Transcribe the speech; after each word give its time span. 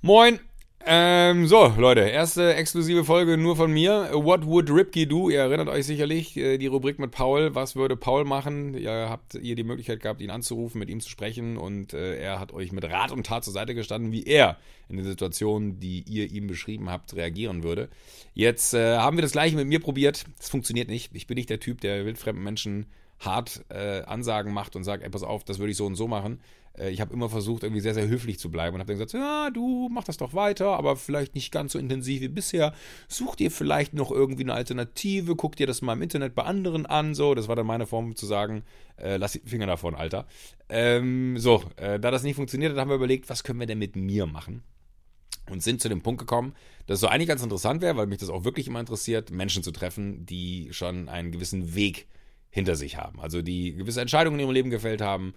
Moin! 0.00 0.38
Ähm, 0.86 1.48
so, 1.48 1.74
Leute, 1.76 2.02
erste 2.02 2.54
exklusive 2.54 3.04
Folge 3.04 3.36
nur 3.36 3.56
von 3.56 3.72
mir. 3.72 4.10
What 4.12 4.46
would 4.46 4.70
Ripkey 4.70 5.08
do? 5.08 5.28
Ihr 5.28 5.40
erinnert 5.40 5.68
euch 5.68 5.86
sicherlich, 5.86 6.36
äh, 6.36 6.56
die 6.56 6.68
Rubrik 6.68 7.00
mit 7.00 7.10
Paul. 7.10 7.56
Was 7.56 7.74
würde 7.74 7.96
Paul 7.96 8.24
machen? 8.24 8.74
Ihr 8.74 9.08
habt 9.10 9.34
ihr 9.34 9.56
die 9.56 9.64
Möglichkeit 9.64 9.98
gehabt, 9.98 10.20
ihn 10.20 10.30
anzurufen, 10.30 10.78
mit 10.78 10.88
ihm 10.88 11.00
zu 11.00 11.10
sprechen 11.10 11.56
und 11.56 11.94
äh, 11.94 12.14
er 12.16 12.38
hat 12.38 12.52
euch 12.52 12.70
mit 12.70 12.84
Rat 12.84 13.10
und 13.10 13.26
Tat 13.26 13.42
zur 13.42 13.52
Seite 13.52 13.74
gestanden, 13.74 14.12
wie 14.12 14.22
er 14.22 14.56
in 14.88 14.98
der 14.98 15.04
Situation, 15.04 15.80
die 15.80 16.04
ihr 16.06 16.30
ihm 16.30 16.46
beschrieben 16.46 16.88
habt, 16.90 17.16
reagieren 17.16 17.64
würde. 17.64 17.88
Jetzt 18.34 18.74
äh, 18.74 18.98
haben 18.98 19.16
wir 19.16 19.22
das 19.22 19.32
gleiche 19.32 19.56
mit 19.56 19.66
mir 19.66 19.80
probiert. 19.80 20.26
Es 20.38 20.48
funktioniert 20.48 20.88
nicht. 20.88 21.10
Ich 21.12 21.26
bin 21.26 21.34
nicht 21.34 21.50
der 21.50 21.58
Typ, 21.58 21.80
der 21.80 22.06
wildfremden 22.06 22.44
Menschen 22.44 22.86
hart 23.18 23.64
äh, 23.68 24.02
Ansagen 24.02 24.52
macht 24.52 24.76
und 24.76 24.84
sagt, 24.84 25.02
ey, 25.02 25.10
pass 25.10 25.24
auf, 25.24 25.42
das 25.42 25.58
würde 25.58 25.72
ich 25.72 25.76
so 25.76 25.86
und 25.86 25.96
so 25.96 26.06
machen. 26.06 26.38
Äh, 26.78 26.90
ich 26.90 27.00
habe 27.00 27.12
immer 27.12 27.28
versucht, 27.28 27.62
irgendwie 27.62 27.80
sehr, 27.80 27.94
sehr 27.94 28.08
höflich 28.08 28.38
zu 28.38 28.50
bleiben 28.50 28.74
und 28.74 28.80
habe 28.80 28.92
dann 28.92 28.98
gesagt, 28.98 29.12
ja, 29.12 29.50
du 29.50 29.88
mach 29.90 30.04
das 30.04 30.16
doch 30.16 30.34
weiter, 30.34 30.76
aber 30.76 30.96
vielleicht 30.96 31.34
nicht 31.34 31.52
ganz 31.52 31.72
so 31.72 31.78
intensiv 31.78 32.20
wie 32.20 32.28
bisher. 32.28 32.72
Such 33.08 33.36
dir 33.36 33.50
vielleicht 33.50 33.94
noch 33.94 34.10
irgendwie 34.10 34.44
eine 34.44 34.54
Alternative, 34.54 35.36
guck 35.36 35.56
dir 35.56 35.66
das 35.66 35.82
mal 35.82 35.94
im 35.94 36.02
Internet 36.02 36.34
bei 36.34 36.44
anderen 36.44 36.86
an. 36.86 37.14
So, 37.14 37.34
das 37.34 37.48
war 37.48 37.56
dann 37.56 37.66
meine 37.66 37.86
Form 37.86 38.16
zu 38.16 38.26
sagen, 38.26 38.62
äh, 38.96 39.16
lass 39.16 39.32
die 39.32 39.40
Finger 39.40 39.66
davon, 39.66 39.94
Alter. 39.94 40.26
Ähm, 40.68 41.38
so, 41.38 41.62
äh, 41.76 41.98
da 41.98 42.10
das 42.10 42.22
nicht 42.22 42.36
funktioniert 42.36 42.72
hat, 42.72 42.78
haben 42.78 42.90
wir 42.90 42.96
überlegt, 42.96 43.28
was 43.28 43.44
können 43.44 43.60
wir 43.60 43.66
denn 43.66 43.78
mit 43.78 43.96
mir 43.96 44.26
machen? 44.26 44.62
und 45.50 45.62
sind 45.62 45.80
zu 45.80 45.88
dem 45.88 46.02
Punkt 46.02 46.20
gekommen, 46.20 46.54
dass 46.86 46.96
es 46.96 47.00
so 47.00 47.06
eigentlich 47.06 47.28
ganz 47.28 47.42
interessant 47.42 47.82
wäre, 47.82 47.96
weil 47.96 48.06
mich 48.06 48.18
das 48.18 48.28
auch 48.28 48.44
wirklich 48.44 48.66
immer 48.66 48.80
interessiert, 48.80 49.30
Menschen 49.30 49.62
zu 49.62 49.70
treffen, 49.70 50.26
die 50.26 50.68
schon 50.72 51.08
einen 51.08 51.32
gewissen 51.32 51.74
Weg 51.74 52.06
hinter 52.50 52.76
sich 52.76 52.96
haben. 52.96 53.20
Also 53.20 53.42
die 53.42 53.74
gewisse 53.74 54.00
Entscheidungen 54.00 54.38
in 54.38 54.46
ihrem 54.46 54.54
Leben 54.54 54.70
gefällt 54.70 55.00
haben, 55.00 55.34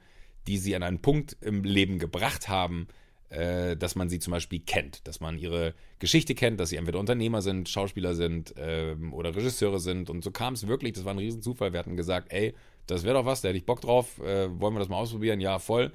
die 0.48 0.58
sie 0.58 0.76
an 0.76 0.84
einen 0.84 1.02
Punkt 1.02 1.38
im 1.42 1.64
Leben 1.64 2.00
gebracht 2.00 2.50
haben, 2.50 2.88
äh, 3.30 3.78
dass 3.78 3.96
man 3.96 4.10
sie 4.10 4.20
zum 4.20 4.32
Beispiel 4.32 4.60
kennt, 4.60 5.08
dass 5.08 5.22
man 5.22 5.38
ihre 5.38 5.74
Geschichte 6.00 6.36
kennt, 6.36 6.60
dass 6.60 6.70
sie 6.70 6.76
entweder 6.76 7.00
Unternehmer 7.00 7.42
sind, 7.42 7.70
Schauspieler 7.70 8.14
sind 8.14 8.54
ähm, 8.58 9.14
oder 9.14 9.36
Regisseure 9.36 9.80
sind. 9.80 10.10
Und 10.10 10.24
so 10.24 10.32
kam 10.32 10.54
es 10.54 10.68
wirklich, 10.68 10.94
das 10.94 11.06
war 11.06 11.14
ein 11.14 11.20
Riesenzufall. 11.20 11.72
Wir 11.72 11.80
hatten 11.80 11.96
gesagt, 11.96 12.32
ey, 12.34 12.54
das 12.88 13.04
wäre 13.04 13.16
doch 13.16 13.26
was, 13.26 13.42
da 13.42 13.48
hätte 13.48 13.58
ich 13.58 13.66
Bock 13.66 13.82
drauf, 13.82 14.20
äh, 14.20 14.50
wollen 14.60 14.74
wir 14.74 14.80
das 14.80 14.90
mal 14.90 14.98
ausprobieren? 14.98 15.40
Ja, 15.40 15.60
voll. 15.60 15.94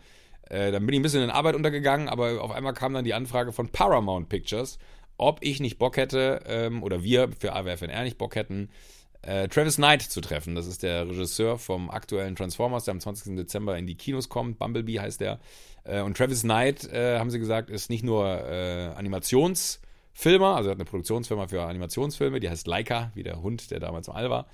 Äh, 0.48 0.72
dann 0.72 0.86
bin 0.86 0.94
ich 0.94 1.00
ein 1.00 1.02
bisschen 1.02 1.22
in 1.22 1.30
Arbeit 1.30 1.56
untergegangen, 1.56 2.08
aber 2.08 2.42
auf 2.42 2.52
einmal 2.52 2.72
kam 2.72 2.94
dann 2.94 3.04
die 3.04 3.14
Anfrage 3.14 3.52
von 3.52 3.68
Paramount 3.68 4.28
Pictures, 4.28 4.78
ob 5.18 5.40
ich 5.42 5.60
nicht 5.60 5.78
Bock 5.78 5.96
hätte, 5.96 6.40
ähm, 6.46 6.82
oder 6.82 7.02
wir 7.02 7.30
für 7.38 7.54
AWFNR 7.54 8.04
nicht 8.04 8.18
Bock 8.18 8.36
hätten, 8.36 8.70
äh, 9.22 9.48
Travis 9.48 9.76
Knight 9.76 10.02
zu 10.02 10.20
treffen. 10.20 10.54
Das 10.54 10.66
ist 10.66 10.82
der 10.82 11.08
Regisseur 11.08 11.58
vom 11.58 11.90
aktuellen 11.90 12.36
Transformers, 12.36 12.84
der 12.84 12.92
am 12.92 13.00
20. 13.00 13.36
Dezember 13.36 13.76
in 13.76 13.86
die 13.86 13.94
Kinos 13.94 14.28
kommt. 14.28 14.58
Bumblebee 14.58 15.00
heißt 15.00 15.20
der. 15.20 15.38
Äh, 15.84 16.02
und 16.02 16.16
Travis 16.16 16.42
Knight, 16.42 16.84
äh, 16.92 17.18
haben 17.18 17.30
sie 17.30 17.38
gesagt, 17.38 17.70
ist 17.70 17.90
nicht 17.90 18.04
nur 18.04 18.26
äh, 18.26 18.92
Animationsfilmer, 18.96 20.56
also 20.56 20.68
er 20.68 20.72
hat 20.72 20.78
eine 20.78 20.84
Produktionsfirma 20.84 21.48
für 21.48 21.62
Animationsfilme, 21.62 22.40
die 22.40 22.50
heißt 22.50 22.66
Leica, 22.66 23.10
wie 23.14 23.22
der 23.22 23.42
Hund, 23.42 23.70
der 23.70 23.80
damals 23.80 24.08
im 24.08 24.14
All 24.14 24.30
war. 24.30 24.46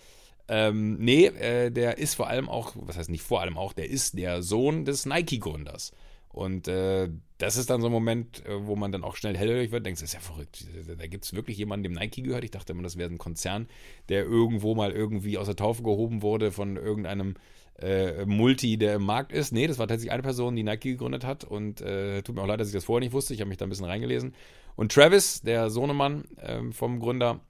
Ähm, 0.49 0.97
nee, 0.99 1.27
äh, 1.27 1.71
der 1.71 1.99
ist 1.99 2.15
vor 2.15 2.29
allem 2.29 2.49
auch, 2.49 2.73
was 2.75 2.97
heißt 2.97 3.11
nicht 3.11 3.23
vor 3.23 3.41
allem 3.41 3.57
auch, 3.57 3.73
der 3.73 3.89
ist 3.89 4.19
der 4.19 4.43
Sohn 4.43 4.85
des 4.85 5.07
Nike-Gründers. 5.07 5.93
Und 6.33 6.67
äh, 6.67 7.11
das 7.37 7.57
ist 7.57 7.69
dann 7.69 7.83
so 7.83 7.89
ein 7.89 7.93
Moment, 7.93 8.45
äh, 8.47 8.67
wo 8.67 8.75
man 8.75 8.91
dann 8.91 9.05
auch 9.05 9.17
schnell 9.17 9.37
hellhörig 9.37 9.71
wird, 9.71 9.85
denkst, 9.85 10.01
das 10.01 10.11
ist 10.11 10.15
ja 10.15 10.21
verrückt. 10.21 10.67
Da 10.99 11.07
gibt 11.07 11.25
es 11.25 11.35
wirklich 11.35 11.59
jemanden, 11.59 11.85
dem 11.85 11.93
Nike 11.93 12.23
gehört. 12.23 12.45
Ich 12.45 12.51
dachte 12.51 12.73
immer, 12.73 12.83
das 12.83 12.97
wäre 12.97 13.11
ein 13.11 13.19
Konzern, 13.19 13.69
der 14.09 14.25
irgendwo 14.25 14.75
mal 14.75 14.93
irgendwie 14.93 15.37
aus 15.37 15.47
der 15.47 15.57
Taufe 15.57 15.83
gehoben 15.83 16.23
wurde 16.23 16.51
von 16.51 16.77
irgendeinem 16.77 17.35
äh, 17.81 18.25
Multi, 18.25 18.79
der 18.79 18.95
im 18.95 19.05
Markt 19.05 19.33
ist. 19.33 19.53
Nee, 19.53 19.67
das 19.67 19.79
war 19.79 19.89
tatsächlich 19.89 20.13
eine 20.13 20.23
Person, 20.23 20.57
die 20.57 20.63
Nike 20.63 20.93
gegründet 20.93 21.25
hat. 21.25 21.45
Und 21.45 21.83
äh, 21.83 22.23
tut 22.23 22.35
mir 22.35 22.43
auch 22.43 22.47
leid, 22.47 22.61
dass 22.61 22.69
ich 22.69 22.75
das 22.75 22.85
vorher 22.85 23.01
nicht 23.01 23.13
wusste. 23.13 23.35
Ich 23.35 23.41
habe 23.41 23.49
mich 23.49 23.59
da 23.59 23.67
ein 23.67 23.71
bisschen 23.71 23.87
reingelesen. 23.87 24.35
Und 24.75 24.93
Travis, 24.93 25.43
der 25.43 25.69
Sohnemann 25.69 26.25
ähm, 26.41 26.73
vom 26.73 26.99
Gründer, 26.99 27.41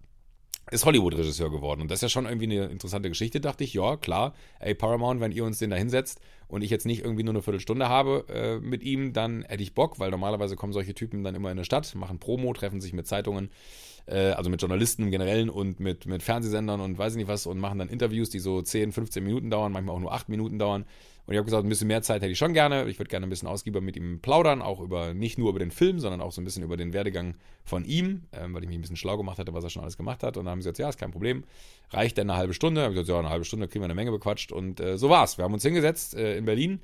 ist 0.71 0.87
Hollywood-Regisseur 0.87 1.51
geworden. 1.51 1.83
Und 1.83 1.91
das 1.91 1.99
ist 1.99 2.03
ja 2.03 2.09
schon 2.09 2.27
irgendwie 2.27 2.47
eine 2.47 2.67
interessante 2.67 3.09
Geschichte, 3.09 3.41
dachte 3.41 3.65
ich. 3.65 3.75
Ja, 3.75 3.97
klar. 3.97 4.35
Ey, 4.59 4.75
Paramount, 4.75 5.21
wenn 5.21 5.33
ihr 5.33 5.45
uns 5.45 5.59
den 5.59 5.71
da 5.71 5.77
hinsetzt 5.77 6.21
und 6.53 6.61
ich 6.61 6.69
jetzt 6.69 6.85
nicht 6.85 7.03
irgendwie 7.03 7.23
nur 7.23 7.33
eine 7.33 7.41
Viertelstunde 7.41 7.89
habe 7.89 8.27
äh, 8.29 8.59
mit 8.61 8.83
ihm, 8.83 9.15
dann 9.15 9.43
hätte 9.45 9.63
ich 9.63 9.73
Bock, 9.73 9.99
weil 9.99 10.11
normalerweise 10.11 10.55
kommen 10.55 10.75
solche 10.75 10.93
Typen 10.93 11.25
dann 11.25 11.35
immer 11.35 11.51
in 11.51 11.57
eine 11.57 11.65
Stadt, 11.65 11.95
machen 11.95 12.19
Promo, 12.19 12.53
treffen 12.53 12.83
sich 12.83 12.93
mit 12.93 13.07
Zeitungen, 13.07 13.49
äh, 14.07 14.31
also 14.31 14.51
mit 14.51 14.61
Journalisten 14.61 15.03
im 15.05 15.11
Generellen 15.11 15.51
und 15.51 15.81
mit, 15.81 16.07
mit 16.07 16.23
Fernsehsendern 16.23 16.81
und 16.81 16.99
weiß 16.99 17.17
nicht 17.17 17.29
was 17.29 17.47
und 17.47 17.59
machen 17.59 17.79
dann 17.79 17.89
Interviews, 17.89 18.31
die 18.31 18.39
so 18.39 18.63
10, 18.63 18.93
15 18.93 19.23
Minuten 19.23 19.51
dauern, 19.51 19.73
manchmal 19.73 19.97
auch 19.97 20.01
nur 20.01 20.13
8 20.13 20.29
Minuten 20.29 20.59
dauern. 20.59 20.85
Und 21.25 21.35
ich 21.35 21.39
habe 21.39 21.45
gesagt, 21.45 21.65
ein 21.65 21.69
bisschen 21.69 21.87
mehr 21.87 22.03
Zeit 22.03 22.21
hätte 22.21 22.33
ich 22.33 22.39
schon 22.39 22.53
gerne. 22.53 22.89
Ich 22.89 22.99
würde 22.99 23.09
gerne 23.09 23.27
ein 23.27 23.31
bisschen 23.31 23.47
ausgiebiger 23.47 23.81
mit 23.81 23.97
ihm 23.97 24.21
plaudern, 24.21 24.61
auch 24.61 24.81
über 24.81 25.15
nicht 25.15 25.39
nur 25.39 25.51
über 25.51 25.61
den 25.61 25.71
Film, 25.71 26.01
sondern 26.01 26.21
auch 26.21 26.33
so 26.33 26.41
ein 26.41 26.45
bisschen 26.45 26.65
über 26.65 26.77
den 26.77 26.93
Werdegang 26.93 27.37
von 27.63 27.85
ihm, 27.85 28.23
ähm, 28.33 28.55
weil 28.55 28.63
ich 28.65 28.69
mich 28.69 28.77
ein 28.77 28.81
bisschen 28.81 28.97
schlau 28.97 29.17
gemacht 29.17 29.39
hatte, 29.39 29.55
was 29.55 29.63
er 29.63 29.71
schon 29.71 29.83
alles 29.83 29.97
gemacht 29.97 30.25
hat. 30.25 30.37
Und 30.37 30.47
dann 30.47 30.53
haben 30.53 30.63
sie 30.63 30.69
gesagt, 30.69 30.79
ja, 30.79 30.89
ist 30.89 30.99
kein 30.99 31.13
Problem. 31.13 31.45
Reicht 31.91 32.17
denn 32.17 32.29
eine 32.29 32.37
halbe 32.37 32.55
Stunde? 32.55 32.81
Ich 32.81 32.85
habe 32.87 32.95
gesagt, 32.95 33.09
ja, 33.09 33.19
eine 33.21 33.31
halbe 33.31 33.45
Stunde 33.45 33.69
kriegen 33.69 33.83
wir 33.83 33.87
eine 33.87 33.95
Menge 33.95 34.11
bequatscht. 34.11 34.51
Und 34.51 34.81
äh, 34.81 34.99
so 34.99 35.11
war's. 35.11 35.39
Wir 35.39 35.45
haben 35.45 35.55
uns 35.55 35.63
hingesetzt 35.63 36.15
äh, 36.15 36.37
in 36.37 36.45
Berlin 36.45 36.81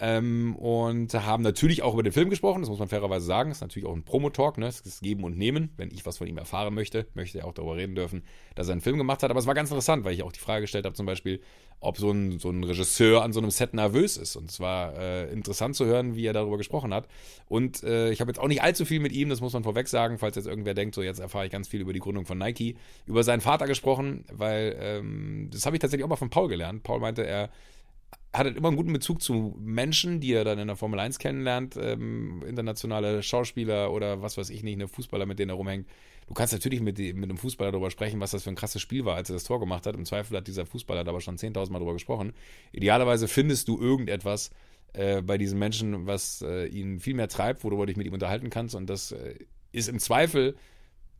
ähm, 0.00 0.56
und 0.56 1.12
haben 1.12 1.42
natürlich 1.42 1.82
auch 1.82 1.92
über 1.92 2.02
den 2.02 2.12
Film 2.12 2.30
gesprochen, 2.30 2.62
das 2.62 2.70
muss 2.70 2.78
man 2.78 2.88
fairerweise 2.88 3.26
sagen. 3.26 3.50
Das 3.50 3.58
ist 3.58 3.62
natürlich 3.62 3.86
auch 3.86 3.94
ein 3.94 4.02
Promo-Talk, 4.02 4.56
ne? 4.56 4.66
Das 4.66 4.80
ist 4.80 5.02
Geben 5.02 5.24
und 5.24 5.36
Nehmen. 5.36 5.70
Wenn 5.76 5.90
ich 5.90 6.06
was 6.06 6.18
von 6.18 6.26
ihm 6.26 6.38
erfahren 6.38 6.72
möchte, 6.74 7.06
möchte 7.14 7.38
er 7.38 7.46
auch 7.46 7.52
darüber 7.52 7.76
reden 7.76 7.94
dürfen, 7.94 8.22
dass 8.54 8.68
er 8.68 8.72
einen 8.72 8.80
Film 8.80 8.96
gemacht 8.96 9.22
hat. 9.22 9.30
Aber 9.30 9.38
es 9.38 9.46
war 9.46 9.54
ganz 9.54 9.70
interessant, 9.70 10.04
weil 10.04 10.14
ich 10.14 10.22
auch 10.22 10.32
die 10.32 10.40
Frage 10.40 10.62
gestellt 10.62 10.86
habe, 10.86 10.94
zum 10.94 11.04
Beispiel, 11.04 11.40
ob 11.80 11.98
so 11.98 12.10
ein, 12.10 12.38
so 12.38 12.48
ein 12.48 12.64
Regisseur 12.64 13.22
an 13.22 13.34
so 13.34 13.40
einem 13.40 13.50
Set 13.50 13.74
nervös 13.74 14.16
ist. 14.16 14.36
Und 14.36 14.50
es 14.50 14.58
war 14.58 14.96
äh, 14.96 15.30
interessant 15.32 15.76
zu 15.76 15.84
hören, 15.84 16.14
wie 16.16 16.24
er 16.24 16.32
darüber 16.32 16.56
gesprochen 16.56 16.94
hat. 16.94 17.06
Und 17.46 17.82
äh, 17.82 18.10
ich 18.10 18.22
habe 18.22 18.30
jetzt 18.30 18.38
auch 18.38 18.48
nicht 18.48 18.62
allzu 18.62 18.86
viel 18.86 19.00
mit 19.00 19.12
ihm, 19.12 19.28
das 19.28 19.42
muss 19.42 19.52
man 19.52 19.64
vorweg 19.64 19.88
sagen, 19.88 20.16
falls 20.16 20.36
jetzt 20.36 20.46
irgendwer 20.46 20.74
denkt, 20.74 20.94
so 20.94 21.02
jetzt 21.02 21.20
erfahre 21.20 21.44
ich 21.44 21.52
ganz 21.52 21.68
viel 21.68 21.80
über 21.82 21.92
die 21.92 22.00
Gründung 22.00 22.24
von 22.24 22.38
Nike, 22.38 22.76
über 23.06 23.22
seinen 23.22 23.40
Vater 23.40 23.66
gesprochen, 23.66 24.24
weil 24.32 24.76
ähm, 24.80 25.48
das 25.52 25.66
habe 25.66 25.76
ich 25.76 25.80
tatsächlich 25.80 26.04
auch 26.04 26.08
mal 26.10 26.16
von 26.16 26.30
Paul 26.30 26.48
gelernt. 26.48 26.82
Paul 26.82 27.00
meinte, 27.00 27.26
er 27.26 27.50
hat 28.32 28.46
halt 28.46 28.56
immer 28.56 28.68
einen 28.68 28.76
guten 28.76 28.92
Bezug 28.92 29.22
zu 29.22 29.56
Menschen, 29.58 30.20
die 30.20 30.32
er 30.32 30.44
dann 30.44 30.58
in 30.58 30.68
der 30.68 30.76
Formel 30.76 31.00
1 31.00 31.18
kennenlernt, 31.18 31.76
ähm, 31.76 32.44
internationale 32.46 33.22
Schauspieler 33.22 33.92
oder 33.92 34.22
was 34.22 34.36
weiß 34.36 34.50
ich 34.50 34.62
nicht, 34.62 34.74
eine 34.74 34.86
Fußballer, 34.86 35.26
mit 35.26 35.38
denen 35.38 35.50
er 35.50 35.56
rumhängt. 35.56 35.88
Du 36.28 36.34
kannst 36.34 36.52
natürlich 36.52 36.80
mit, 36.80 36.98
mit 36.98 37.24
einem 37.24 37.38
Fußballer 37.38 37.72
darüber 37.72 37.90
sprechen, 37.90 38.20
was 38.20 38.30
das 38.30 38.44
für 38.44 38.50
ein 38.50 38.56
krasses 38.56 38.80
Spiel 38.80 39.04
war, 39.04 39.16
als 39.16 39.30
er 39.30 39.34
das 39.34 39.42
Tor 39.42 39.58
gemacht 39.58 39.84
hat. 39.84 39.96
Im 39.96 40.04
Zweifel 40.04 40.36
hat 40.36 40.46
dieser 40.46 40.64
Fußballer 40.64 41.02
da 41.02 41.10
aber 41.10 41.20
schon 41.20 41.38
10.000 41.38 41.72
Mal 41.72 41.80
darüber 41.80 41.94
gesprochen. 41.94 42.32
Idealerweise 42.70 43.26
findest 43.26 43.66
du 43.66 43.80
irgendetwas 43.80 44.50
äh, 44.92 45.22
bei 45.22 45.36
diesen 45.36 45.58
Menschen, 45.58 46.06
was 46.06 46.40
äh, 46.42 46.66
ihn 46.66 47.00
viel 47.00 47.14
mehr 47.14 47.28
treibt, 47.28 47.64
worüber 47.64 47.82
du 47.82 47.86
dich 47.86 47.96
mit 47.96 48.06
ihm 48.06 48.12
unterhalten 48.12 48.48
kannst. 48.48 48.76
Und 48.76 48.88
das 48.88 49.10
äh, 49.10 49.34
ist 49.72 49.88
im 49.88 49.98
Zweifel 49.98 50.56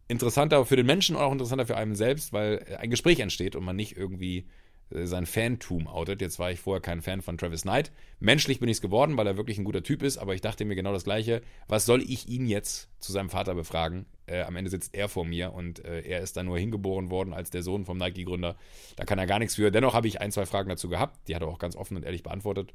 interessanter 0.06 0.65
für 0.65 0.76
den 0.76 0.87
Menschen 0.87 1.16
und 1.16 1.22
auch 1.22 1.32
interessanter 1.32 1.66
für 1.66 1.76
einen 1.76 1.97
selbst, 1.97 2.32
weil 2.32 2.65
ein 2.78 2.91
Gespräch 2.91 3.19
entsteht 3.19 3.56
und 3.56 3.65
man 3.65 3.75
nicht 3.75 3.97
irgendwie 3.97 4.47
sein 4.90 5.26
Fantum 5.26 5.86
outet. 5.86 6.20
Jetzt 6.20 6.38
war 6.38 6.50
ich 6.50 6.60
vorher 6.60 6.80
kein 6.80 7.00
Fan 7.00 7.22
von 7.22 7.38
Travis 7.38 7.62
Knight. 7.62 7.92
Menschlich 8.18 8.58
bin 8.58 8.68
ich 8.68 8.78
es 8.78 8.80
geworden, 8.80 9.16
weil 9.16 9.26
er 9.26 9.36
wirklich 9.36 9.58
ein 9.58 9.64
guter 9.64 9.82
Typ 9.82 10.02
ist, 10.02 10.18
aber 10.18 10.34
ich 10.34 10.40
dachte 10.40 10.64
mir 10.64 10.74
genau 10.74 10.92
das 10.92 11.04
Gleiche. 11.04 11.42
Was 11.68 11.86
soll 11.86 12.02
ich 12.02 12.28
ihn 12.28 12.46
jetzt 12.46 12.88
zu 12.98 13.12
seinem 13.12 13.30
Vater 13.30 13.54
befragen? 13.54 14.06
Äh, 14.26 14.42
am 14.42 14.56
Ende 14.56 14.70
sitzt 14.70 14.94
er 14.94 15.08
vor 15.08 15.24
mir 15.24 15.52
und 15.52 15.84
äh, 15.84 16.00
er 16.00 16.20
ist 16.20 16.36
dann 16.36 16.46
nur 16.46 16.58
hingeboren 16.58 17.10
worden 17.10 17.32
als 17.32 17.50
der 17.50 17.62
Sohn 17.62 17.84
vom 17.84 17.98
Nike-Gründer. 17.98 18.56
Da 18.96 19.04
kann 19.04 19.18
er 19.18 19.26
gar 19.26 19.38
nichts 19.38 19.54
für. 19.54 19.70
Dennoch 19.70 19.94
habe 19.94 20.08
ich 20.08 20.20
ein, 20.20 20.32
zwei 20.32 20.46
Fragen 20.46 20.68
dazu 20.68 20.88
gehabt. 20.88 21.28
Die 21.28 21.36
hat 21.36 21.42
er 21.42 21.48
auch 21.48 21.58
ganz 21.58 21.76
offen 21.76 21.96
und 21.96 22.04
ehrlich 22.04 22.22
beantwortet. 22.22 22.74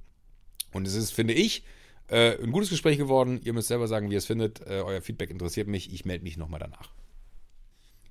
Und 0.71 0.87
es 0.87 0.95
ist, 0.95 1.11
finde 1.11 1.33
ich, 1.33 1.63
äh, 2.07 2.41
ein 2.41 2.51
gutes 2.51 2.69
Gespräch 2.69 2.97
geworden. 2.97 3.41
Ihr 3.43 3.53
müsst 3.53 3.67
selber 3.67 3.87
sagen, 3.87 4.09
wie 4.09 4.13
ihr 4.13 4.19
es 4.19 4.25
findet. 4.25 4.61
Äh, 4.61 4.81
euer 4.85 5.01
Feedback 5.01 5.29
interessiert 5.29 5.67
mich. 5.67 5.93
Ich 5.93 6.05
melde 6.05 6.23
mich 6.23 6.37
nochmal 6.37 6.59
danach. 6.59 6.91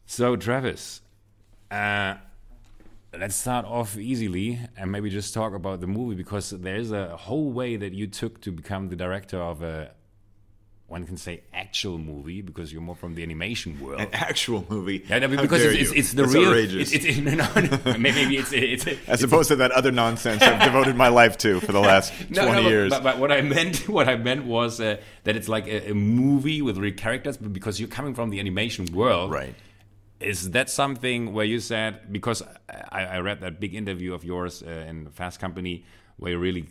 So, 0.06 0.36
Travis. 0.36 1.02
Uh 1.72 2.33
let's 3.18 3.36
start 3.36 3.66
off 3.66 3.96
easily 3.96 4.58
and 4.76 4.90
maybe 4.90 5.10
just 5.10 5.34
talk 5.34 5.54
about 5.54 5.80
the 5.80 5.86
movie 5.86 6.14
because 6.14 6.50
there's 6.50 6.92
a 6.92 7.16
whole 7.16 7.50
way 7.52 7.76
that 7.76 7.92
you 7.92 8.06
took 8.06 8.40
to 8.42 8.50
become 8.52 8.88
the 8.88 8.96
director 8.96 9.38
of 9.38 9.62
a 9.62 9.92
one 10.86 11.06
can 11.06 11.16
say 11.16 11.42
actual 11.52 11.98
movie 11.98 12.42
because 12.42 12.72
you're 12.72 12.82
more 12.82 12.94
from 12.94 13.14
the 13.14 13.22
animation 13.22 13.80
world. 13.80 14.00
An 14.00 14.08
actual 14.12 14.66
movie. 14.68 15.04
Yeah, 15.08 15.20
no, 15.20 15.28
because 15.28 15.62
it's, 15.62 15.90
it's, 15.90 15.92
it's, 15.92 16.12
the 16.12 16.22
That's 16.22 16.34
real. 16.34 16.48
Outrageous. 16.48 16.92
It's, 16.92 17.04
it's, 17.04 17.18
no, 17.84 17.92
no, 17.92 17.98
maybe 17.98 18.36
it's 18.36 18.52
it's 18.52 18.86
as 19.08 19.22
opposed 19.22 19.48
to 19.48 19.56
that 19.56 19.70
other 19.72 19.90
nonsense 19.90 20.42
I've 20.42 20.62
devoted 20.72 20.94
my 20.94 21.08
life 21.08 21.38
to 21.38 21.60
for 21.60 21.72
the 21.72 21.80
last 21.80 22.12
no, 22.30 22.44
twenty 22.44 22.62
no, 22.62 22.68
years. 22.68 22.90
But, 22.90 23.02
but, 23.02 23.18
what 23.18 23.32
I 23.32 23.40
meant, 23.40 23.88
what 23.88 24.08
I 24.08 24.16
meant 24.16 24.44
was 24.44 24.78
uh, 24.78 24.98
that 25.24 25.36
it's 25.36 25.48
like 25.48 25.66
a, 25.66 25.90
a, 25.90 25.94
movie 25.94 26.60
with 26.60 26.76
real 26.76 26.94
characters, 26.94 27.38
but 27.38 27.52
because 27.52 27.80
you're 27.80 27.88
coming 27.88 28.14
from 28.14 28.30
the 28.30 28.38
animation 28.38 28.86
world, 28.92 29.32
right? 29.32 29.54
Is 30.24 30.50
that 30.50 30.70
something 30.70 31.32
where 31.34 31.44
you 31.46 31.60
said 31.60 32.12
because 32.12 32.42
I, 32.90 33.04
I 33.16 33.18
read 33.18 33.40
that 33.40 33.60
big 33.60 33.74
interview 33.74 34.14
of 34.14 34.24
yours 34.24 34.62
uh, 34.62 34.70
in 34.90 35.08
Fast 35.10 35.38
Company 35.40 35.84
where 36.16 36.32
you 36.32 36.38
really 36.38 36.64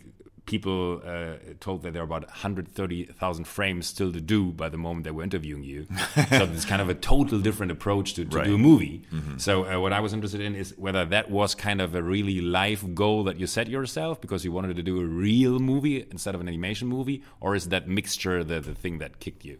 people 0.46 1.00
uh, 1.06 1.36
told 1.60 1.82
that 1.82 1.92
there 1.94 2.02
are 2.02 2.04
about 2.04 2.26
130,000 2.26 3.44
frames 3.46 3.86
still 3.86 4.12
to 4.12 4.20
do 4.20 4.52
by 4.52 4.68
the 4.68 4.76
moment 4.76 5.04
they 5.04 5.10
were 5.10 5.22
interviewing 5.22 5.62
you. 5.64 5.86
so 6.14 6.44
it's 6.52 6.66
kind 6.66 6.82
of 6.82 6.88
a 6.90 6.94
total 6.94 7.38
different 7.40 7.72
approach 7.72 8.12
to, 8.14 8.24
to 8.26 8.36
Right. 8.36 8.46
do 8.46 8.56
a 8.56 8.58
movie. 8.58 9.02
Mhm. 9.12 9.40
So 9.40 9.64
uh, 9.64 9.80
what 9.80 9.92
I 9.94 10.00
was 10.00 10.12
interested 10.12 10.42
in 10.42 10.54
is 10.54 10.74
whether 10.76 11.04
that 11.06 11.30
was 11.30 11.54
kind 11.54 11.80
of 11.80 11.94
a 11.94 12.02
really 12.02 12.42
life 12.42 12.84
goal 12.94 13.24
that 13.24 13.38
you 13.40 13.46
set 13.46 13.68
yourself 13.68 14.20
because 14.20 14.44
you 14.44 14.52
wanted 14.52 14.76
to 14.76 14.82
do 14.82 15.00
a 15.00 15.04
real 15.06 15.58
movie 15.60 16.04
instead 16.10 16.34
of 16.34 16.40
an 16.42 16.48
animation 16.48 16.88
movie, 16.88 17.22
or 17.40 17.54
is 17.54 17.68
that 17.70 17.88
mixture 17.88 18.44
the, 18.44 18.60
the 18.60 18.74
thing 18.74 18.98
that 18.98 19.20
kicked 19.20 19.44
you? 19.46 19.58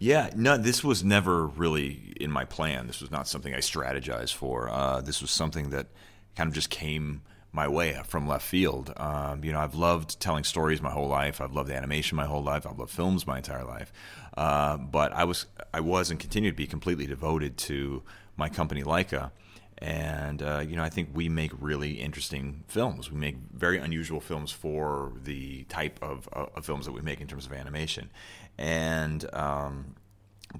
Yeah, 0.00 0.30
no, 0.36 0.56
this 0.56 0.84
was 0.84 1.02
never 1.02 1.44
really 1.44 2.14
in 2.20 2.30
my 2.30 2.44
plan. 2.44 2.86
This 2.86 3.00
was 3.00 3.10
not 3.10 3.26
something 3.26 3.52
I 3.52 3.58
strategized 3.58 4.34
for. 4.34 4.68
Uh, 4.70 5.00
this 5.00 5.20
was 5.20 5.32
something 5.32 5.70
that 5.70 5.88
kind 6.36 6.46
of 6.46 6.54
just 6.54 6.70
came 6.70 7.22
my 7.50 7.66
way 7.66 8.00
from 8.06 8.28
left 8.28 8.46
field. 8.46 8.92
Um, 8.96 9.42
you 9.42 9.50
know, 9.50 9.58
I've 9.58 9.74
loved 9.74 10.20
telling 10.20 10.44
stories 10.44 10.80
my 10.80 10.90
whole 10.90 11.08
life. 11.08 11.40
I've 11.40 11.52
loved 11.52 11.70
animation 11.70 12.14
my 12.14 12.26
whole 12.26 12.44
life. 12.44 12.64
I've 12.64 12.78
loved 12.78 12.92
films 12.92 13.26
my 13.26 13.38
entire 13.38 13.64
life. 13.64 13.92
Uh, 14.36 14.76
but 14.76 15.12
I 15.12 15.24
was, 15.24 15.46
I 15.74 15.80
was, 15.80 16.12
and 16.12 16.20
continue 16.20 16.52
to 16.52 16.56
be 16.56 16.68
completely 16.68 17.06
devoted 17.06 17.56
to 17.56 18.04
my 18.36 18.48
company 18.48 18.84
Laika. 18.84 19.32
And 19.78 20.42
uh, 20.42 20.64
you 20.66 20.76
know, 20.76 20.82
I 20.82 20.90
think 20.90 21.10
we 21.12 21.28
make 21.28 21.52
really 21.58 21.92
interesting 21.94 22.64
films. 22.68 23.10
We 23.10 23.18
make 23.18 23.36
very 23.52 23.78
unusual 23.78 24.20
films 24.20 24.52
for 24.52 25.12
the 25.22 25.64
type 25.64 25.98
of, 26.02 26.28
of 26.32 26.64
films 26.64 26.86
that 26.86 26.92
we 26.92 27.00
make 27.00 27.20
in 27.20 27.26
terms 27.26 27.46
of 27.46 27.52
animation. 27.52 28.10
And 28.58 29.24
um, 29.32 29.94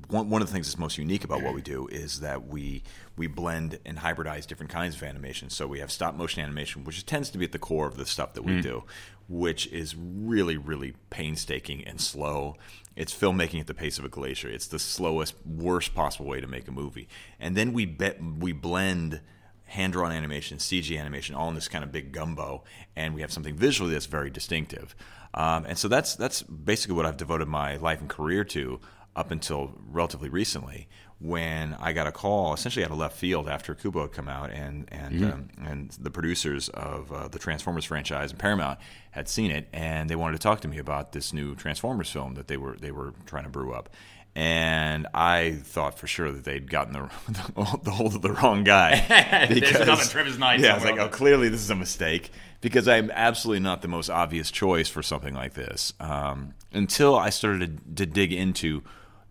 one, 0.08 0.30
one 0.30 0.42
of 0.42 0.48
the 0.48 0.54
things 0.54 0.66
that's 0.66 0.78
most 0.78 0.98
unique 0.98 1.24
about 1.24 1.42
what 1.42 1.54
we 1.54 1.62
do 1.62 1.88
is 1.88 2.20
that 2.20 2.46
we 2.46 2.82
we 3.16 3.26
blend 3.26 3.80
and 3.84 3.98
hybridize 3.98 4.46
different 4.46 4.70
kinds 4.70 4.94
of 4.94 5.02
animation. 5.02 5.50
So 5.50 5.66
we 5.66 5.80
have 5.80 5.90
stop 5.90 6.14
motion 6.14 6.42
animation, 6.42 6.84
which 6.84 7.04
tends 7.06 7.30
to 7.30 7.38
be 7.38 7.44
at 7.44 7.52
the 7.52 7.58
core 7.58 7.86
of 7.86 7.96
the 7.96 8.06
stuff 8.06 8.34
that 8.34 8.42
we 8.42 8.52
mm. 8.52 8.62
do, 8.62 8.84
which 9.28 9.66
is 9.68 9.96
really 9.96 10.56
really 10.56 10.94
painstaking 11.10 11.84
and 11.84 12.00
slow. 12.00 12.56
It's 12.96 13.14
filmmaking 13.14 13.60
at 13.60 13.66
the 13.66 13.74
pace 13.74 13.98
of 13.98 14.04
a 14.04 14.08
glacier. 14.08 14.48
It's 14.48 14.66
the 14.66 14.78
slowest, 14.78 15.34
worst 15.46 15.94
possible 15.94 16.26
way 16.26 16.40
to 16.40 16.48
make 16.48 16.66
a 16.66 16.72
movie. 16.72 17.08
And 17.38 17.56
then 17.56 17.72
we 17.72 17.86
bet 17.86 18.22
we 18.22 18.52
blend 18.52 19.20
hand 19.68 19.92
drawn 19.92 20.12
animation, 20.12 20.58
CG 20.58 20.98
animation, 20.98 21.34
all 21.34 21.48
in 21.48 21.54
this 21.54 21.68
kind 21.68 21.84
of 21.84 21.92
big 21.92 22.12
gumbo, 22.12 22.64
and 22.96 23.14
we 23.14 23.20
have 23.20 23.32
something 23.32 23.54
visually 23.54 23.92
that's 23.92 24.06
very 24.06 24.30
distinctive. 24.30 24.96
Um, 25.34 25.66
and 25.66 25.78
so 25.78 25.88
that's 25.88 26.16
that's 26.16 26.42
basically 26.42 26.96
what 26.96 27.06
I've 27.06 27.16
devoted 27.16 27.48
my 27.48 27.76
life 27.76 28.00
and 28.00 28.08
career 28.08 28.44
to 28.44 28.80
up 29.14 29.30
until 29.30 29.72
relatively 29.90 30.28
recently 30.28 30.88
when 31.20 31.74
I 31.80 31.92
got 31.92 32.06
a 32.06 32.12
call 32.12 32.54
essentially 32.54 32.84
out 32.84 32.92
of 32.92 32.98
left 32.98 33.16
field 33.16 33.48
after 33.48 33.74
Kubo 33.74 34.02
had 34.02 34.12
come 34.12 34.28
out 34.28 34.50
and 34.50 34.88
and 34.92 35.14
mm-hmm. 35.14 35.30
um, 35.30 35.48
and 35.66 35.90
the 36.00 36.10
producers 36.10 36.68
of 36.68 37.12
uh, 37.12 37.28
the 37.28 37.38
Transformers 37.38 37.84
franchise 37.84 38.30
and 38.30 38.38
Paramount 38.38 38.78
had 39.10 39.28
seen 39.28 39.50
it 39.50 39.68
and 39.72 40.08
they 40.08 40.16
wanted 40.16 40.34
to 40.34 40.42
talk 40.42 40.60
to 40.60 40.68
me 40.68 40.78
about 40.78 41.12
this 41.12 41.32
new 41.32 41.56
Transformers 41.56 42.10
film 42.10 42.34
that 42.34 42.46
they 42.46 42.56
were 42.56 42.76
they 42.76 42.92
were 42.92 43.14
trying 43.26 43.44
to 43.44 43.50
brew 43.50 43.72
up. 43.72 43.90
And 44.38 45.08
I 45.14 45.58
thought 45.64 45.98
for 45.98 46.06
sure 46.06 46.30
that 46.30 46.44
they'd 46.44 46.70
gotten 46.70 46.92
the 46.92 47.10
the 47.82 47.90
hold 47.90 48.14
of 48.14 48.22
the 48.22 48.30
wrong 48.30 48.62
guy. 48.62 49.48
Because, 49.48 49.72
There's 49.72 50.04
another 50.06 50.38
Knight. 50.38 50.60
Yeah, 50.60 50.70
I 50.70 50.74
was 50.74 50.84
like, 50.84 50.96
oh, 50.96 51.08
clearly 51.08 51.48
this 51.48 51.60
is 51.60 51.70
a 51.70 51.74
mistake 51.74 52.30
because 52.60 52.86
I'm 52.86 53.10
absolutely 53.10 53.64
not 53.64 53.82
the 53.82 53.88
most 53.88 54.08
obvious 54.08 54.52
choice 54.52 54.88
for 54.88 55.02
something 55.02 55.34
like 55.34 55.54
this. 55.54 55.92
Um, 55.98 56.54
until 56.72 57.16
I 57.16 57.30
started 57.30 57.96
to, 57.96 58.04
to 58.04 58.06
dig 58.06 58.32
into 58.32 58.84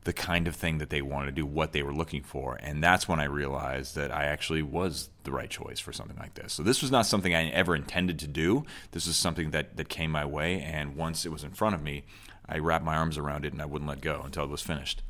the 0.03 0.11
kind 0.11 0.45
of 0.45 0.57
thing 0.57 0.79
that 0.79 0.89
they 0.89 1.01
wanted 1.01 1.27
to 1.27 1.31
do, 1.31 1.45
what 1.45 1.71
they 1.71 1.83
were 1.83 1.93
looking 1.93 2.23
for. 2.23 2.59
And 2.61 2.83
that's 2.83 3.07
when 3.07 3.21
I 3.21 3.25
realized 3.25 3.95
that 3.95 4.13
I 4.13 4.25
actually 4.25 4.61
was 4.61 5.09
the 5.23 5.31
right 5.31 5.49
choice 5.49 5.79
for 5.79 5.93
something 5.93 6.17
like 6.17 6.33
this. 6.33 6.51
So 6.51 6.63
this 6.63 6.81
was 6.81 6.91
not 6.91 7.05
something 7.05 7.33
I 7.33 7.47
ever 7.51 7.77
intended 7.77 8.19
to 8.19 8.27
do. 8.27 8.65
This 8.91 9.07
was 9.07 9.15
something 9.15 9.51
that, 9.51 9.77
that 9.77 9.87
came 9.87 10.11
my 10.11 10.25
way. 10.25 10.59
And 10.61 10.97
once 10.97 11.25
it 11.25 11.31
was 11.31 11.45
in 11.45 11.51
front 11.51 11.75
of 11.75 11.81
me, 11.81 12.03
I 12.47 12.59
wrapped 12.59 12.85
my 12.85 12.95
arms 12.95 13.17
around 13.17 13.45
it 13.45 13.53
and 13.53 13.61
I 13.61 13.65
wouldn't 13.65 13.89
let 13.89 14.01
go 14.01 14.21
until 14.23 14.43
it 14.43 14.49
was 14.49 14.61
finished. 14.61 15.03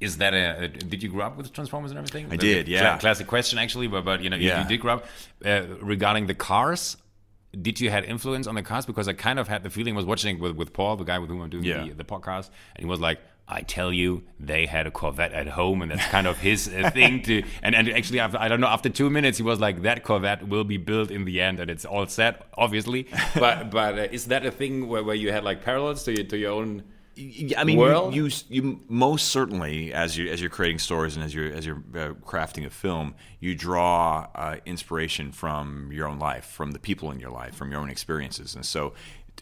Is 0.00 0.16
that 0.16 0.32
a, 0.32 0.64
a 0.64 0.68
did 0.68 1.02
you 1.02 1.10
grow 1.10 1.26
up 1.26 1.36
with 1.36 1.52
Transformers 1.52 1.90
and 1.90 1.98
everything? 1.98 2.26
I 2.30 2.36
did, 2.36 2.68
yeah. 2.68 2.98
Classic 2.98 3.26
question, 3.26 3.58
actually, 3.58 3.86
but, 3.86 4.04
but 4.04 4.22
you 4.22 4.30
know, 4.30 4.36
yeah. 4.36 4.56
you, 4.56 4.62
you 4.62 4.68
did 4.68 4.80
grow 4.80 4.94
up. 4.94 5.06
Uh, 5.44 5.62
regarding 5.80 6.26
the 6.26 6.34
cars, 6.34 6.96
did 7.60 7.80
you 7.80 7.90
had 7.90 8.04
influence 8.04 8.46
on 8.46 8.54
the 8.54 8.62
cars? 8.62 8.86
Because 8.86 9.08
I 9.08 9.12
kind 9.12 9.38
of 9.38 9.46
had 9.46 9.62
the 9.62 9.70
feeling 9.70 9.94
I 9.94 9.96
was 9.96 10.06
watching 10.06 10.38
with, 10.38 10.56
with 10.56 10.72
Paul, 10.72 10.96
the 10.96 11.04
guy 11.04 11.18
with 11.18 11.28
whom 11.28 11.42
I'm 11.42 11.50
doing 11.50 11.64
yeah. 11.64 11.84
the, 11.84 11.92
the 11.92 12.04
podcast, 12.04 12.48
and 12.74 12.84
he 12.84 12.86
was 12.86 13.00
like, 13.00 13.20
I 13.50 13.62
tell 13.62 13.92
you, 13.92 14.22
they 14.38 14.66
had 14.66 14.86
a 14.86 14.92
Corvette 14.92 15.32
at 15.32 15.48
home, 15.48 15.82
and 15.82 15.90
that's 15.90 16.06
kind 16.06 16.28
of 16.28 16.38
his 16.38 16.68
uh, 16.68 16.90
thing 16.90 17.22
to. 17.22 17.42
And, 17.62 17.74
and 17.74 17.90
actually, 17.90 18.20
after, 18.20 18.38
I 18.38 18.46
don't 18.46 18.60
know. 18.60 18.68
After 18.68 18.88
two 18.88 19.10
minutes, 19.10 19.38
he 19.38 19.42
was 19.42 19.58
like, 19.58 19.82
"That 19.82 20.04
Corvette 20.04 20.46
will 20.48 20.64
be 20.64 20.76
built 20.76 21.10
in 21.10 21.24
the 21.24 21.40
end, 21.40 21.58
and 21.58 21.68
it's 21.68 21.84
all 21.84 22.06
set, 22.06 22.46
obviously." 22.56 23.08
But 23.34 23.70
but 23.70 23.98
uh, 23.98 24.02
is 24.12 24.26
that 24.26 24.46
a 24.46 24.50
thing 24.50 24.88
where, 24.88 25.02
where 25.02 25.14
you 25.14 25.32
had 25.32 25.44
like 25.44 25.64
parallels 25.64 26.04
to 26.04 26.12
your 26.12 26.24
to 26.24 26.38
your 26.38 26.52
own? 26.52 26.84
I 27.56 27.64
mean, 27.64 27.76
world? 27.76 28.14
You, 28.14 28.26
you, 28.26 28.32
you 28.48 28.80
most 28.88 29.28
certainly 29.28 29.92
as 29.92 30.16
you 30.16 30.30
as 30.30 30.40
you're 30.40 30.50
creating 30.50 30.78
stories 30.78 31.16
and 31.16 31.24
as 31.24 31.34
you're 31.34 31.52
as 31.52 31.66
you're 31.66 31.82
uh, 31.94 32.14
crafting 32.24 32.64
a 32.66 32.70
film, 32.70 33.14
you 33.40 33.54
draw 33.54 34.26
uh, 34.34 34.56
inspiration 34.64 35.32
from 35.32 35.90
your 35.92 36.06
own 36.06 36.18
life, 36.18 36.44
from 36.44 36.70
the 36.70 36.78
people 36.78 37.10
in 37.10 37.20
your 37.20 37.30
life, 37.30 37.54
from 37.54 37.70
your 37.72 37.80
own 37.80 37.90
experiences, 37.90 38.54
and 38.54 38.64
so 38.64 38.94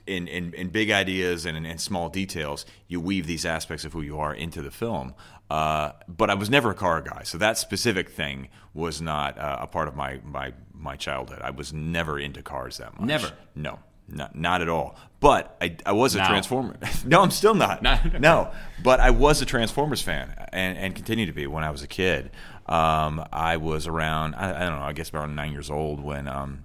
in, 0.07 0.29
in, 0.29 0.55
in 0.55 0.69
big 0.69 0.91
ideas 0.91 1.47
and 1.47 1.57
in, 1.57 1.67
in, 1.67 1.79
small 1.79 2.09
details, 2.09 2.65
you 2.87 3.01
weave 3.01 3.27
these 3.27 3.45
aspects 3.45 3.85
of 3.85 3.93
who 3.93 4.01
you 4.01 4.19
are 4.19 4.35
into 4.35 4.63
the 4.63 4.71
film. 4.71 5.15
Uh, 5.51 5.93
but 6.07 6.31
I 6.31 6.35
was 6.35 6.51
never 6.51 6.71
a 6.71 6.75
car 6.75 7.01
guy, 7.01 7.23
so 7.23 7.39
that 7.39 7.57
specific 7.57 8.11
thing 8.11 8.49
was 8.75 9.01
not 9.01 9.39
uh, 9.39 9.59
a 9.61 9.67
part 9.67 9.89
of 9.89 9.97
my, 9.97 10.21
my 10.25 10.53
my 10.79 10.97
childhood. 10.97 11.41
I 11.43 11.51
was 11.51 11.73
never 11.73 12.19
into 12.19 12.43
cars 12.43 12.79
that 12.79 12.99
much. 12.99 13.07
Never. 13.07 13.33
No. 13.55 13.81
Not, 14.11 14.35
not 14.35 14.63
at 14.63 14.71
all. 14.71 14.97
But 15.21 15.57
I, 15.61 15.77
I 15.85 15.93
was 15.93 16.15
a 16.15 16.19
now. 16.19 16.29
Transformer. 16.29 16.77
no, 17.05 17.21
I'm 17.21 17.31
still 17.31 17.55
not. 17.55 17.83
no, 18.21 18.51
but 18.83 19.01
I 19.01 19.11
was 19.11 19.43
a 19.43 19.47
Transformers 19.47 20.01
fan 20.01 20.35
and, 20.53 20.79
and 20.79 20.95
continue 20.95 21.27
to 21.27 21.33
be 21.33 21.47
when 21.47 21.63
I 21.63 21.71
was 21.71 21.83
a 21.83 21.87
kid. 21.87 22.31
Um, 22.67 23.25
I 23.33 23.59
was 23.59 23.87
around, 23.87 24.35
I, 24.35 24.49
I, 24.49 24.69
don't 24.69 24.79
know, 24.79 24.85
I 24.85 24.93
guess 24.93 25.13
around 25.13 25.35
nine 25.35 25.53
years 25.53 25.71
old 25.71 26.01
when 26.01 26.29
um, 26.29 26.65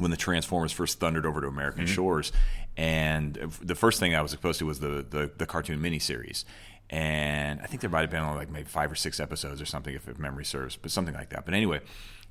when 0.00 0.10
the 0.10 0.16
Transformers 0.16 0.72
first 0.72 0.98
thundered 0.98 1.26
over 1.26 1.40
to 1.40 1.46
American 1.46 1.84
mm-hmm. 1.84 1.94
shores. 1.94 2.32
And 2.76 3.34
the 3.62 3.74
first 3.74 4.00
thing 4.00 4.14
I 4.14 4.22
was 4.22 4.32
exposed 4.32 4.58
to 4.60 4.66
was 4.66 4.80
the 4.80 5.04
the, 5.08 5.30
the 5.36 5.46
cartoon 5.46 5.80
miniseries. 5.80 6.44
And 6.88 7.60
I 7.60 7.66
think 7.66 7.82
there 7.82 7.90
might 7.90 8.00
have 8.00 8.10
been 8.10 8.26
like 8.34 8.50
maybe 8.50 8.66
five 8.66 8.90
or 8.90 8.96
six 8.96 9.20
episodes 9.20 9.60
or 9.62 9.66
something, 9.66 9.94
if, 9.94 10.08
if 10.08 10.18
memory 10.18 10.44
serves, 10.44 10.74
but 10.74 10.90
something 10.90 11.14
like 11.14 11.30
that. 11.30 11.44
But 11.44 11.54
anyway, 11.54 11.80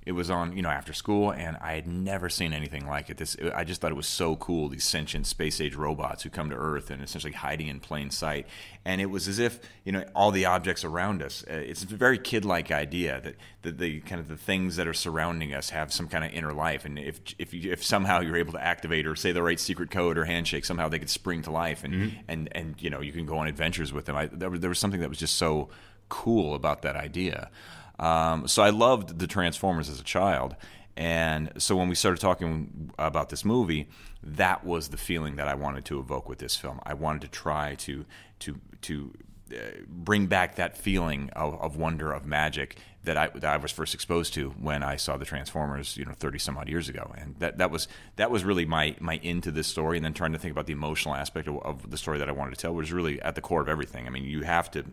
it 0.09 0.13
was 0.13 0.31
on 0.31 0.57
you 0.57 0.63
know 0.63 0.69
after 0.69 0.91
school 0.91 1.31
and 1.31 1.55
i 1.61 1.73
had 1.73 1.85
never 1.85 2.29
seen 2.29 2.51
anything 2.51 2.87
like 2.87 3.11
it. 3.11 3.17
This 3.17 3.37
i 3.53 3.63
just 3.63 3.79
thought 3.79 3.91
it 3.91 3.95
was 3.95 4.07
so 4.07 4.35
cool 4.37 4.67
these 4.67 4.83
sentient 4.83 5.27
space 5.27 5.61
age 5.61 5.75
robots 5.75 6.23
who 6.23 6.31
come 6.31 6.49
to 6.49 6.55
earth 6.55 6.89
and 6.89 7.03
essentially 7.03 7.33
hiding 7.33 7.67
in 7.67 7.79
plain 7.79 8.09
sight. 8.09 8.47
And 8.83 9.01
it 9.01 9.05
was 9.05 9.27
as 9.27 9.37
if 9.37 9.59
you 9.83 9.91
know 9.91 10.03
all 10.15 10.31
the 10.31 10.45
objects 10.45 10.83
around 10.83 11.21
us 11.21 11.45
uh, 11.47 11.53
it's 11.53 11.83
a 11.83 11.85
very 11.85 12.17
kid-like 12.17 12.71
idea 12.71 13.21
that, 13.21 13.35
that 13.61 13.77
the 13.77 13.99
kind 13.99 14.19
of 14.19 14.27
the 14.27 14.35
things 14.35 14.77
that 14.77 14.87
are 14.87 14.95
surrounding 14.95 15.53
us 15.53 15.69
have 15.69 15.93
some 15.93 16.07
kind 16.07 16.25
of 16.25 16.33
inner 16.33 16.53
life. 16.53 16.85
And 16.85 16.97
if 16.97 17.19
if, 17.37 17.53
you, 17.53 17.71
if 17.71 17.85
somehow 17.85 18.21
you're 18.21 18.37
able 18.37 18.53
to 18.53 18.63
activate 18.63 19.05
or 19.05 19.15
say 19.15 19.31
the 19.31 19.43
right 19.43 19.59
secret 19.59 19.91
code 19.91 20.17
or 20.17 20.25
handshake 20.25 20.65
somehow 20.65 20.89
they 20.89 20.97
could 20.97 21.11
spring 21.11 21.43
to 21.43 21.51
life 21.51 21.83
and 21.83 21.93
mm-hmm. 21.93 22.17
and 22.27 22.49
and 22.53 22.81
you 22.81 22.89
know 22.89 23.01
you 23.01 23.11
can 23.11 23.27
go 23.27 23.37
on 23.37 23.47
adventures 23.47 23.93
with 23.93 24.05
them. 24.05 24.15
I, 24.15 24.25
there, 24.25 24.49
there 24.57 24.69
was 24.69 24.79
something 24.79 25.01
that 25.01 25.09
was 25.09 25.19
just 25.19 25.35
so 25.35 25.69
cool 26.09 26.55
about 26.55 26.81
that 26.81 26.95
idea 26.95 27.51
um, 27.99 28.47
so 28.47 28.63
I 28.63 28.69
loved 28.71 29.19
the 29.19 29.27
Transformers 29.27 29.89
as 29.89 29.99
a 29.99 30.03
child. 30.03 30.55
And 30.97 31.53
so 31.57 31.77
when 31.77 31.87
we 31.87 31.95
started 31.95 32.19
talking 32.19 32.91
about 32.97 33.29
this 33.29 33.45
movie, 33.45 33.87
that 34.21 34.65
was 34.65 34.89
the 34.89 34.97
feeling 34.97 35.37
that 35.37 35.47
I 35.47 35.53
wanted 35.53 35.85
to 35.85 35.99
evoke 35.99 36.27
with 36.27 36.39
this 36.39 36.57
film. 36.57 36.79
I 36.83 36.93
wanted 36.93 37.21
to 37.21 37.27
try 37.29 37.75
to 37.75 38.05
to 38.39 38.59
to 38.81 39.13
uh, 39.53 39.57
bring 39.87 40.27
back 40.27 40.55
that 40.55 40.77
feeling 40.77 41.29
of, 41.35 41.59
of 41.61 41.77
wonder 41.77 42.11
of 42.11 42.25
magic 42.25 42.77
that 43.05 43.15
I, 43.15 43.27
that 43.27 43.45
I 43.45 43.57
was 43.57 43.71
first 43.71 43.93
exposed 43.93 44.33
to 44.33 44.49
when 44.49 44.83
I 44.83 44.97
saw 44.97 45.15
the 45.15 45.25
Transformers, 45.25 45.95
you 45.95 46.03
know, 46.03 46.11
thirty 46.11 46.37
some 46.37 46.57
odd 46.57 46.67
years 46.67 46.89
ago, 46.89 47.13
and 47.17 47.35
that, 47.39 47.57
that 47.59 47.71
was 47.71 47.87
that 48.17 48.29
was 48.29 48.43
really 48.43 48.65
my 48.65 48.95
my 48.99 49.19
into 49.23 49.51
this 49.51 49.67
story, 49.67 49.97
and 49.97 50.05
then 50.05 50.13
trying 50.13 50.33
to 50.33 50.39
think 50.39 50.51
about 50.51 50.65
the 50.65 50.73
emotional 50.73 51.15
aspect 51.15 51.47
of, 51.47 51.57
of 51.59 51.89
the 51.91 51.97
story 51.97 52.17
that 52.19 52.27
I 52.27 52.33
wanted 52.33 52.55
to 52.55 52.61
tell 52.61 52.75
was 52.75 52.91
really 52.91 53.21
at 53.21 53.35
the 53.35 53.41
core 53.41 53.61
of 53.61 53.69
everything. 53.69 54.05
I 54.05 54.09
mean, 54.09 54.25
you 54.25 54.41
have 54.43 54.69
to, 54.71 54.83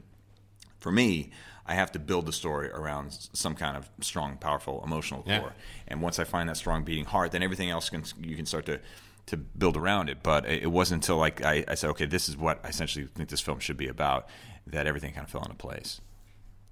for 0.78 0.92
me, 0.92 1.30
I 1.66 1.75
have 1.75 1.92
to 1.92 1.99
build 1.99 2.26
the 2.26 2.32
story 2.32 2.70
around 2.70 3.28
some 3.32 3.54
kind 3.54 3.76
of 3.76 3.88
strong, 4.00 4.37
powerful, 4.37 4.82
emotional 4.85 5.23
core. 5.23 5.32
Yeah. 5.35 5.50
And 5.88 6.00
once 6.00 6.18
I 6.18 6.25
find 6.25 6.49
that 6.49 6.56
strong 6.56 6.85
beating 6.85 7.04
heart, 7.04 7.32
then 7.32 7.42
everything 7.42 7.70
else 7.70 7.90
can 7.90 8.04
you 8.20 8.37
can 8.37 8.46
start 8.46 8.66
to 8.66 8.80
to 9.26 9.37
build 9.37 9.76
around 9.76 10.08
it. 10.08 10.23
But 10.23 10.46
it 10.46 10.70
wasn't 10.70 11.04
until 11.04 11.16
like 11.16 11.44
I, 11.44 11.64
I 11.66 11.75
said, 11.75 11.90
okay, 11.90 12.06
this 12.06 12.28
is 12.28 12.37
what 12.37 12.64
I 12.64 12.68
essentially 12.68 13.06
think 13.06 13.28
this 13.28 13.40
film 13.40 13.58
should 13.58 13.76
be 13.76 13.88
about, 13.88 14.28
that 14.66 14.87
everything 14.87 15.12
kind 15.12 15.25
of 15.25 15.30
fell 15.30 15.42
into 15.42 15.56
place 15.56 16.00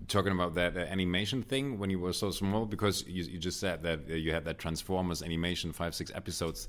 talking 0.09 0.33
about 0.33 0.55
that 0.55 0.77
uh, 0.77 0.81
animation 0.81 1.43
thing 1.43 1.79
when 1.79 1.91
you 1.91 1.99
were 1.99 2.13
so 2.13 2.31
small 2.31 2.67
because 2.67 3.07
you, 3.07 3.25
you 3.25 3.39
just 3.39 3.61
said 3.61 3.83
that 3.83 4.01
uh, 4.11 4.15
you 4.15 4.33
had 4.33 4.45
that 4.45 4.59
transformers 4.59 5.23
animation 5.23 5.73
five 5.73 5.95
six 5.95 6.11
episodes 6.15 6.69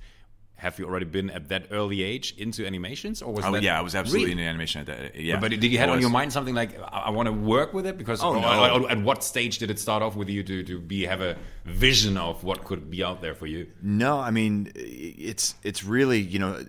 have 0.58 0.80
you 0.80 0.86
already 0.86 1.06
been 1.06 1.30
at 1.30 1.50
that 1.50 1.68
early 1.72 2.02
age 2.02 2.34
into 2.38 2.66
animations, 2.66 3.22
or 3.22 3.34
was 3.34 3.44
oh, 3.46 3.52
that 3.52 3.64
yeah, 3.64 3.78
I 3.78 3.82
was 3.82 3.94
absolutely 3.94 4.32
really? 4.32 4.42
in 4.42 4.48
animation 4.48 4.82
at 4.82 4.88
that. 4.88 5.16
Yeah, 5.16 5.36
but, 5.36 5.52
but 5.52 5.60
did 5.60 5.72
you 5.72 5.78
have 5.80 5.90
on 5.90 6.00
your 6.00 6.10
mind 6.10 6.32
something 6.32 6.56
like 6.56 6.80
I, 6.80 7.04
I 7.06 7.10
want 7.10 7.28
to 7.28 7.34
work 7.34 7.74
with 7.74 7.86
it? 7.86 7.98
Because 7.98 8.24
oh, 8.24 8.40
no. 8.40 8.88
at 8.88 9.02
what 9.02 9.24
stage 9.24 9.58
did 9.58 9.70
it 9.70 9.80
start 9.80 10.02
off 10.02 10.16
with 10.16 10.30
you 10.30 10.44
to 10.44 10.64
to 10.64 10.80
be 10.80 11.06
have 11.06 11.22
a 11.22 11.36
vision 11.66 12.18
of 12.18 12.44
what 12.44 12.64
could 12.64 12.90
be 12.90 13.04
out 13.04 13.22
there 13.22 13.36
for 13.36 13.48
you? 13.48 13.68
No, 13.82 14.20
I 14.20 14.32
mean 14.32 14.72
it's 14.76 15.56
it's 15.64 15.84
really 15.84 16.20
you 16.20 16.40
know 16.40 16.66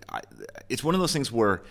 it's 0.69 0.83
one 0.83 0.95
of 0.95 1.01
those 1.01 1.13
things 1.13 1.31
where 1.31 1.63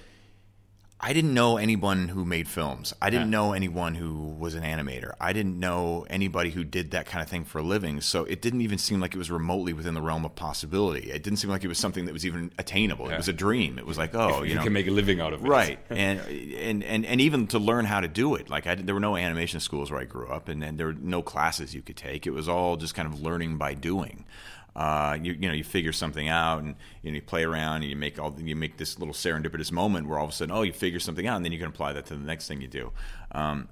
I 1.06 1.14
didn't 1.14 1.36
know 1.36 1.58
anyone 1.58 2.08
who 2.08 2.26
made 2.26 2.48
films. 2.48 2.92
I 3.00 3.12
didn't 3.12 3.28
yeah. 3.28 3.38
know 3.38 3.54
anyone 3.54 3.94
who 3.94 4.30
was 4.40 4.56
an 4.56 4.64
animator. 4.64 5.12
I 5.22 5.34
didn't 5.34 5.60
know 5.60 6.08
anybody 6.10 6.50
who 6.50 6.64
did 6.64 6.90
that 6.92 7.06
kind 7.06 7.22
of 7.22 7.30
thing 7.30 7.46
for 7.46 7.60
a 7.60 7.62
living. 7.62 8.02
So 8.02 8.24
it 8.24 8.42
didn't 8.42 8.62
even 8.62 8.80
seem 8.80 9.00
like 9.00 9.14
it 9.14 9.20
was 9.20 9.30
remotely 9.30 9.72
within 9.72 9.94
the 9.94 10.02
realm 10.02 10.26
of 10.26 10.34
possibility. 10.34 11.12
It 11.12 11.22
didn't 11.22 11.38
seem 11.38 11.52
like 11.52 11.64
it 11.64 11.68
was 11.68 11.78
something 11.78 12.06
that 12.06 12.12
was 12.12 12.26
even 12.26 12.52
attainable. 12.58 13.06
Yeah. 13.06 13.14
It 13.14 13.18
was 13.18 13.28
a 13.28 13.34
dream. 13.34 13.78
It 13.78 13.86
was 13.86 14.00
like, 14.00 14.16
oh, 14.16 14.42
you, 14.42 14.50
you 14.50 14.56
know, 14.56 14.64
can 14.64 14.74
make 14.74 14.88
a 14.88 14.92
living 14.92 15.22
out 15.22 15.32
of 15.32 15.46
it, 15.46 15.48
right? 15.48 15.78
and 15.92 16.22
and 16.22 16.84
and 16.84 17.06
and 17.06 17.22
even 17.22 17.46
to 17.48 17.60
learn 17.60 17.86
how 17.86 18.00
to 18.00 18.08
do 18.08 18.34
it. 18.34 18.50
Like 18.50 18.66
I, 18.66 18.74
there 18.74 18.96
were 18.96 19.00
no 19.00 19.16
animation 19.16 19.60
schools 19.60 19.92
where 19.92 20.02
I 20.02 20.06
grew 20.06 20.28
up, 20.28 20.50
and, 20.50 20.64
and 20.64 20.80
there 20.80 20.88
were 20.88 20.94
no 20.94 21.22
classes 21.22 21.76
you 21.76 21.84
could 21.84 21.98
take. 21.98 22.26
It 22.26 22.32
was 22.32 22.50
all 22.50 22.78
just 22.78 22.96
kind 22.96 23.08
of 23.08 23.22
learning 23.22 23.58
by 23.58 23.76
doing 23.76 24.26
uh, 24.76 25.18
you 25.22 25.34
you 25.34 25.48
know 25.48 25.54
you 25.54 25.64
figure 25.64 25.94
something 25.94 26.28
out 26.28 26.60
and 26.60 26.76
you, 27.02 27.12
know, 27.12 27.16
you 27.16 27.22
play 27.22 27.44
around 27.44 27.78
and 27.82 27.86
you 27.86 27.96
make 27.96 28.20
all 28.20 28.36
you 28.40 28.56
make 28.56 28.78
this 28.78 29.00
little 29.00 29.14
serendipitous 29.14 29.72
moment 29.72 30.08
where 30.08 30.20
all 30.20 30.26
of 30.26 30.32
a 30.32 30.34
sudden 30.34 30.56
oh 30.56 30.64
you 30.64 30.74
figure 30.74 31.00
something 31.00 31.28
out 31.28 31.38
and 31.38 31.46
then 31.46 31.52
you 31.52 31.60
can 31.60 31.68
apply 31.68 31.94
that 31.94 32.06
to 32.06 32.16
the 32.16 32.26
next 32.26 32.48
thing 32.48 32.62
you 32.62 32.68
do. 32.68 32.92
Um, 33.32 33.70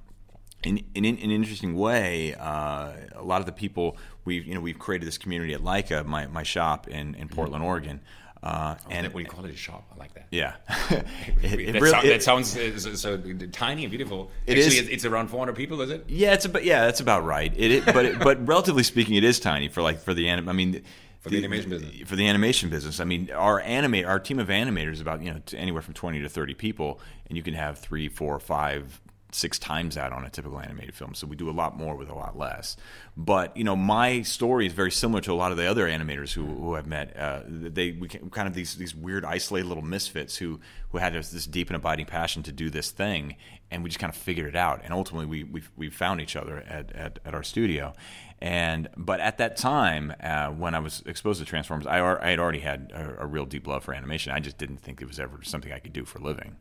in, 0.63 0.77
in, 0.95 1.03
in, 1.03 1.17
an 1.17 1.31
interesting 1.31 1.75
way, 1.75 2.33
uh, 2.35 2.93
a 3.15 3.21
lot 3.21 3.41
of 3.41 3.45
the 3.45 3.51
people 3.51 3.97
we've 4.23 4.45
you 4.45 4.53
know 4.53 4.61
we've 4.61 4.79
created 4.79 5.05
this 5.05 5.17
community 5.17 5.53
at 5.53 5.61
Laika, 5.61 6.05
my, 6.05 6.27
my 6.27 6.43
shop 6.43 6.87
in, 6.87 7.15
in 7.15 7.27
Portland, 7.27 7.61
mm-hmm. 7.61 7.69
Oregon. 7.69 8.01
Uh, 8.43 8.75
and 8.89 9.07
what 9.07 9.13
do 9.13 9.19
you 9.23 9.25
call 9.25 9.45
it? 9.45 9.51
A 9.51 9.55
shop? 9.55 9.85
I 9.93 9.97
like 9.97 10.13
that. 10.15 10.27
Yeah, 10.29 10.55
it, 10.89 11.05
it 11.43 11.71
that, 11.73 11.81
really, 11.81 12.01
so, 12.01 12.07
that, 12.07 12.23
sounds 12.23 12.51
so, 12.51 12.93
so, 12.93 13.17
tiny 13.53 13.83
and 13.85 13.89
beautiful. 13.89 14.31
It 14.45 14.57
Actually, 14.57 14.79
is, 14.79 14.89
It's 14.89 15.05
around 15.05 15.29
400 15.29 15.55
people, 15.55 15.79
is 15.81 15.89
it? 15.89 16.03
Yeah, 16.09 16.33
it's 16.33 16.43
about 16.43 16.65
yeah, 16.65 16.85
that's 16.85 16.99
about 16.99 17.23
right. 17.23 17.53
It, 17.55 17.85
but 17.85 18.19
but 18.19 18.45
relatively 18.47 18.83
speaking, 18.83 19.15
it 19.15 19.23
is 19.23 19.39
tiny 19.39 19.69
for 19.69 19.81
like 19.81 19.99
for 19.99 20.13
the 20.13 20.27
anim. 20.27 20.49
I 20.49 20.51
mean, 20.51 20.83
for 21.21 21.29
the, 21.29 21.37
the, 21.37 21.45
animation 21.45 21.69
business. 21.69 22.09
For 22.09 22.17
the 22.17 22.27
animation 22.27 22.69
business, 22.69 22.99
I 22.99 23.05
mean, 23.05 23.31
our 23.31 23.61
animate 23.61 24.03
our 24.03 24.19
team 24.19 24.39
of 24.39 24.49
animators 24.49 24.99
about 24.99 25.21
you 25.21 25.33
know 25.33 25.41
anywhere 25.55 25.81
from 25.81 25.93
twenty 25.93 26.19
to 26.21 26.27
thirty 26.27 26.53
people, 26.53 26.99
and 27.29 27.37
you 27.37 27.43
can 27.43 27.53
have 27.53 27.79
three, 27.79 28.09
four, 28.09 28.37
five, 28.41 28.99
six 29.33 29.57
times 29.59 29.95
that 29.95 30.11
on 30.11 30.23
a 30.23 30.29
typical 30.29 30.59
animated 30.59 30.95
film. 30.95 31.13
So 31.13 31.27
we 31.27 31.35
do 31.35 31.49
a 31.49 31.51
lot 31.51 31.77
more 31.77 31.95
with 31.95 32.09
a 32.09 32.13
lot 32.13 32.37
less. 32.37 32.77
But 33.17 33.55
you 33.57 33.63
know, 33.63 33.75
my 33.75 34.21
story 34.21 34.67
is 34.67 34.73
very 34.73 34.91
similar 34.91 35.21
to 35.21 35.31
a 35.31 35.35
lot 35.35 35.51
of 35.51 35.57
the 35.57 35.65
other 35.65 35.87
animators 35.87 36.33
who, 36.33 36.45
who 36.45 36.75
I've 36.75 36.87
met. 36.87 37.15
Uh, 37.17 37.41
they 37.47 37.91
we 37.91 38.07
kind 38.07 38.47
of 38.47 38.53
these 38.53 38.75
these 38.75 38.95
weird 38.95 39.25
isolated 39.25 39.67
little 39.67 39.83
misfits 39.83 40.37
who 40.37 40.59
who 40.91 40.97
had 40.97 41.13
this, 41.13 41.29
this 41.29 41.47
deep 41.47 41.69
and 41.69 41.75
abiding 41.75 42.05
passion 42.05 42.43
to 42.43 42.51
do 42.51 42.69
this 42.69 42.91
thing, 42.91 43.35
and 43.71 43.83
we 43.83 43.89
just 43.89 43.99
kind 43.99 44.11
of 44.11 44.17
figured 44.17 44.47
it 44.47 44.55
out. 44.55 44.81
And 44.83 44.93
ultimately, 44.93 45.25
we 45.25 45.43
we 45.43 45.63
we 45.75 45.89
found 45.89 46.21
each 46.21 46.35
other 46.35 46.57
at, 46.67 46.91
at, 46.93 47.19
at 47.25 47.33
our 47.33 47.43
studio. 47.43 47.93
And 48.39 48.89
but 48.97 49.21
at 49.21 49.37
that 49.37 49.55
time, 49.55 50.13
uh, 50.21 50.49
when 50.49 50.75
I 50.75 50.79
was 50.79 51.01
exposed 51.05 51.39
to 51.39 51.45
Transformers, 51.45 51.87
I, 51.87 51.99
I 51.99 52.31
had 52.31 52.39
already 52.39 52.59
had 52.59 52.91
a, 52.93 53.23
a, 53.23 53.25
real 53.25 53.45
deep 53.45 53.67
love 53.67 53.85
for 53.85 53.93
animation. 53.93 54.33
I 54.33 54.41
just 54.41 54.57
didn't 54.57 54.79
think 54.79 55.01
it 55.01 55.07
was 55.07 55.17
ever 55.17 55.39
something 55.43 55.71
I 55.71 55.79
could 55.79 55.93
do 55.93 56.03
for 56.03 56.19
a 56.19 56.21
living. 56.21 56.57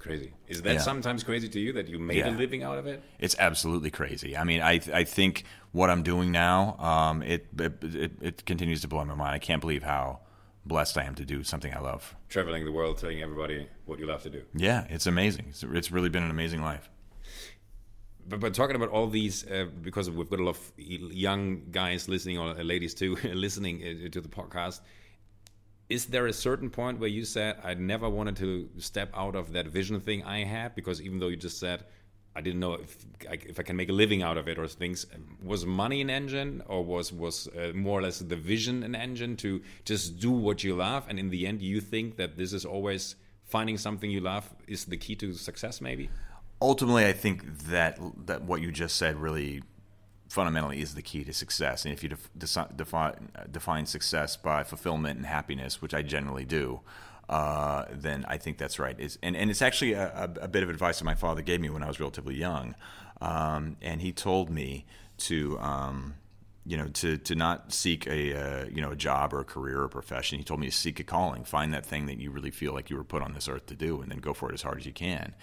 Crazy. 0.00 0.32
Is 0.48 0.62
that 0.62 0.74
yeah. 0.74 0.80
sometimes 0.80 1.22
crazy 1.22 1.48
to 1.48 1.60
you 1.60 1.72
that 1.74 1.86
you 1.86 1.98
made 1.98 2.16
yeah. 2.16 2.30
a 2.30 2.36
living 2.36 2.62
out 2.62 2.78
of 2.78 2.86
it? 2.86 3.02
It's 3.18 3.36
absolutely 3.38 3.90
crazy. 3.90 4.36
I 4.36 4.44
mean, 4.44 4.60
I 4.62 4.80
I 4.92 5.04
think 5.04 5.44
what 5.72 5.90
I'm 5.90 6.02
doing 6.02 6.32
now, 6.32 6.76
um, 6.78 7.22
it, 7.22 7.46
it, 7.58 7.84
it 7.84 8.12
it 8.20 8.46
continues 8.46 8.80
to 8.80 8.88
blow 8.88 9.04
my 9.04 9.14
mind. 9.14 9.34
I 9.34 9.38
can't 9.38 9.60
believe 9.60 9.82
how 9.82 10.20
blessed 10.64 10.98
I 10.98 11.04
am 11.04 11.14
to 11.16 11.24
do 11.24 11.44
something 11.44 11.72
I 11.74 11.80
love. 11.80 12.16
Traveling 12.28 12.64
the 12.64 12.72
world, 12.72 12.98
telling 12.98 13.22
everybody 13.22 13.68
what 13.84 13.98
you 13.98 14.06
love 14.06 14.22
to 14.22 14.30
do. 14.30 14.42
Yeah, 14.54 14.86
it's 14.88 15.06
amazing. 15.06 15.46
It's, 15.50 15.62
it's 15.62 15.92
really 15.92 16.08
been 16.08 16.22
an 16.22 16.30
amazing 16.30 16.62
life 16.62 16.90
but, 18.30 18.40
but 18.40 18.54
talking 18.54 18.76
about 18.76 18.90
all 18.90 19.08
these, 19.08 19.46
uh, 19.50 19.66
because 19.82 20.08
we've 20.08 20.30
got 20.30 20.40
a 20.40 20.44
lot 20.44 20.56
of 20.56 20.72
young 20.76 21.62
guys 21.70 22.08
listening 22.08 22.38
or 22.38 22.54
ladies 22.54 22.94
too 22.94 23.16
listening 23.24 23.82
uh, 23.82 24.08
to 24.08 24.20
the 24.20 24.28
podcast. 24.28 24.80
Is 25.90 26.06
there 26.06 26.28
a 26.28 26.32
certain 26.32 26.70
point 26.70 27.00
where 27.00 27.08
you 27.08 27.24
said 27.24 27.58
I 27.64 27.74
never 27.74 28.08
wanted 28.08 28.36
to 28.36 28.68
step 28.78 29.10
out 29.12 29.34
of 29.34 29.52
that 29.52 29.66
vision 29.66 30.00
thing 30.00 30.22
I 30.22 30.44
had 30.44 30.76
because 30.76 31.02
even 31.02 31.18
though 31.18 31.28
you 31.28 31.36
just 31.36 31.58
said 31.58 31.84
I 32.34 32.40
didn't 32.40 32.60
know 32.60 32.74
if 32.74 32.96
I, 33.28 33.38
if 33.44 33.58
I 33.58 33.64
can 33.64 33.74
make 33.74 33.88
a 33.88 33.92
living 33.92 34.22
out 34.22 34.38
of 34.38 34.46
it 34.46 34.56
or 34.56 34.68
things 34.68 35.04
was 35.42 35.66
money 35.66 36.00
an 36.00 36.08
engine 36.08 36.62
or 36.66 36.84
was 36.84 37.12
was 37.12 37.48
uh, 37.48 37.72
more 37.74 37.98
or 37.98 38.02
less 38.02 38.20
the 38.20 38.36
vision 38.36 38.84
an 38.84 38.94
engine 38.94 39.36
to 39.38 39.62
just 39.84 40.20
do 40.20 40.30
what 40.30 40.62
you 40.62 40.76
love 40.76 41.06
and 41.08 41.18
in 41.18 41.30
the 41.30 41.44
end 41.44 41.60
you 41.60 41.80
think 41.80 42.16
that 42.16 42.36
this 42.36 42.52
is 42.52 42.64
always 42.64 43.16
finding 43.50 43.76
something 43.76 44.12
you 44.12 44.20
love 44.20 44.48
is 44.68 44.84
the 44.84 44.96
key 44.96 45.16
to 45.16 45.34
success 45.34 45.80
maybe? 45.80 46.08
Ultimately, 46.62 47.06
I 47.06 47.12
think 47.12 47.58
that 47.68 47.98
that 48.26 48.42
what 48.42 48.60
you 48.60 48.70
just 48.70 48.96
said 48.96 49.16
really 49.16 49.62
fundamentally 50.30 50.80
is 50.80 50.94
the 50.94 51.02
key 51.02 51.24
to 51.24 51.32
success. 51.32 51.84
And 51.84 51.92
if 51.92 52.04
you 52.04 52.08
def- 52.08 52.30
define, 52.76 53.30
define 53.50 53.84
success 53.84 54.36
by 54.36 54.62
fulfillment 54.62 55.16
and 55.16 55.26
happiness, 55.26 55.82
which 55.82 55.92
I 55.92 56.02
generally 56.02 56.44
do, 56.44 56.80
uh, 57.28 57.86
then 57.92 58.24
I 58.28 58.36
think 58.36 58.56
that's 58.56 58.78
right. 58.78 58.96
And, 59.22 59.36
and 59.36 59.50
it's 59.50 59.60
actually 59.60 59.92
a, 59.92 60.30
a, 60.40 60.48
bit 60.48 60.62
of 60.62 60.70
advice 60.70 61.00
that 61.00 61.04
my 61.04 61.16
father 61.16 61.42
gave 61.42 61.60
me 61.60 61.68
when 61.68 61.82
I 61.82 61.88
was 61.88 61.98
relatively 61.98 62.36
young, 62.36 62.76
um, 63.20 63.76
and 63.82 64.00
he 64.00 64.12
told 64.12 64.50
me 64.50 64.86
to. 65.18 65.58
Um, 65.58 66.14
you 66.66 66.76
know, 66.76 66.88
to, 66.88 67.16
to 67.16 67.34
not 67.34 67.72
seek 67.72 68.06
a 68.06 68.34
uh, 68.34 68.64
you 68.66 68.82
know 68.82 68.90
a 68.90 68.96
job 68.96 69.32
or 69.32 69.40
a 69.40 69.44
career 69.44 69.80
or 69.80 69.88
profession. 69.88 70.38
He 70.38 70.44
told 70.44 70.60
me 70.60 70.66
to 70.66 70.72
seek 70.72 71.00
a 71.00 71.02
calling, 71.02 71.42
find 71.42 71.72
that 71.72 71.86
thing 71.86 72.04
that 72.06 72.20
you 72.20 72.30
really 72.30 72.50
feel 72.50 72.74
like 72.74 72.90
you 72.90 72.96
were 72.96 73.02
put 73.02 73.22
on 73.22 73.32
this 73.32 73.48
earth 73.48 73.64
to 73.66 73.74
do, 73.74 74.02
and 74.02 74.10
then 74.12 74.18
go 74.18 74.34
for 74.34 74.50
it 74.50 74.54
as 74.54 74.62
hard 74.62 74.78
as 74.78 74.84
you 74.84 74.92
can 74.92 75.34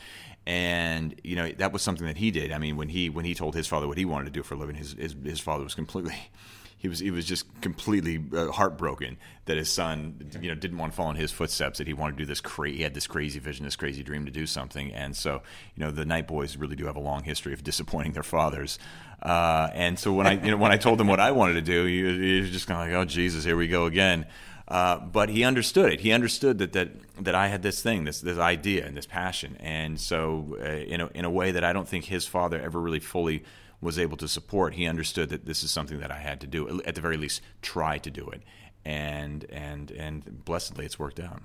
and 0.48 1.14
you 1.26 1.36
know 1.36 1.52
that 1.58 1.74
was 1.74 1.82
something 1.82 2.08
that 2.08 2.18
he 2.18 2.32
did. 2.32 2.54
I 2.54 2.58
mean, 2.58 2.78
when 2.78 2.88
he 2.88 3.10
when 3.10 3.26
he 3.26 3.36
told 3.36 3.54
his 3.54 3.68
father 3.68 3.86
what 3.86 3.98
he 3.98 4.06
wanted 4.06 4.26
to 4.26 4.32
do 4.32 4.44
for 4.44 4.56
a 4.56 4.58
living, 4.58 4.78
his 4.78 4.94
his, 4.94 5.14
his 5.22 5.40
father 5.42 5.66
was 5.66 5.76
completely 5.76 6.16
he 6.78 6.88
was 6.88 7.00
he 7.00 7.12
was 7.12 7.26
just 7.26 7.46
completely 7.60 8.24
uh, 8.34 8.50
heartbroken 8.54 9.18
that 9.44 9.58
his 9.58 9.70
son 9.70 10.32
you 10.42 10.48
know 10.48 10.56
didn't 10.56 10.78
want 10.78 10.94
to 10.94 10.96
follow 10.96 11.10
in 11.10 11.18
his 11.18 11.34
footsteps. 11.34 11.80
That 11.80 11.88
he 11.88 11.94
wanted 11.94 12.14
to 12.14 12.24
do 12.24 12.26
this 12.26 12.40
crazy 12.40 12.78
he 12.78 12.84
had 12.84 12.94
this 12.94 13.08
crazy 13.08 13.40
vision, 13.40 13.66
this 13.66 13.76
crazy 13.76 14.04
dream 14.04 14.24
to 14.24 14.32
do 14.32 14.48
something. 14.48 14.94
And 14.94 15.18
so 15.18 15.42
you 15.76 15.84
know 15.84 15.92
the 15.92 16.06
Knight 16.06 16.28
Boys 16.28 16.56
really 16.56 16.78
do 16.78 16.86
have 16.86 16.96
a 16.96 17.02
long 17.02 17.24
history 17.24 17.52
of 17.52 17.62
disappointing 17.62 18.14
their 18.14 18.24
fathers. 18.24 18.80
Uh, 19.22 19.70
and 19.74 20.00
so 20.00 20.14
when 20.14 20.28
I 20.28 20.42
you 20.42 20.52
know 20.52 20.58
when 20.58 20.72
I 20.72 20.78
told 20.78 21.02
him 21.02 21.08
what 21.08 21.20
I 21.20 21.32
wanted 21.32 21.56
to 21.56 21.62
do, 21.62 21.84
he, 21.86 22.36
he 22.36 22.40
was 22.40 22.52
just 22.52 22.68
kind 22.68 22.82
of 22.82 22.88
like, 22.88 23.02
oh 23.02 23.06
Jesus, 23.06 23.44
here 23.44 23.58
we 23.58 23.68
go 23.68 23.86
again. 23.86 24.28
Uh, 24.68 25.00
but 25.00 25.30
he 25.30 25.44
understood 25.46 25.94
it. 25.94 26.02
He 26.02 26.12
understood 26.12 26.58
that, 26.58 26.74
that 26.74 26.90
that 27.24 27.36
I 27.36 27.48
had 27.48 27.64
this 27.64 27.82
thing, 27.82 28.04
this 28.04 28.20
this 28.20 28.38
idea, 28.38 28.86
and 28.86 28.98
this 28.98 29.06
passion. 29.06 29.56
And 29.60 30.00
so, 30.00 30.58
uh, 30.60 30.66
in 30.66 31.00
a 31.00 31.08
in 31.08 31.24
a 31.24 31.30
way 31.30 31.52
that 31.52 31.64
I 31.64 31.72
don't 31.72 31.88
think 31.88 32.06
his 32.06 32.28
father 32.28 32.60
ever 32.60 32.80
really 32.80 33.00
fully 33.00 33.44
was 33.80 33.98
able 33.98 34.18
to 34.18 34.28
support, 34.28 34.74
he 34.74 34.86
understood 34.86 35.30
that 35.30 35.46
this 35.46 35.64
is 35.64 35.72
something 35.72 36.00
that 36.00 36.12
I 36.12 36.18
had 36.18 36.42
to 36.42 36.48
do. 36.48 36.82
At 36.84 36.96
the 36.96 37.02
very 37.02 37.16
least, 37.16 37.42
try 37.62 37.98
to 38.00 38.12
do 38.12 38.28
it. 38.30 38.44
And 38.84 39.46
and 39.50 39.92
and 39.92 40.44
blessedly, 40.44 40.86
it's 40.86 41.00
worked 41.00 41.22
out. 41.22 41.42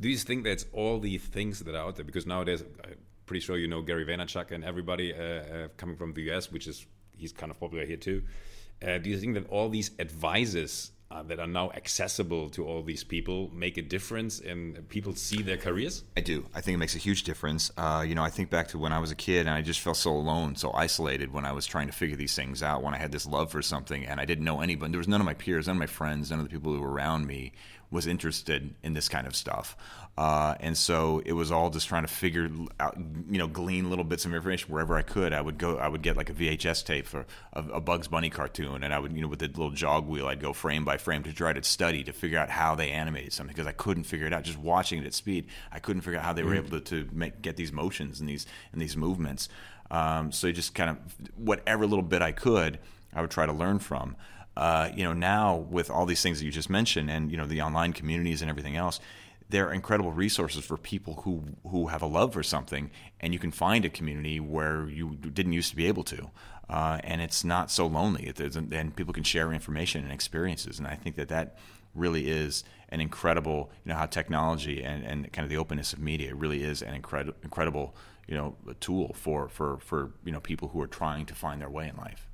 Do 0.00 0.08
you 0.08 0.16
think 0.16 0.42
that's 0.42 0.66
all 0.72 0.98
the 0.98 1.18
things 1.18 1.60
that 1.60 1.74
are 1.74 1.86
out 1.88 1.96
there? 1.96 2.04
Because 2.04 2.26
nowadays, 2.26 2.64
I'm 2.84 2.96
pretty 3.26 3.40
sure 3.40 3.56
you 3.56 3.68
know 3.68 3.82
Gary 3.82 4.04
Vaynerchuk 4.04 4.50
and 4.50 4.64
everybody 4.64 5.14
uh, 5.14 5.22
uh 5.22 5.68
coming 5.76 5.96
from 5.96 6.12
the 6.12 6.22
US, 6.32 6.50
which 6.50 6.66
is 6.66 6.86
he's 7.16 7.32
kind 7.32 7.52
of 7.52 7.60
popular 7.60 7.86
here 7.86 7.96
too. 7.96 8.24
Uh, 8.82 8.98
do 8.98 9.10
you 9.10 9.18
think 9.18 9.34
that 9.34 9.48
all 9.48 9.68
these 9.68 9.92
advices 10.00 10.90
uh, 11.10 11.22
that 11.22 11.38
are 11.38 11.46
now 11.46 11.70
accessible 11.70 12.50
to 12.50 12.66
all 12.66 12.82
these 12.82 13.02
people 13.02 13.50
make 13.54 13.76
a 13.78 13.82
difference 13.82 14.40
in 14.40 14.84
people 14.88 15.14
see 15.14 15.42
their 15.42 15.56
careers? 15.56 16.04
I 16.16 16.20
do. 16.20 16.46
I 16.54 16.60
think 16.60 16.74
it 16.74 16.78
makes 16.78 16.94
a 16.94 16.98
huge 16.98 17.22
difference. 17.22 17.70
Uh, 17.76 18.04
you 18.06 18.14
know, 18.14 18.22
I 18.22 18.30
think 18.30 18.50
back 18.50 18.68
to 18.68 18.78
when 18.78 18.92
I 18.92 18.98
was 18.98 19.10
a 19.10 19.14
kid 19.14 19.46
and 19.46 19.50
I 19.50 19.62
just 19.62 19.80
felt 19.80 19.96
so 19.96 20.12
alone, 20.12 20.56
so 20.56 20.72
isolated 20.72 21.32
when 21.32 21.44
I 21.44 21.52
was 21.52 21.66
trying 21.66 21.86
to 21.86 21.92
figure 21.92 22.16
these 22.16 22.34
things 22.34 22.62
out. 22.62 22.82
When 22.82 22.94
I 22.94 22.98
had 22.98 23.12
this 23.12 23.26
love 23.26 23.50
for 23.50 23.62
something 23.62 24.04
and 24.06 24.20
I 24.20 24.24
didn't 24.24 24.44
know 24.44 24.60
anybody, 24.60 24.92
there 24.92 24.98
was 24.98 25.08
none 25.08 25.20
of 25.20 25.26
my 25.26 25.34
peers, 25.34 25.66
none 25.66 25.76
of 25.76 25.80
my 25.80 25.86
friends, 25.86 26.30
none 26.30 26.40
of 26.40 26.44
the 26.44 26.50
people 26.50 26.74
who 26.74 26.80
were 26.80 26.92
around 26.92 27.26
me 27.26 27.52
was 27.90 28.06
interested 28.06 28.74
in 28.82 28.94
this 28.94 29.08
kind 29.08 29.26
of 29.26 29.34
stuff. 29.34 29.76
Uh, 30.18 30.56
and 30.58 30.76
so 30.76 31.22
it 31.24 31.32
was 31.32 31.52
all 31.52 31.70
just 31.70 31.86
trying 31.86 32.02
to 32.02 32.12
figure 32.12 32.50
out, 32.80 32.98
you 33.30 33.38
know, 33.38 33.46
glean 33.46 33.88
little 33.88 34.04
bits 34.04 34.24
of 34.24 34.34
information 34.34 34.68
wherever 34.68 34.96
I 34.96 35.02
could. 35.02 35.32
I 35.32 35.40
would 35.40 35.58
go, 35.58 35.78
I 35.78 35.86
would 35.86 36.02
get 36.02 36.16
like 36.16 36.28
a 36.28 36.34
VHS 36.34 36.84
tape 36.84 37.06
for 37.06 37.24
a, 37.52 37.62
a, 37.74 37.80
Bugs 37.80 38.08
Bunny 38.08 38.28
cartoon, 38.28 38.82
and 38.82 38.92
I 38.92 38.98
would, 38.98 39.12
you 39.12 39.22
know, 39.22 39.28
with 39.28 39.38
the 39.38 39.46
little 39.46 39.70
jog 39.70 40.08
wheel, 40.08 40.26
I'd 40.26 40.40
go 40.40 40.52
frame 40.52 40.84
by 40.84 40.96
frame 40.96 41.22
to 41.22 41.32
try 41.32 41.52
to 41.52 41.62
study 41.62 42.02
to 42.02 42.12
figure 42.12 42.36
out 42.36 42.50
how 42.50 42.74
they 42.74 42.90
animated 42.90 43.32
something 43.32 43.54
because 43.54 43.68
I 43.68 43.72
couldn't 43.72 44.04
figure 44.04 44.26
it 44.26 44.32
out. 44.32 44.42
Just 44.42 44.58
watching 44.58 45.00
it 45.00 45.06
at 45.06 45.14
speed, 45.14 45.46
I 45.70 45.78
couldn't 45.78 46.02
figure 46.02 46.18
out 46.18 46.24
how 46.24 46.32
they 46.32 46.42
were 46.42 46.54
mm. 46.54 46.66
able 46.66 46.80
to, 46.80 47.04
to 47.04 47.08
make, 47.12 47.40
get 47.40 47.56
these 47.56 47.72
motions 47.72 48.18
and 48.18 48.28
these 48.28 48.44
and 48.72 48.82
these 48.82 48.96
movements. 48.96 49.48
Um, 49.88 50.32
so 50.32 50.50
just 50.50 50.74
kind 50.74 50.90
of 50.90 50.98
whatever 51.36 51.86
little 51.86 52.02
bit 52.02 52.22
I 52.22 52.32
could, 52.32 52.80
I 53.14 53.20
would 53.20 53.30
try 53.30 53.46
to 53.46 53.52
learn 53.52 53.78
from. 53.78 54.16
Uh, 54.58 54.90
you 54.92 55.04
know, 55.04 55.12
now 55.12 55.54
with 55.54 55.88
all 55.88 56.04
these 56.04 56.20
things 56.20 56.40
that 56.40 56.44
you 56.44 56.50
just 56.50 56.68
mentioned, 56.68 57.08
and 57.08 57.30
you 57.30 57.36
know 57.36 57.46
the 57.46 57.62
online 57.62 57.92
communities 57.92 58.42
and 58.42 58.50
everything 58.50 58.76
else, 58.76 58.98
they're 59.48 59.72
incredible 59.72 60.10
resources 60.10 60.64
for 60.64 60.76
people 60.76 61.22
who 61.22 61.44
who 61.68 61.86
have 61.86 62.02
a 62.02 62.06
love 62.06 62.32
for 62.32 62.42
something, 62.42 62.90
and 63.20 63.32
you 63.32 63.38
can 63.38 63.52
find 63.52 63.84
a 63.84 63.88
community 63.88 64.40
where 64.40 64.88
you 64.88 65.14
didn't 65.14 65.52
used 65.52 65.70
to 65.70 65.76
be 65.76 65.86
able 65.86 66.02
to, 66.02 66.32
uh, 66.68 66.98
and 67.04 67.20
it's 67.20 67.44
not 67.44 67.70
so 67.70 67.86
lonely. 67.86 68.32
and 68.36 68.96
people 68.96 69.14
can 69.14 69.22
share 69.22 69.52
information 69.52 70.02
and 70.02 70.12
experiences, 70.12 70.80
and 70.80 70.88
I 70.88 70.96
think 70.96 71.14
that 71.14 71.28
that 71.28 71.56
really 71.94 72.28
is 72.28 72.64
an 72.88 73.00
incredible, 73.00 73.70
you 73.84 73.90
know, 73.92 73.96
how 73.96 74.06
technology 74.06 74.82
and, 74.82 75.04
and 75.04 75.32
kind 75.32 75.44
of 75.44 75.50
the 75.50 75.56
openness 75.56 75.92
of 75.92 76.00
media 76.00 76.34
really 76.34 76.64
is 76.64 76.82
an 76.82 76.94
incredible, 76.94 77.38
incredible, 77.44 77.94
you 78.26 78.34
know, 78.34 78.56
a 78.68 78.74
tool 78.74 79.12
for, 79.14 79.48
for, 79.48 79.78
for, 79.78 80.10
you 80.24 80.32
know, 80.32 80.40
people 80.40 80.68
who 80.68 80.80
are 80.80 80.86
trying 80.86 81.26
to 81.26 81.34
find 81.34 81.60
their 81.60 81.70
way 81.70 81.88
in 81.88 81.96
life 81.96 82.27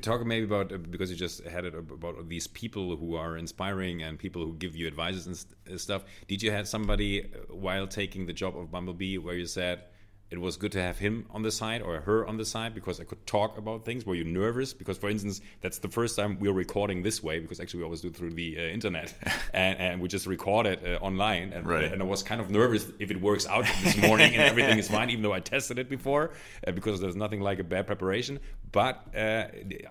talk 0.00 0.24
maybe 0.26 0.44
about 0.44 0.72
uh, 0.72 0.78
because 0.78 1.10
you 1.10 1.16
just 1.16 1.44
had 1.44 1.64
it 1.64 1.74
about 1.74 2.28
these 2.28 2.46
people 2.46 2.96
who 2.96 3.16
are 3.16 3.36
inspiring 3.36 4.02
and 4.02 4.18
people 4.18 4.44
who 4.44 4.54
give 4.54 4.76
you 4.76 4.86
advices 4.86 5.26
and 5.66 5.80
stuff. 5.80 6.04
Did 6.28 6.42
you 6.42 6.50
have 6.50 6.68
somebody 6.68 7.24
uh, 7.24 7.54
while 7.54 7.86
taking 7.86 8.26
the 8.26 8.32
job 8.32 8.56
of 8.56 8.70
Bumblebee 8.70 9.18
where 9.18 9.34
you 9.34 9.46
said? 9.46 9.84
It 10.32 10.40
was 10.40 10.56
good 10.56 10.72
to 10.72 10.80
have 10.80 10.98
him 10.98 11.26
on 11.30 11.42
the 11.42 11.50
side 11.50 11.82
or 11.82 12.00
her 12.00 12.26
on 12.26 12.38
the 12.38 12.44
side 12.46 12.74
because 12.74 12.98
I 12.98 13.04
could 13.04 13.26
talk 13.26 13.58
about 13.58 13.84
things. 13.84 14.06
Were 14.06 14.14
you 14.14 14.24
nervous? 14.24 14.72
Because, 14.72 14.96
for 14.96 15.10
instance, 15.10 15.42
that's 15.60 15.78
the 15.78 15.88
first 15.88 16.16
time 16.16 16.38
we're 16.40 16.54
recording 16.54 17.02
this 17.02 17.22
way 17.22 17.38
because 17.38 17.60
actually 17.60 17.78
we 17.80 17.84
always 17.84 18.00
do 18.00 18.08
it 18.08 18.16
through 18.16 18.32
the 18.32 18.56
uh, 18.56 18.62
internet 18.62 19.14
and, 19.52 19.78
and, 19.78 20.00
we 20.00 20.08
just 20.08 20.26
record 20.26 20.66
it 20.66 20.82
uh, 20.86 21.04
online. 21.04 21.52
And, 21.52 21.66
right. 21.66 21.92
and, 21.92 22.00
I 22.00 22.06
was 22.06 22.22
kind 22.22 22.40
of 22.40 22.50
nervous 22.50 22.90
if 22.98 23.10
it 23.10 23.20
works 23.20 23.46
out 23.46 23.66
this 23.84 23.98
morning 23.98 24.32
and 24.34 24.42
everything 24.42 24.78
is 24.78 24.88
fine, 24.88 25.10
even 25.10 25.22
though 25.22 25.34
I 25.34 25.40
tested 25.40 25.78
it 25.78 25.90
before 25.90 26.30
uh, 26.66 26.72
because 26.72 26.98
there's 26.98 27.14
nothing 27.14 27.42
like 27.42 27.58
a 27.58 27.64
bad 27.64 27.86
preparation. 27.86 28.40
But 28.72 29.06
uh, 29.14 29.44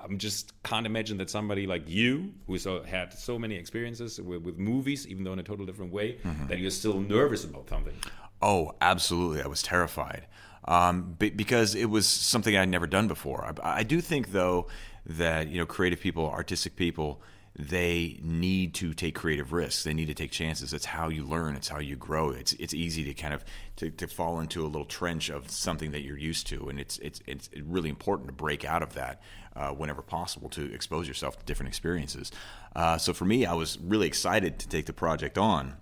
I'm 0.03 0.17
just 0.17 0.53
can't 0.63 0.87
imagine 0.87 1.17
that 1.19 1.29
somebody 1.29 1.67
like 1.67 1.87
you, 1.87 2.33
who 2.47 2.57
had 2.85 3.13
so 3.13 3.37
many 3.37 3.55
experiences 3.55 4.19
with, 4.19 4.41
with, 4.41 4.57
movies, 4.57 5.07
even 5.07 5.23
though 5.23 5.33
in 5.33 5.39
a 5.39 5.43
total 5.43 5.67
different 5.67 5.93
way, 5.93 6.17
mm 6.23 6.31
-hmm. 6.31 6.47
that 6.47 6.57
you're 6.57 6.71
still 6.71 6.99
nervous 6.99 7.45
about 7.45 7.69
something. 7.69 7.95
Oh, 8.41 8.73
absolutely. 8.81 9.41
I 9.41 9.47
was 9.47 9.61
terrified 9.61 10.27
um, 10.65 11.15
because 11.17 11.75
it 11.75 11.89
was 11.89 12.07
something 12.07 12.55
I'd 12.55 12.69
never 12.69 12.87
done 12.87 13.07
before. 13.07 13.53
I, 13.63 13.79
I, 13.79 13.83
do 13.83 14.01
think, 14.01 14.31
though, 14.31 14.67
that 15.05 15.47
you 15.47 15.59
know, 15.59 15.65
creative 15.65 15.99
people, 15.99 16.29
artistic 16.29 16.75
people, 16.75 17.21
they 17.55 18.19
need 18.23 18.73
to 18.75 18.93
take 18.93 19.15
creative 19.15 19.51
risks. 19.51 19.83
They 19.83 19.93
need 19.93 20.07
to 20.07 20.13
take 20.13 20.31
chances. 20.31 20.73
It's 20.73 20.85
how 20.85 21.09
you 21.09 21.25
learn. 21.25 21.55
It's 21.55 21.67
how 21.67 21.79
you 21.79 21.97
grow. 21.97 22.29
It's 22.29 22.53
it's 22.53 22.73
easy 22.73 23.03
to 23.03 23.13
kind 23.13 23.33
of 23.33 23.43
to, 23.75 23.89
to 23.91 24.07
fall 24.07 24.39
into 24.39 24.63
a 24.63 24.67
little 24.67 24.85
trench 24.85 25.29
of 25.29 25.51
something 25.51 25.91
that 25.91 26.01
you're 26.01 26.17
used 26.17 26.47
to, 26.47 26.69
and 26.69 26.79
it's 26.79 26.97
it's 26.99 27.21
it's 27.27 27.49
really 27.61 27.89
important 27.89 28.29
to 28.29 28.33
break 28.33 28.63
out 28.63 28.81
of 28.81 28.93
that 28.93 29.21
uh, 29.55 29.69
whenever 29.69 30.01
possible 30.01 30.47
to 30.49 30.73
expose 30.73 31.09
yourself 31.09 31.37
to 31.39 31.45
different 31.45 31.67
experiences. 31.67 32.31
Uh, 32.73 32.97
so 32.97 33.11
for 33.11 33.25
me, 33.25 33.45
I 33.45 33.53
was 33.53 33.77
really 33.79 34.07
excited 34.07 34.57
to 34.59 34.69
take 34.69 34.85
the 34.85 34.93
project 34.93 35.37
on 35.37 35.75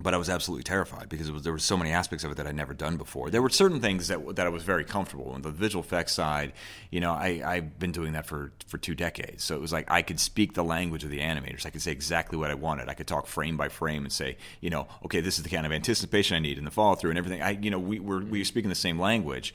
but 0.00 0.12
I 0.12 0.16
was 0.16 0.28
absolutely 0.28 0.64
terrified 0.64 1.08
because 1.08 1.30
was, 1.30 1.44
there 1.44 1.52
were 1.52 1.58
so 1.58 1.76
many 1.76 1.92
aspects 1.92 2.24
of 2.24 2.32
it 2.32 2.36
that 2.36 2.46
I'd 2.46 2.56
never 2.56 2.74
done 2.74 2.96
before. 2.96 3.30
There 3.30 3.42
were 3.42 3.48
certain 3.48 3.80
things 3.80 4.08
that 4.08 4.36
that 4.36 4.46
I 4.46 4.48
was 4.48 4.64
very 4.64 4.84
comfortable 4.84 5.30
on 5.30 5.42
the 5.42 5.50
visual 5.50 5.84
effects 5.84 6.12
side. 6.12 6.52
You 6.90 7.00
know, 7.00 7.12
I, 7.12 7.42
I've 7.44 7.78
been 7.78 7.92
doing 7.92 8.12
that 8.14 8.26
for 8.26 8.52
for 8.66 8.76
two 8.76 8.94
decades, 8.96 9.44
so 9.44 9.54
it 9.54 9.60
was 9.60 9.72
like 9.72 9.88
I 9.90 10.02
could 10.02 10.18
speak 10.18 10.54
the 10.54 10.64
language 10.64 11.04
of 11.04 11.10
the 11.10 11.20
animators. 11.20 11.64
I 11.64 11.70
could 11.70 11.82
say 11.82 11.92
exactly 11.92 12.36
what 12.36 12.50
I 12.50 12.54
wanted. 12.54 12.88
I 12.88 12.94
could 12.94 13.06
talk 13.06 13.26
frame 13.26 13.56
by 13.56 13.68
frame 13.68 14.02
and 14.02 14.12
say, 14.12 14.36
you 14.60 14.70
know, 14.70 14.88
okay, 15.04 15.20
this 15.20 15.38
is 15.38 15.44
the 15.44 15.50
kind 15.50 15.64
of 15.64 15.72
anticipation 15.72 16.36
I 16.36 16.40
need 16.40 16.58
in 16.58 16.64
the 16.64 16.72
follow 16.72 16.96
through 16.96 17.10
and 17.10 17.18
everything. 17.18 17.42
I, 17.42 17.50
you 17.50 17.70
know, 17.70 17.78
we 17.78 18.00
were 18.00 18.20
we 18.20 18.40
were 18.40 18.44
speaking 18.44 18.70
the 18.70 18.74
same 18.74 18.98
language. 18.98 19.54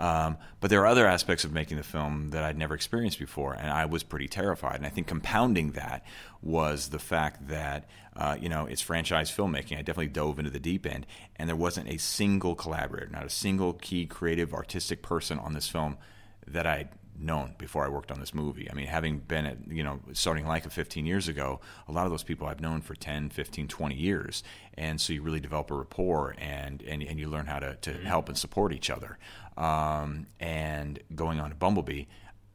Um, 0.00 0.38
but 0.60 0.70
there 0.70 0.80
are 0.80 0.86
other 0.86 1.06
aspects 1.06 1.44
of 1.44 1.52
making 1.52 1.76
the 1.76 1.82
film 1.82 2.30
that 2.30 2.42
I'd 2.42 2.56
never 2.56 2.74
experienced 2.74 3.18
before, 3.18 3.52
and 3.52 3.70
I 3.70 3.84
was 3.84 4.02
pretty 4.02 4.28
terrified. 4.28 4.76
And 4.76 4.86
I 4.86 4.88
think 4.88 5.06
compounding 5.06 5.72
that 5.72 6.04
was 6.40 6.88
the 6.88 6.98
fact 6.98 7.48
that 7.48 7.86
uh, 8.16 8.36
you 8.40 8.48
know 8.48 8.64
it's 8.64 8.80
franchise 8.80 9.30
filmmaking. 9.30 9.76
I 9.76 9.82
definitely 9.82 10.08
dove 10.08 10.38
into 10.38 10.50
the 10.50 10.58
deep 10.58 10.86
end, 10.86 11.06
and 11.36 11.48
there 11.48 11.56
wasn't 11.56 11.90
a 11.90 11.98
single 11.98 12.54
collaborator, 12.54 13.10
not 13.12 13.26
a 13.26 13.30
single 13.30 13.74
key 13.74 14.06
creative, 14.06 14.54
artistic 14.54 15.02
person 15.02 15.38
on 15.38 15.52
this 15.52 15.68
film 15.68 15.98
that 16.46 16.66
I'd 16.66 16.88
known 17.20 17.54
before 17.58 17.84
I 17.84 17.88
worked 17.88 18.10
on 18.10 18.20
this 18.20 18.34
movie. 18.34 18.70
I 18.70 18.74
mean, 18.74 18.86
having 18.86 19.18
been 19.18 19.46
at, 19.46 19.58
you 19.68 19.82
know, 19.82 20.00
starting 20.12 20.44
Laika 20.44 20.70
15 20.70 21.06
years 21.06 21.28
ago, 21.28 21.60
a 21.88 21.92
lot 21.92 22.04
of 22.04 22.10
those 22.10 22.22
people 22.22 22.46
I've 22.46 22.60
known 22.60 22.80
for 22.80 22.94
10, 22.94 23.30
15, 23.30 23.68
20 23.68 23.94
years. 23.94 24.42
And 24.74 25.00
so 25.00 25.12
you 25.12 25.22
really 25.22 25.40
develop 25.40 25.70
a 25.70 25.74
rapport 25.74 26.34
and, 26.38 26.82
and, 26.82 27.02
and 27.02 27.18
you 27.18 27.28
learn 27.28 27.46
how 27.46 27.58
to, 27.58 27.76
to 27.76 27.92
help 27.92 28.28
and 28.28 28.36
support 28.36 28.72
each 28.72 28.90
other. 28.90 29.18
Um, 29.56 30.26
and 30.38 30.98
going 31.14 31.40
on 31.40 31.50
to 31.50 31.56
Bumblebee, 31.56 32.04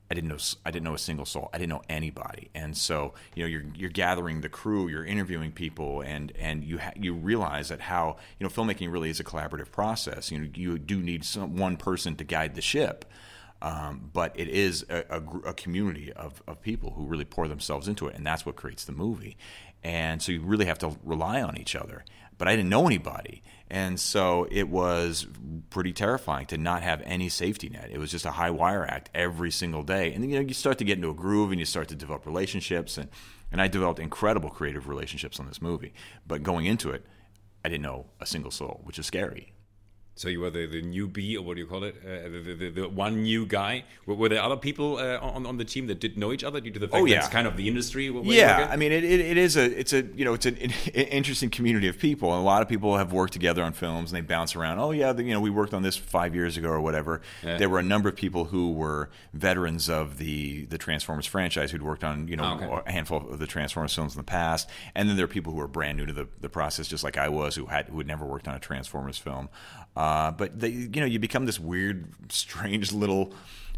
I 0.10 0.14
didn't 0.14 0.30
know 0.30 0.38
I 0.64 0.70
didn't 0.70 0.86
know 0.86 0.94
a 0.94 1.00
single 1.00 1.26
soul. 1.26 1.50
I 1.52 1.58
didn't 1.58 1.72
know 1.72 1.82
anybody, 1.90 2.52
and 2.54 2.78
so 2.78 3.16
you 3.34 3.44
know 3.44 3.48
you're 3.48 3.64
you're 3.76 3.90
gathering 3.90 4.42
the 4.42 4.50
crew, 4.50 4.88
you're 4.88 5.04
interviewing 5.04 5.52
people, 5.52 6.02
and 6.02 6.32
and 6.38 6.64
you 6.64 6.78
ha- 6.78 6.94
you 6.96 7.16
realize 7.16 7.70
that 7.70 7.82
how 7.82 8.18
you 8.40 8.44
know 8.44 8.50
filmmaking 8.50 8.92
really 8.92 9.10
is 9.10 9.20
a 9.20 9.24
collaborative 9.24 9.72
process. 9.72 10.32
You 10.32 10.40
know 10.40 10.50
you 10.54 10.78
do 10.78 11.02
need 11.02 11.26
some 11.26 11.58
one 11.58 11.76
person 11.76 12.16
to 12.18 12.24
guide 12.24 12.54
the 12.54 12.62
ship, 12.62 13.06
um, 13.62 14.10
but 14.14 14.38
it 14.40 14.48
is 14.48 14.86
a, 14.90 15.04
a, 15.10 15.50
a, 15.50 15.54
community 15.54 16.12
of, 16.14 16.44
of 16.46 16.62
people 16.62 16.92
who 16.92 17.06
really 17.06 17.26
pour 17.26 17.48
themselves 17.48 17.88
into 17.88 18.08
it, 18.08 18.16
and 18.16 18.26
that's 18.26 18.46
what 18.46 18.56
creates 18.56 18.86
the 18.86 18.92
movie. 18.92 19.38
And 19.84 20.22
so 20.22 20.32
you 20.32 20.42
really 20.42 20.66
have 20.66 20.80
to 20.80 20.98
rely 21.04 21.42
on 21.42 21.58
each 21.58 21.76
other. 21.76 22.04
But 22.38 22.48
I 22.48 22.56
didn't 22.56 22.70
know 22.70 22.86
anybody, 22.86 23.42
and 23.70 23.98
so 23.98 24.46
it 24.52 24.68
was 24.68 25.26
pretty 25.70 25.94
terrifying 25.94 26.48
to 26.48 26.58
not 26.58 26.84
have 26.84 27.02
any 27.06 27.30
safety 27.30 27.70
net. 27.70 27.90
It 27.92 27.98
was 27.98 28.12
just 28.12 28.26
a 28.26 28.32
high 28.32 28.50
wire 28.50 28.86
act 28.86 29.10
every 29.16 29.52
single 29.52 29.84
day. 29.84 30.14
And 30.14 30.30
you 30.30 30.36
know, 30.36 30.42
you 30.42 30.54
start 30.54 30.78
to 30.80 30.84
get 30.84 30.98
into 30.98 31.10
a 31.10 31.14
groove 31.14 31.52
and 31.52 31.60
you 31.60 31.66
start 31.66 31.88
to 31.90 31.96
develop 31.96 32.26
relationships 32.26 32.98
and 32.98 33.10
and 33.52 33.62
I 33.62 33.70
developed 33.70 34.00
incredible 34.00 34.50
creative 34.50 34.90
relationships 34.90 35.40
on 35.40 35.48
this 35.48 35.62
movie. 35.62 35.94
But 36.28 36.44
going 36.44 36.66
into 36.66 36.92
it, 36.92 37.06
I 37.64 37.70
didn't 37.70 37.84
know 37.84 38.08
a 38.20 38.26
single 38.26 38.52
soul, 38.52 38.82
which 38.84 39.00
is 39.00 39.06
scary. 39.06 39.55
So 40.18 40.30
you 40.30 40.40
were 40.40 40.50
the, 40.50 40.66
the 40.66 40.82
newbie, 40.82 41.36
or 41.36 41.42
what 41.42 41.56
do 41.56 41.60
you 41.60 41.68
call 41.68 41.84
it? 41.84 41.96
Uh, 42.02 42.30
the, 42.30 42.56
the, 42.56 42.70
the, 42.70 42.90
one 42.90 43.24
new 43.24 43.46
guy. 43.46 43.84
Were, 44.06 44.16
were 44.16 44.30
there 44.30 44.42
other 44.42 44.56
people 44.56 44.96
uh, 44.98 45.20
on 45.20 45.46
on 45.46 45.58
the 45.58 45.66
team 45.66 45.88
that 45.88 46.00
did 46.00 46.18
know 46.18 46.32
each 46.32 46.44
other 46.44 46.62
due 46.62 46.72
to 46.72 46.80
the 46.80 46.88
fact 46.88 47.02
oh, 47.02 47.06
yeah. 47.06 47.16
that 47.16 47.26
it's 47.26 47.34
kind 47.34 47.46
of 47.46 47.58
the 47.58 47.68
industry? 47.68 48.08
Yeah, 48.24 48.70
I 48.72 48.78
mean, 48.78 48.94
it, 48.94 49.04
it, 49.04 49.20
it 49.20 49.38
is 49.38 49.58
a 49.58 49.66
it's 49.78 49.92
a 49.92 50.04
you 50.16 50.24
know 50.24 50.34
it's 50.34 50.46
an, 50.46 50.56
an, 50.56 50.72
interesting 50.94 51.50
community 51.50 51.90
of 51.90 52.00
people. 52.00 52.32
And 52.32 52.42
a 52.42 52.46
lot 52.46 52.62
of 52.62 52.70
people 52.70 52.96
have 52.96 53.12
worked 53.12 53.34
together 53.34 53.62
on 53.62 53.74
films, 53.74 54.14
and 54.14 54.18
they 54.18 54.26
bounce 54.26 54.56
around. 54.56 54.80
Oh 54.80 54.92
yeah, 54.92 55.14
you 55.18 55.34
know, 55.34 55.42
we 55.42 55.50
worked 55.50 55.74
on 55.74 55.84
this 55.84 55.98
five 55.98 56.34
years 56.34 56.56
ago 56.56 56.70
or 56.70 56.80
whatever. 56.80 57.22
Yeah. 57.44 57.58
There 57.58 57.68
were 57.68 57.80
a 57.80 57.84
number 57.84 58.08
of 58.08 58.16
people 58.16 58.46
who 58.46 58.72
were 58.72 59.10
veterans 59.34 59.90
of 59.90 60.18
the 60.18 60.64
the 60.68 60.78
Transformers 60.78 61.26
franchise 61.26 61.72
who'd 61.72 61.84
worked 61.84 62.06
on 62.06 62.30
you 62.30 62.38
know 62.38 62.58
oh, 62.62 62.66
okay. 62.78 62.84
a 62.86 62.92
handful 62.94 63.30
of 63.30 63.40
the 63.40 63.48
Transformers 63.48 63.94
films 63.94 64.16
in 64.16 64.20
the 64.20 64.24
past, 64.24 64.70
and 64.96 65.10
then 65.10 65.18
there 65.18 65.26
are 65.26 65.28
people 65.28 65.52
who 65.52 65.60
are 65.60 65.68
brand 65.68 65.98
new 65.98 66.06
to 66.06 66.14
the, 66.14 66.30
the 66.40 66.50
process, 66.50 66.88
just 66.88 67.04
like 67.04 67.18
I 67.18 67.28
was, 67.28 67.56
who 67.56 67.66
had 67.66 67.90
who 67.90 67.98
had 67.98 68.08
never 68.08 68.26
worked 68.26 68.48
on 68.48 68.56
a 68.56 68.60
Transformers 68.60 69.18
film. 69.18 69.50
Uh, 69.96 70.32
but 70.32 70.60
they, 70.60 70.70
you 70.70 71.00
know, 71.00 71.06
you 71.06 71.20
become 71.20 71.46
this 71.46 71.60
weird, 71.60 72.08
strange 72.30 72.92
little 72.92 73.34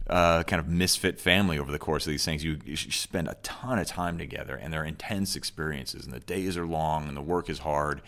uh, 0.10 0.44
kind 0.44 0.60
of 0.60 0.68
misfit 0.68 1.20
family 1.20 1.60
over 1.60 1.72
the 1.72 1.80
course 1.80 2.06
of 2.06 2.12
these 2.12 2.26
things. 2.26 2.44
You, 2.44 2.60
you 2.66 2.76
spend 2.76 3.28
a 3.28 3.36
ton 3.44 3.78
of 3.78 3.88
time 3.88 4.18
together, 4.18 4.56
and 4.56 4.74
they're 4.74 4.86
intense 4.86 5.36
experiences, 5.36 6.06
and 6.06 6.14
the 6.14 6.20
days 6.20 6.58
are 6.58 6.66
long, 6.66 7.08
and 7.08 7.16
the 7.16 7.22
work 7.22 7.50
is 7.50 7.60
hard, 7.60 8.02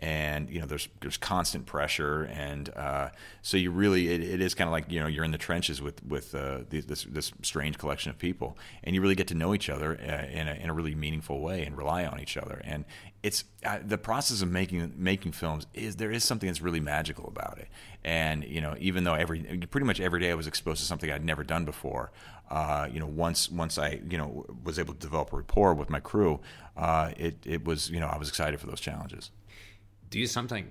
and 0.00 0.48
you 0.48 0.58
know 0.58 0.66
there's 0.66 0.88
there's 1.02 1.18
constant 1.18 1.66
pressure, 1.66 2.22
and 2.32 2.70
uh, 2.74 3.10
so 3.42 3.58
you 3.58 3.70
really 3.70 4.08
it, 4.08 4.22
it 4.22 4.40
is 4.40 4.54
kind 4.54 4.66
of 4.66 4.72
like 4.72 4.90
you 4.90 4.98
know 4.98 5.06
you're 5.06 5.24
in 5.24 5.30
the 5.30 5.38
trenches 5.38 5.82
with 5.82 6.02
with 6.04 6.34
uh, 6.34 6.60
this 6.70 7.04
this 7.04 7.32
strange 7.42 7.76
collection 7.76 8.10
of 8.10 8.18
people, 8.18 8.56
and 8.82 8.94
you 8.94 9.02
really 9.02 9.14
get 9.14 9.28
to 9.28 9.34
know 9.34 9.54
each 9.54 9.68
other 9.68 9.92
uh, 10.00 10.26
in 10.34 10.48
a, 10.48 10.54
in 10.54 10.70
a 10.70 10.72
really 10.72 10.94
meaningful 10.94 11.40
way 11.40 11.64
and 11.66 11.76
rely 11.76 12.06
on 12.06 12.18
each 12.18 12.38
other, 12.38 12.62
and 12.64 12.86
it's 13.22 13.44
uh, 13.66 13.78
the 13.84 13.98
process 13.98 14.40
of 14.40 14.50
making 14.50 14.94
making 14.96 15.32
films 15.32 15.66
is 15.74 15.96
there 15.96 16.10
is 16.10 16.24
something 16.24 16.46
that's 16.46 16.62
really 16.62 16.80
magical 16.80 17.28
about 17.28 17.58
it, 17.58 17.68
and 18.02 18.42
you 18.44 18.62
know 18.62 18.74
even 18.78 19.04
though 19.04 19.14
every 19.14 19.42
pretty 19.70 19.86
much 19.86 20.00
every 20.00 20.20
day 20.20 20.30
I 20.30 20.34
was 20.34 20.46
exposed 20.46 20.80
to 20.80 20.86
something 20.86 21.10
I'd 21.10 21.26
never 21.26 21.44
done 21.44 21.66
before, 21.66 22.10
uh, 22.50 22.88
you 22.90 23.00
know 23.00 23.06
once 23.06 23.50
once 23.50 23.76
I 23.76 24.00
you 24.08 24.16
know 24.16 24.46
was 24.64 24.78
able 24.78 24.94
to 24.94 25.00
develop 25.00 25.30
a 25.34 25.36
rapport 25.36 25.74
with 25.74 25.90
my 25.90 26.00
crew, 26.00 26.40
uh, 26.74 27.10
it 27.18 27.36
it 27.44 27.66
was 27.66 27.90
you 27.90 28.00
know 28.00 28.06
I 28.06 28.16
was 28.16 28.30
excited 28.30 28.58
for 28.58 28.66
those 28.66 28.80
challenges 28.80 29.30
do 30.10 30.18
you 30.18 30.26
sometimes 30.26 30.70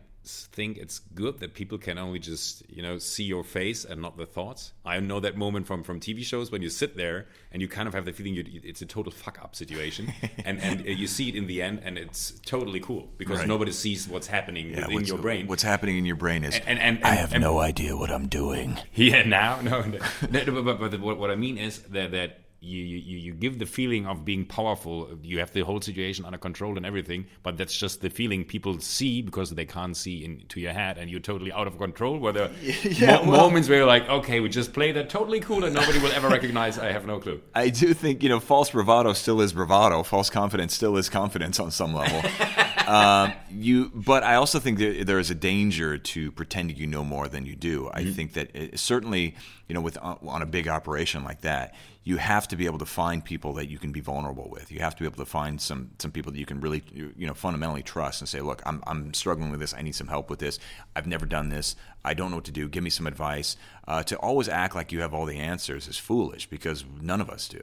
think 0.51 0.77
it's 0.77 0.99
good 0.99 1.39
that 1.39 1.53
people 1.53 1.77
can 1.77 1.97
only 1.97 2.19
just 2.19 2.69
you 2.69 2.83
know 2.83 2.97
see 2.99 3.23
your 3.23 3.43
face 3.43 3.85
and 3.85 4.01
not 4.01 4.17
the 4.17 4.25
thoughts? 4.25 4.73
I 4.85 4.99
know 4.99 5.19
that 5.21 5.37
moment 5.37 5.65
from 5.65 5.81
from 5.83 5.99
tv 5.99 6.23
shows 6.23 6.51
when 6.51 6.61
you 6.61 6.69
sit 6.69 6.97
there 6.97 7.27
and 7.51 7.61
you 7.61 7.67
kind 7.67 7.87
of 7.87 7.93
have 7.93 8.05
the 8.05 8.11
feeling 8.11 8.35
you, 8.35 8.43
it's 8.63 8.81
a 8.81 8.85
total 8.85 9.11
fuck 9.11 9.41
up 9.41 9.55
situation. 9.55 10.13
And 10.45 10.59
and 10.61 10.81
uh, 10.81 10.91
you 10.91 11.07
see 11.07 11.29
it 11.29 11.35
in 11.35 11.47
the 11.47 11.61
end 11.61 11.81
and 11.83 11.97
it's 11.97 12.31
totally 12.45 12.79
cool 12.79 13.09
because 13.17 13.39
right. 13.39 13.47
nobody 13.47 13.71
sees 13.71 14.07
what's 14.07 14.27
happening 14.27 14.71
yeah, 14.71 14.87
within 14.87 15.05
your 15.05 15.17
brain. 15.17 15.47
what's 15.47 15.63
happening 15.63 15.97
in 15.97 16.05
your 16.05 16.15
brain 16.15 16.43
is 16.43 16.55
and, 16.55 16.79
and, 16.79 16.97
and 16.97 17.05
i 17.05 17.11
have 17.11 17.37
no 17.37 17.59
idea 17.59 17.95
what 17.95 18.09
i'm 18.09 18.27
doing. 18.27 18.77
Yeah 18.93 19.23
now 19.23 19.61
no, 19.61 19.81
no, 19.81 19.99
no 20.31 20.45
but, 20.45 20.79
but, 20.79 20.91
but 20.91 20.99
what, 20.99 21.19
what 21.19 21.29
i 21.29 21.35
mean 21.35 21.57
is 21.57 21.79
that 21.83 22.11
that 22.11 22.39
you, 22.61 22.83
you, 22.83 23.17
you 23.17 23.33
give 23.33 23.57
the 23.57 23.65
feeling 23.65 24.05
of 24.05 24.25
being 24.25 24.45
powerful. 24.45 25.17
You 25.23 25.39
have 25.39 25.51
the 25.53 25.61
whole 25.61 25.79
situation 25.79 26.25
under 26.25 26.37
control 26.37 26.75
and 26.75 26.85
everything, 26.85 27.27
but 27.41 27.57
that's 27.57 27.75
just 27.75 28.01
the 28.01 28.09
feeling 28.09 28.43
people 28.43 28.79
see 28.79 29.21
because 29.21 29.51
they 29.51 29.65
can't 29.65 29.95
see 29.95 30.25
into 30.25 30.59
your 30.59 30.73
head 30.73 30.97
and 30.97 31.09
you're 31.09 31.21
totally 31.21 31.51
out 31.53 31.67
of 31.67 31.77
control. 31.77 32.19
Where 32.19 32.33
there 32.33 32.51
yeah, 32.83 33.23
mo 33.23 33.31
well, 33.31 33.41
moments 33.41 33.69
where 33.69 33.79
you're 33.79 33.87
like, 33.87 34.09
okay, 34.09 34.39
we 34.41 34.49
just 34.49 34.73
played 34.73 34.95
that 34.97 35.09
totally 35.09 35.39
cool 35.39 35.63
and 35.63 35.73
nobody 35.73 35.99
will 35.99 36.11
ever 36.11 36.27
recognize. 36.27 36.77
I 36.77 36.91
have 36.91 37.05
no 37.05 37.19
clue. 37.19 37.41
I 37.55 37.69
do 37.69 37.93
think, 37.93 38.23
you 38.23 38.29
know, 38.29 38.39
false 38.39 38.71
bravado 38.71 39.13
still 39.13 39.39
is 39.39 39.53
bravado. 39.53 40.03
False 40.03 40.29
confidence 40.29 40.73
still 40.73 40.97
is 40.97 41.09
confidence 41.09 41.59
on 41.59 41.71
some 41.71 41.93
level. 41.93 42.21
um, 42.89 43.33
you, 43.49 43.91
but 43.93 44.23
I 44.23 44.35
also 44.35 44.59
think 44.59 44.79
there, 44.79 45.03
there 45.03 45.19
is 45.19 45.29
a 45.29 45.35
danger 45.35 45.97
to 45.97 46.31
pretending 46.31 46.77
you 46.77 46.87
know 46.87 47.03
more 47.03 47.27
than 47.27 47.45
you 47.45 47.55
do. 47.55 47.89
I 47.93 48.01
mm-hmm. 48.01 48.11
think 48.13 48.33
that 48.33 48.55
it, 48.55 48.79
certainly, 48.79 49.35
you 49.67 49.75
know, 49.75 49.81
with 49.81 49.97
uh, 49.97 50.15
on 50.23 50.41
a 50.41 50.45
big 50.45 50.67
operation 50.67 51.23
like 51.23 51.41
that, 51.41 51.75
you 52.03 52.17
have 52.17 52.47
to 52.47 52.55
be 52.55 52.65
able 52.65 52.79
to 52.79 52.85
find 52.85 53.23
people 53.23 53.53
that 53.53 53.69
you 53.69 53.77
can 53.77 53.91
be 53.91 53.99
vulnerable 53.99 54.49
with. 54.49 54.71
You 54.71 54.79
have 54.79 54.95
to 54.95 55.01
be 55.01 55.05
able 55.05 55.17
to 55.17 55.25
find 55.25 55.61
some 55.61 55.91
some 55.99 56.11
people 56.11 56.31
that 56.31 56.39
you 56.39 56.45
can 56.45 56.59
really, 56.61 56.83
you 56.93 57.27
know, 57.27 57.33
fundamentally 57.33 57.83
trust 57.83 58.21
and 58.21 58.27
say, 58.27 58.41
look, 58.41 58.61
I'm 58.65 58.81
I'm 58.87 59.13
struggling 59.13 59.51
with 59.51 59.59
this. 59.59 59.73
I 59.73 59.81
need 59.81 59.95
some 59.95 60.07
help 60.07 60.29
with 60.29 60.39
this. 60.39 60.59
I've 60.95 61.07
never 61.07 61.25
done 61.25 61.49
this. 61.49 61.75
I 62.03 62.13
don't 62.13 62.31
know 62.31 62.37
what 62.37 62.45
to 62.45 62.51
do. 62.51 62.69
Give 62.69 62.83
me 62.83 62.89
some 62.89 63.07
advice. 63.07 63.57
Uh, 63.87 64.03
to 64.03 64.17
always 64.17 64.47
act 64.47 64.75
like 64.75 64.91
you 64.91 65.01
have 65.01 65.13
all 65.13 65.25
the 65.25 65.37
answers 65.37 65.87
is 65.87 65.97
foolish 65.97 66.47
because 66.47 66.85
none 67.01 67.21
of 67.21 67.29
us 67.29 67.47
do. 67.47 67.61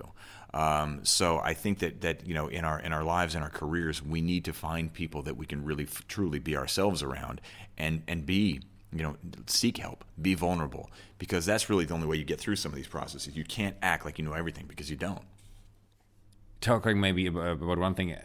Um, 0.56 1.04
so 1.04 1.38
I 1.38 1.52
think 1.52 1.80
that 1.80 2.00
that 2.00 2.26
you 2.26 2.32
know 2.32 2.46
in 2.46 2.64
our 2.64 2.80
in 2.80 2.94
our 2.94 3.04
lives 3.04 3.34
in 3.34 3.42
our 3.42 3.50
careers 3.50 4.02
we 4.02 4.22
need 4.22 4.46
to 4.46 4.54
find 4.54 4.90
people 4.90 5.20
that 5.24 5.36
we 5.36 5.44
can 5.44 5.62
really 5.62 5.84
f- 5.84 6.08
truly 6.08 6.38
be 6.38 6.56
ourselves 6.56 7.02
around 7.02 7.42
and 7.76 8.02
and 8.08 8.24
be 8.24 8.62
you 8.90 9.02
know 9.02 9.16
seek 9.46 9.76
help 9.76 10.02
be 10.20 10.32
vulnerable 10.34 10.90
because 11.18 11.44
that's 11.44 11.68
really 11.68 11.84
the 11.84 11.92
only 11.92 12.06
way 12.06 12.16
you 12.16 12.24
get 12.24 12.40
through 12.40 12.56
some 12.56 12.72
of 12.72 12.76
these 12.76 12.86
processes. 12.86 13.36
You 13.36 13.44
can't 13.44 13.76
act 13.82 14.06
like 14.06 14.18
you 14.18 14.24
know 14.24 14.32
everything 14.32 14.64
because 14.66 14.90
you 14.90 14.96
don't. 14.96 15.20
Talking 16.62 17.02
maybe 17.02 17.26
about 17.26 17.78
one 17.78 17.94
thing. 17.94 18.16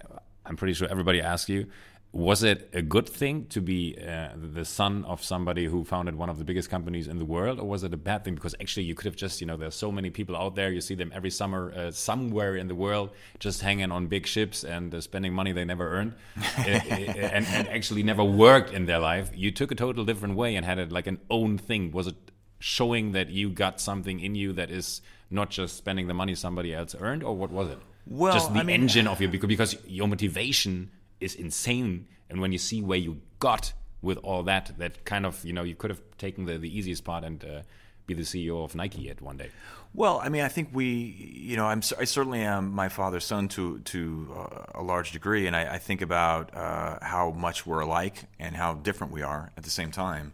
I'm 0.45 0.55
pretty 0.55 0.73
sure 0.73 0.87
everybody 0.87 1.21
asks 1.21 1.49
you 1.49 1.67
was 2.13 2.43
it 2.43 2.69
a 2.73 2.81
good 2.81 3.07
thing 3.07 3.45
to 3.45 3.61
be 3.61 3.97
uh, 3.97 4.29
the 4.35 4.65
son 4.65 5.05
of 5.05 5.23
somebody 5.23 5.65
who 5.65 5.85
founded 5.85 6.15
one 6.15 6.29
of 6.29 6.37
the 6.37 6.43
biggest 6.43 6.69
companies 6.69 7.07
in 7.07 7.19
the 7.19 7.25
world 7.25 7.57
or 7.57 7.65
was 7.65 7.83
it 7.83 7.93
a 7.93 7.97
bad 7.97 8.25
thing? 8.25 8.35
Because 8.35 8.53
actually 8.59 8.83
you 8.83 8.95
could 8.95 9.05
have 9.05 9.15
just 9.15 9.39
you 9.39 9.47
know 9.47 9.55
there's 9.55 9.75
so 9.75 9.93
many 9.93 10.09
people 10.09 10.35
out 10.35 10.55
there. 10.55 10.71
You 10.71 10.81
see 10.81 10.95
them 10.95 11.11
every 11.15 11.29
summer 11.29 11.73
uh, 11.73 11.91
somewhere 11.91 12.57
in 12.57 12.67
the 12.67 12.75
world 12.75 13.11
just 13.39 13.61
hanging 13.61 13.93
on 13.93 14.07
big 14.07 14.27
ships 14.27 14.65
and 14.65 14.93
uh, 14.93 14.99
spending 14.99 15.33
money 15.33 15.53
they 15.53 15.63
never 15.63 15.89
earned 15.89 16.15
uh, 16.37 16.61
uh, 16.61 16.67
and, 16.67 17.45
and, 17.45 17.67
actually 17.69 18.03
never 18.03 18.25
worked 18.25 18.73
in 18.73 18.87
their 18.87 18.99
life. 18.99 19.31
You 19.33 19.51
took 19.51 19.71
a 19.71 19.75
total 19.75 20.03
different 20.03 20.35
way 20.35 20.57
and 20.57 20.65
had 20.65 20.79
it 20.79 20.91
like 20.91 21.07
an 21.07 21.19
own 21.29 21.57
thing. 21.57 21.91
Was 21.91 22.07
it 22.07 22.15
showing 22.59 23.13
that 23.13 23.29
you 23.29 23.49
got 23.49 23.79
something 23.79 24.19
in 24.19 24.35
you 24.35 24.51
that 24.53 24.69
is 24.69 25.01
not 25.29 25.49
just 25.49 25.77
spending 25.77 26.07
the 26.07 26.13
money 26.13 26.35
somebody 26.35 26.73
else 26.73 26.93
earned 26.99 27.23
or 27.23 27.37
what 27.37 27.51
was 27.51 27.69
it? 27.69 27.79
Well 28.05 28.33
just 28.33 28.53
the 28.53 28.59
I 28.59 28.63
mean, 28.63 28.81
engine 28.81 29.07
of 29.07 29.21
your 29.21 29.29
because 29.29 29.77
your 29.87 30.09
motivation 30.09 30.91
is 31.21 31.35
insane. 31.35 32.07
And 32.29 32.41
when 32.41 32.51
you 32.51 32.57
see 32.57 32.81
where 32.81 32.97
you 32.97 33.21
got 33.39 33.73
with 34.01 34.17
all 34.17 34.43
that, 34.43 34.77
that 34.77 35.05
kind 35.05 35.25
of 35.25 35.43
you 35.45 35.53
know 35.53 35.63
you 35.63 35.75
could 35.75 35.89
have 35.89 36.01
taken 36.17 36.45
the, 36.45 36.57
the 36.57 36.75
easiest 36.75 37.03
part 37.03 37.23
and 37.23 37.43
uh, 37.43 37.61
be 38.07 38.13
the 38.13 38.23
CEO 38.23 38.63
of 38.63 38.75
Nike 38.75 39.09
at 39.09 39.21
one 39.21 39.37
day. 39.37 39.49
Well, 39.93 40.21
I 40.23 40.29
mean, 40.29 40.41
I 40.41 40.47
think 40.47 40.69
we, 40.71 40.85
you 40.85 41.57
know, 41.57 41.65
I'm 41.65 41.81
I 41.99 42.05
certainly 42.05 42.41
am 42.41 42.71
my 42.71 42.89
father's 42.89 43.25
son 43.25 43.47
to 43.49 43.79
to 43.79 44.33
uh, 44.37 44.79
a 44.81 44.83
large 44.83 45.11
degree, 45.11 45.47
and 45.47 45.55
I, 45.55 45.75
I 45.75 45.77
think 45.79 46.01
about 46.01 46.55
uh, 46.55 46.99
how 47.01 47.31
much 47.31 47.65
we're 47.65 47.81
alike 47.81 48.23
and 48.39 48.55
how 48.55 48.75
different 48.75 49.11
we 49.11 49.21
are 49.21 49.51
at 49.57 49.63
the 49.63 49.69
same 49.69 49.91
time. 49.91 50.33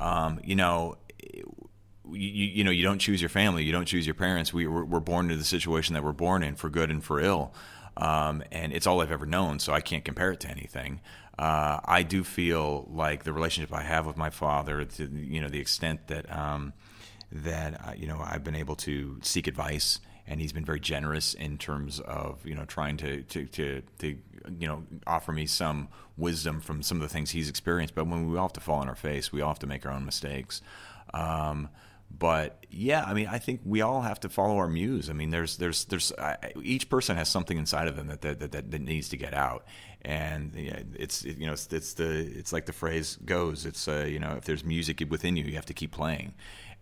Um, 0.00 0.40
you 0.44 0.56
know. 0.56 0.96
You, 2.06 2.28
you 2.28 2.64
know 2.64 2.70
you 2.70 2.82
don't 2.82 2.98
choose 2.98 3.22
your 3.22 3.30
family 3.30 3.64
you 3.64 3.72
don't 3.72 3.86
choose 3.86 4.06
your 4.06 4.14
parents 4.14 4.52
we, 4.52 4.66
we're, 4.66 4.84
we're 4.84 5.00
born 5.00 5.24
into 5.24 5.36
the 5.36 5.44
situation 5.44 5.94
that 5.94 6.04
we're 6.04 6.12
born 6.12 6.42
in 6.42 6.54
for 6.54 6.68
good 6.68 6.90
and 6.90 7.02
for 7.02 7.18
ill 7.18 7.54
um, 7.96 8.42
and 8.50 8.72
it's 8.72 8.86
all 8.86 9.00
I've 9.00 9.12
ever 9.12 9.26
known, 9.26 9.58
so 9.58 9.72
I 9.72 9.80
can't 9.80 10.04
compare 10.04 10.32
it 10.32 10.40
to 10.40 10.50
anything. 10.50 11.00
Uh, 11.38 11.80
I 11.84 12.02
do 12.02 12.22
feel 12.24 12.88
like 12.90 13.24
the 13.24 13.32
relationship 13.32 13.72
I 13.74 13.82
have 13.82 14.06
with 14.06 14.16
my 14.16 14.30
father, 14.30 14.84
to 14.84 15.04
you 15.04 15.40
know, 15.40 15.48
the 15.48 15.60
extent 15.60 16.06
that 16.08 16.30
um, 16.32 16.72
that 17.32 17.88
uh, 17.88 17.92
you 17.96 18.06
know 18.06 18.20
I've 18.24 18.44
been 18.44 18.54
able 18.54 18.76
to 18.76 19.18
seek 19.22 19.46
advice, 19.46 20.00
and 20.26 20.40
he's 20.40 20.52
been 20.52 20.64
very 20.64 20.80
generous 20.80 21.34
in 21.34 21.58
terms 21.58 22.00
of 22.00 22.44
you 22.46 22.54
know 22.54 22.64
trying 22.64 22.96
to 22.98 23.22
to 23.22 23.46
to, 23.46 23.82
to 23.98 24.18
you 24.58 24.68
know 24.68 24.84
offer 25.06 25.32
me 25.32 25.46
some 25.46 25.88
wisdom 26.16 26.60
from 26.60 26.82
some 26.82 26.98
of 26.98 27.02
the 27.02 27.08
things 27.08 27.30
he's 27.30 27.48
experienced. 27.48 27.94
But 27.94 28.06
when 28.06 28.30
we 28.30 28.38
all 28.38 28.46
have 28.46 28.52
to 28.54 28.60
fall 28.60 28.80
on 28.80 28.88
our 28.88 28.94
face, 28.94 29.32
we 29.32 29.40
all 29.40 29.50
have 29.50 29.58
to 29.60 29.66
make 29.66 29.84
our 29.84 29.92
own 29.92 30.04
mistakes. 30.04 30.62
Um, 31.12 31.68
but 32.10 32.64
yeah, 32.70 33.04
I 33.04 33.14
mean, 33.14 33.26
I 33.26 33.38
think 33.38 33.60
we 33.64 33.80
all 33.80 34.02
have 34.02 34.20
to 34.20 34.28
follow 34.28 34.56
our 34.58 34.68
muse. 34.68 35.10
I 35.10 35.12
mean, 35.12 35.30
there's 35.30 35.56
there's 35.56 35.84
there's 35.86 36.12
each 36.62 36.88
person 36.88 37.16
has 37.16 37.28
something 37.28 37.58
inside 37.58 37.88
of 37.88 37.96
them 37.96 38.08
that 38.08 38.20
that, 38.22 38.52
that, 38.52 38.70
that 38.70 38.80
needs 38.80 39.08
to 39.10 39.16
get 39.16 39.34
out, 39.34 39.64
and 40.02 40.52
it's 40.54 41.24
you 41.24 41.46
know 41.46 41.52
it's, 41.52 41.72
it's, 41.72 41.94
the 41.94 42.20
it's 42.20 42.52
like 42.52 42.66
the 42.66 42.72
phrase 42.72 43.18
goes. 43.24 43.66
It's 43.66 43.88
uh, 43.88 44.06
you 44.08 44.18
know 44.18 44.34
if 44.36 44.44
there's 44.44 44.64
music 44.64 45.02
within 45.08 45.36
you, 45.36 45.44
you 45.44 45.54
have 45.54 45.66
to 45.66 45.74
keep 45.74 45.92
playing. 45.92 46.34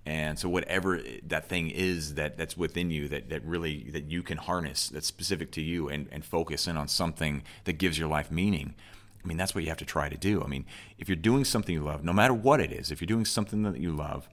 And 0.04 0.36
so 0.36 0.48
whatever 0.48 1.00
that 1.28 1.48
thing 1.48 1.70
is 1.70 2.14
that 2.14 2.36
that's 2.36 2.56
within 2.56 2.90
you 2.90 3.06
that, 3.08 3.28
that 3.30 3.44
really 3.44 3.88
that 3.92 4.10
you 4.10 4.22
can 4.24 4.36
harness 4.36 4.88
that's 4.88 5.06
specific 5.06 5.52
to 5.52 5.60
you 5.60 5.88
and, 5.88 6.08
and 6.10 6.24
focus 6.24 6.66
in 6.66 6.76
on 6.76 6.88
something 6.88 7.44
that 7.64 7.74
gives 7.74 7.98
your 7.98 8.08
life 8.08 8.30
meaning. 8.30 8.74
I 9.22 9.28
mean, 9.28 9.36
that's 9.36 9.54
what 9.54 9.62
you 9.62 9.70
have 9.70 9.78
to 9.78 9.84
try 9.84 10.08
to 10.08 10.16
do. 10.16 10.42
I 10.42 10.48
mean, 10.48 10.64
if 10.98 11.08
you're 11.08 11.14
doing 11.14 11.44
something 11.44 11.72
you 11.72 11.84
love, 11.84 12.02
no 12.02 12.12
matter 12.12 12.34
what 12.34 12.58
it 12.58 12.72
is, 12.72 12.90
if 12.90 13.00
you're 13.00 13.06
doing 13.06 13.24
something 13.24 13.62
that 13.62 13.78
you 13.78 13.92
love, 13.92 14.28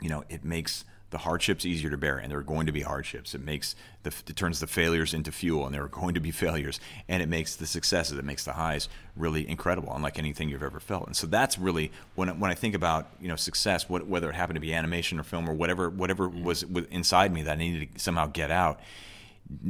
you 0.00 0.08
know, 0.08 0.24
it 0.28 0.44
makes 0.44 0.84
the 1.10 1.18
hardships 1.18 1.66
easier 1.66 1.90
to 1.90 1.96
bear, 1.96 2.18
and 2.18 2.30
there 2.30 2.38
are 2.38 2.42
going 2.42 2.66
to 2.66 2.72
be 2.72 2.82
hardships. 2.82 3.34
It 3.34 3.40
makes 3.40 3.74
the, 4.04 4.14
it 4.28 4.36
turns 4.36 4.60
the 4.60 4.66
failures 4.66 5.12
into 5.12 5.32
fuel, 5.32 5.66
and 5.66 5.74
there 5.74 5.82
are 5.82 5.88
going 5.88 6.14
to 6.14 6.20
be 6.20 6.30
failures, 6.46 6.80
and 7.08 7.22
it 7.22 7.28
makes 7.28 7.56
the 7.56 7.66
successes, 7.66 8.16
it 8.16 8.24
makes 8.24 8.44
the 8.44 8.52
highs 8.52 8.88
really 9.16 9.48
incredible, 9.48 9.92
unlike 9.94 10.18
anything 10.18 10.48
you've 10.48 10.62
ever 10.62 10.80
felt. 10.80 11.06
And 11.06 11.16
so 11.16 11.26
that's 11.26 11.58
really 11.58 11.90
when 12.14 12.38
when 12.38 12.50
I 12.50 12.54
think 12.54 12.74
about 12.74 13.08
you 13.20 13.28
know 13.28 13.36
success, 13.36 13.88
what, 13.88 14.06
whether 14.06 14.30
it 14.30 14.34
happened 14.34 14.56
to 14.56 14.60
be 14.60 14.72
animation 14.72 15.18
or 15.18 15.24
film 15.24 15.48
or 15.48 15.52
whatever 15.52 15.90
whatever 15.90 16.28
mm. 16.28 16.42
was 16.42 16.62
inside 16.90 17.32
me 17.32 17.42
that 17.42 17.52
I 17.52 17.56
needed 17.56 17.94
to 17.94 18.00
somehow 18.00 18.26
get 18.26 18.50
out, 18.50 18.80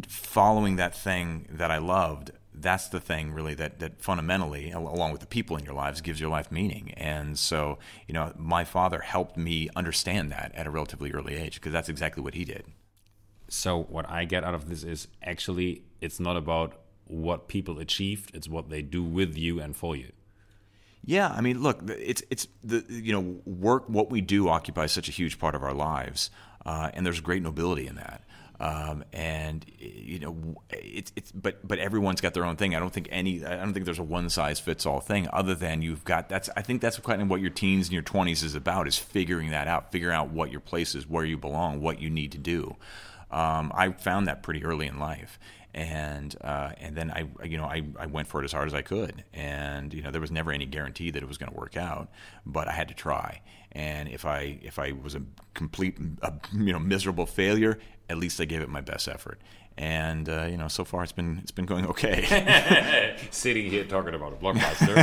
following 0.09 0.77
that 0.77 0.95
thing 0.95 1.47
that 1.51 1.71
I 1.71 1.79
loved 1.79 2.33
that's 2.61 2.89
the 2.89 3.01
thing 3.01 3.33
really 3.33 3.55
that, 3.55 3.79
that 3.79 4.01
fundamentally 4.01 4.71
along 4.71 5.13
with 5.13 5.21
the 5.21 5.27
people 5.27 5.57
in 5.57 5.65
your 5.65 5.75
lives 5.75 6.01
gives 6.01 6.21
your 6.21 6.31
life 6.31 6.51
meaning 6.51 6.93
and 6.97 7.39
so 7.39 7.79
you 8.07 8.15
know 8.15 8.33
my 8.37 8.65
father 8.65 9.01
helped 9.01 9.37
me 9.37 9.69
understand 9.75 10.31
that 10.31 10.53
at 10.55 10.67
a 10.67 10.71
relatively 10.71 11.13
early 11.13 11.35
age 11.35 11.55
because 11.55 11.73
that's 11.73 11.89
exactly 11.89 12.23
what 12.23 12.35
he 12.35 12.45
did 12.45 12.65
so 13.49 13.83
what 13.83 14.09
i 14.09 14.25
get 14.25 14.45
out 14.45 14.55
of 14.55 14.69
this 14.69 14.85
is 14.85 15.09
actually 15.23 15.83
it's 16.01 16.21
not 16.21 16.37
about 16.37 16.81
what 17.05 17.49
people 17.49 17.79
achieved 17.79 18.31
it's 18.35 18.49
what 18.49 18.71
they 18.71 18.83
do 18.83 19.03
with 19.03 19.37
you 19.37 19.61
and 19.61 19.77
for 19.77 19.97
you 19.97 20.13
yeah, 21.05 21.29
I 21.35 21.41
mean, 21.41 21.63
look, 21.63 21.81
it's 21.89 22.23
it's 22.31 22.47
the 22.63 22.85
you 22.89 23.13
know 23.13 23.41
work. 23.47 23.89
What 23.89 24.11
we 24.11 24.21
do 24.21 24.49
occupies 24.49 24.93
such 24.93 25.09
a 25.09 25.13
huge 25.13 25.39
part 25.39 25.55
of 25.55 25.63
our 25.63 25.73
lives, 25.73 26.31
uh, 26.67 26.91
and 26.93 27.07
there's 27.07 27.21
great 27.21 27.43
nobility 27.43 27.87
in 27.87 27.97
that. 27.97 28.23
Um, 28.61 29.05
and 29.15 29.65
you 29.79 30.19
know, 30.19 30.63
it's 30.69 31.13
it's 31.17 31.33
but 31.33 31.67
but 31.67 31.79
everyone's 31.79 32.21
got 32.21 32.35
their 32.35 32.45
own 32.45 32.57
thing. 32.57 32.77
I 32.77 32.79
don't 32.79 32.93
think 32.93 33.09
any. 33.11 33.43
I 33.43 33.57
don't 33.57 33.73
think 33.73 33.87
there's 33.87 33.99
a 33.99 34.03
one 34.03 34.29
size 34.29 34.61
fits 34.61 34.85
all 34.85 35.01
thing. 35.01 35.29
Other 35.33 35.55
than 35.55 35.81
you've 35.81 36.05
got 36.05 36.29
that's. 36.29 36.51
I 36.55 36.61
think 36.61 36.83
that's 36.83 36.99
kind 36.99 37.23
of 37.23 37.31
what 37.31 37.41
your 37.41 37.49
teens 37.49 37.87
and 37.87 37.95
your 37.95 38.03
twenties 38.03 38.43
is 38.43 38.55
about 38.55 38.87
is 38.87 38.99
figuring 38.99 39.51
that 39.51 39.67
out, 39.67 39.91
figuring 39.91 40.15
out 40.15 40.31
what 40.31 40.51
your 40.51 40.61
place 40.61 40.95
is, 40.95 41.09
where 41.09 41.25
you 41.25 41.39
belong, 41.39 41.81
what 41.81 42.03
you 42.03 42.11
need 42.11 42.33
to 42.33 42.39
do. 42.39 42.77
Um, 43.31 43.73
I 43.75 43.93
found 43.93 44.29
that 44.29 44.43
pretty 44.43 44.63
early 44.63 44.87
in 44.87 44.99
life, 44.99 45.39
and 45.73 46.37
uh, 46.43 46.73
and 46.79 46.95
then 46.95 47.11
I 47.11 47.45
you 47.45 47.57
know 47.57 47.65
I, 47.65 47.83
I 47.99 48.07
went 48.07 48.29
for 48.29 48.43
it 48.43 48.45
as 48.45 48.53
hard 48.53 48.67
as 48.67 48.75
I 48.75 48.83
could, 48.83 49.25
and 49.33 49.95
you 49.95 50.03
know 50.03 50.11
there 50.11 50.21
was 50.21 50.31
never 50.31 50.53
any 50.53 50.67
guarantee 50.67 51.11
that 51.13 51.23
it 51.23 51.27
was 51.27 51.39
going 51.39 51.51
to 51.51 51.59
work 51.59 51.79
out, 51.79 52.11
but 52.45 52.69
I 52.69 52.73
had 52.73 52.89
to 52.89 52.95
try. 52.95 53.41
And 53.73 54.09
if 54.09 54.25
I 54.25 54.59
if 54.63 54.79
I 54.79 54.93
was 54.93 55.15
a 55.15 55.23
complete 55.55 55.97
a, 56.23 56.33
you 56.53 56.73
know 56.73 56.79
miserable 56.79 57.27
failure, 57.27 57.79
at 58.09 58.19
least 58.19 58.41
I 58.41 58.45
gave 58.45 58.61
it 58.61 58.69
my 58.69 58.81
best 58.81 59.09
effort. 59.09 59.41
And 59.77 60.29
uh, 60.29 60.47
you 60.51 60.57
know, 60.57 60.69
so 60.69 60.85
far 60.85 61.03
it's 61.03 61.13
been 61.13 61.39
it's 61.43 61.53
been 61.53 61.67
going 61.67 61.87
okay. 61.87 63.17
Sitting 63.31 63.71
here 63.71 63.85
talking 63.85 64.15
about 64.15 64.33
a 64.33 64.37
blockbuster, 64.37 64.97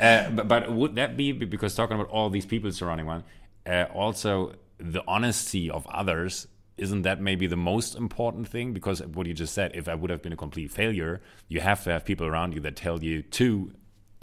uh, 0.00 0.30
but, 0.30 0.48
but, 0.48 0.72
would 0.72 0.96
that 0.96 1.16
be 1.16 1.32
because 1.32 1.74
talking 1.74 1.96
about 1.96 2.10
all 2.10 2.30
these 2.30 2.46
people 2.46 2.72
surrounding 2.72 3.06
one, 3.06 3.24
uh, 3.66 3.86
also 3.94 4.54
the 4.78 5.02
honesty 5.06 5.70
of 5.70 5.86
others 5.86 6.46
isn't 6.76 7.02
that 7.02 7.20
maybe 7.20 7.46
the 7.46 7.56
most 7.56 7.94
important 7.94 8.48
thing? 8.48 8.72
Because 8.72 9.02
what 9.02 9.26
you 9.26 9.34
just 9.34 9.54
said, 9.54 9.72
if 9.74 9.88
I 9.88 9.94
would 9.94 10.10
have 10.10 10.22
been 10.22 10.32
a 10.32 10.36
complete 10.36 10.70
failure, 10.70 11.22
you 11.48 11.60
have 11.60 11.82
to 11.84 11.90
have 11.92 12.04
people 12.04 12.26
around 12.26 12.52
you 12.52 12.60
that 12.60 12.76
tell 12.76 13.02
you 13.02 13.22
to 13.22 13.72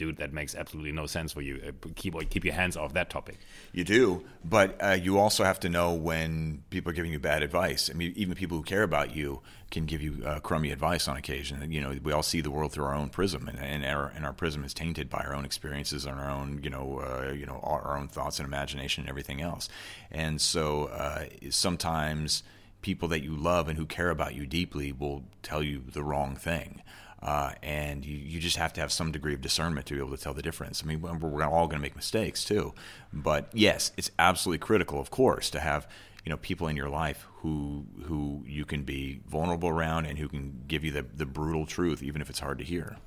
dude, 0.03 0.17
that 0.17 0.33
makes 0.33 0.53
absolutely 0.53 0.91
no 0.91 1.05
sense 1.05 1.31
for 1.31 1.41
you. 1.41 1.61
Uh, 1.65 1.87
keep 1.95 2.13
keep 2.29 2.43
your 2.43 2.53
hands 2.53 2.75
off 2.75 2.93
that 2.93 3.09
topic. 3.09 3.39
You 3.71 3.83
do, 3.83 4.23
but 4.43 4.77
uh, 4.81 4.97
you 5.01 5.17
also 5.17 5.43
have 5.43 5.59
to 5.61 5.69
know 5.69 5.93
when 5.93 6.63
people 6.69 6.91
are 6.91 6.93
giving 6.93 7.11
you 7.11 7.19
bad 7.19 7.41
advice. 7.41 7.89
I 7.89 7.93
mean, 7.93 8.13
even 8.15 8.35
people 8.35 8.57
who 8.57 8.63
care 8.63 8.83
about 8.83 9.15
you 9.15 9.41
can 9.71 9.85
give 9.85 10.01
you 10.01 10.21
uh, 10.25 10.39
crummy 10.39 10.71
advice 10.71 11.07
on 11.07 11.15
occasion. 11.15 11.71
You 11.71 11.81
know, 11.81 11.95
we 12.03 12.11
all 12.11 12.23
see 12.23 12.41
the 12.41 12.51
world 12.51 12.73
through 12.73 12.85
our 12.85 12.95
own 12.95 13.09
prism, 13.09 13.47
and, 13.47 13.57
and 13.57 13.85
our 13.85 14.11
and 14.15 14.25
our 14.25 14.33
prism 14.33 14.63
is 14.63 14.73
tainted 14.73 15.09
by 15.09 15.19
our 15.19 15.33
own 15.33 15.45
experiences 15.45 16.05
and 16.05 16.19
our 16.19 16.29
own, 16.29 16.59
you 16.63 16.69
know, 16.69 16.99
uh, 16.99 17.31
you 17.31 17.45
know, 17.45 17.59
our, 17.63 17.81
our, 17.81 17.97
own 17.97 18.07
thoughts 18.09 18.39
and 18.39 18.47
imagination 18.47 19.03
and 19.03 19.09
everything 19.09 19.41
else. 19.41 19.69
And 20.11 20.41
so 20.41 20.85
uh, 20.85 21.25
sometimes 21.49 22.43
people 22.81 23.07
that 23.07 23.23
you 23.23 23.35
love 23.35 23.69
and 23.69 23.77
who 23.77 23.85
care 23.85 24.09
about 24.09 24.35
you 24.35 24.45
deeply 24.45 24.91
will 24.91 25.23
tell 25.41 25.63
you 25.63 25.81
the 25.93 26.03
wrong 26.03 26.35
thing. 26.35 26.81
Uh, 27.23 27.53
and 27.63 28.05
you, 28.05 28.17
you 28.17 28.39
just 28.39 28.57
have 28.57 28.73
to 28.73 28.81
have 28.81 28.91
some 28.91 29.09
degree 29.09 29.33
of 29.33 29.39
discernment 29.39 29.85
to 29.85 29.93
be 29.93 29.99
able 29.99 30.15
to 30.15 30.21
tell 30.21 30.33
the 30.33 30.41
difference. 30.41 30.83
I 30.83 30.87
mean, 30.87 31.01
we're 31.01 31.43
all 31.43 31.67
going 31.67 31.77
to 31.77 31.81
make 31.81 31.95
mistakes 31.95 32.43
too, 32.43 32.73
but 33.13 33.47
yes, 33.53 33.93
it's 33.95 34.11
absolutely 34.19 34.59
critical, 34.59 34.99
of 34.99 35.09
course, 35.09 35.49
to 35.51 35.61
have 35.61 35.87
you 36.25 36.29
know 36.29 36.37
people 36.37 36.67
in 36.67 36.75
your 36.75 36.89
life 36.89 37.25
who 37.37 37.85
who 38.03 38.43
you 38.45 38.65
can 38.65 38.83
be 38.83 39.21
vulnerable 39.27 39.69
around 39.69 40.05
and 40.05 40.17
who 40.17 40.27
can 40.27 40.63
give 40.67 40.83
you 40.83 40.91
the, 40.91 41.03
the 41.15 41.25
brutal 41.25 41.65
truth, 41.65 42.03
even 42.03 42.21
if 42.21 42.29
it's 42.29 42.39
hard 42.39 42.57
to 42.57 42.63
hear. 42.63 42.97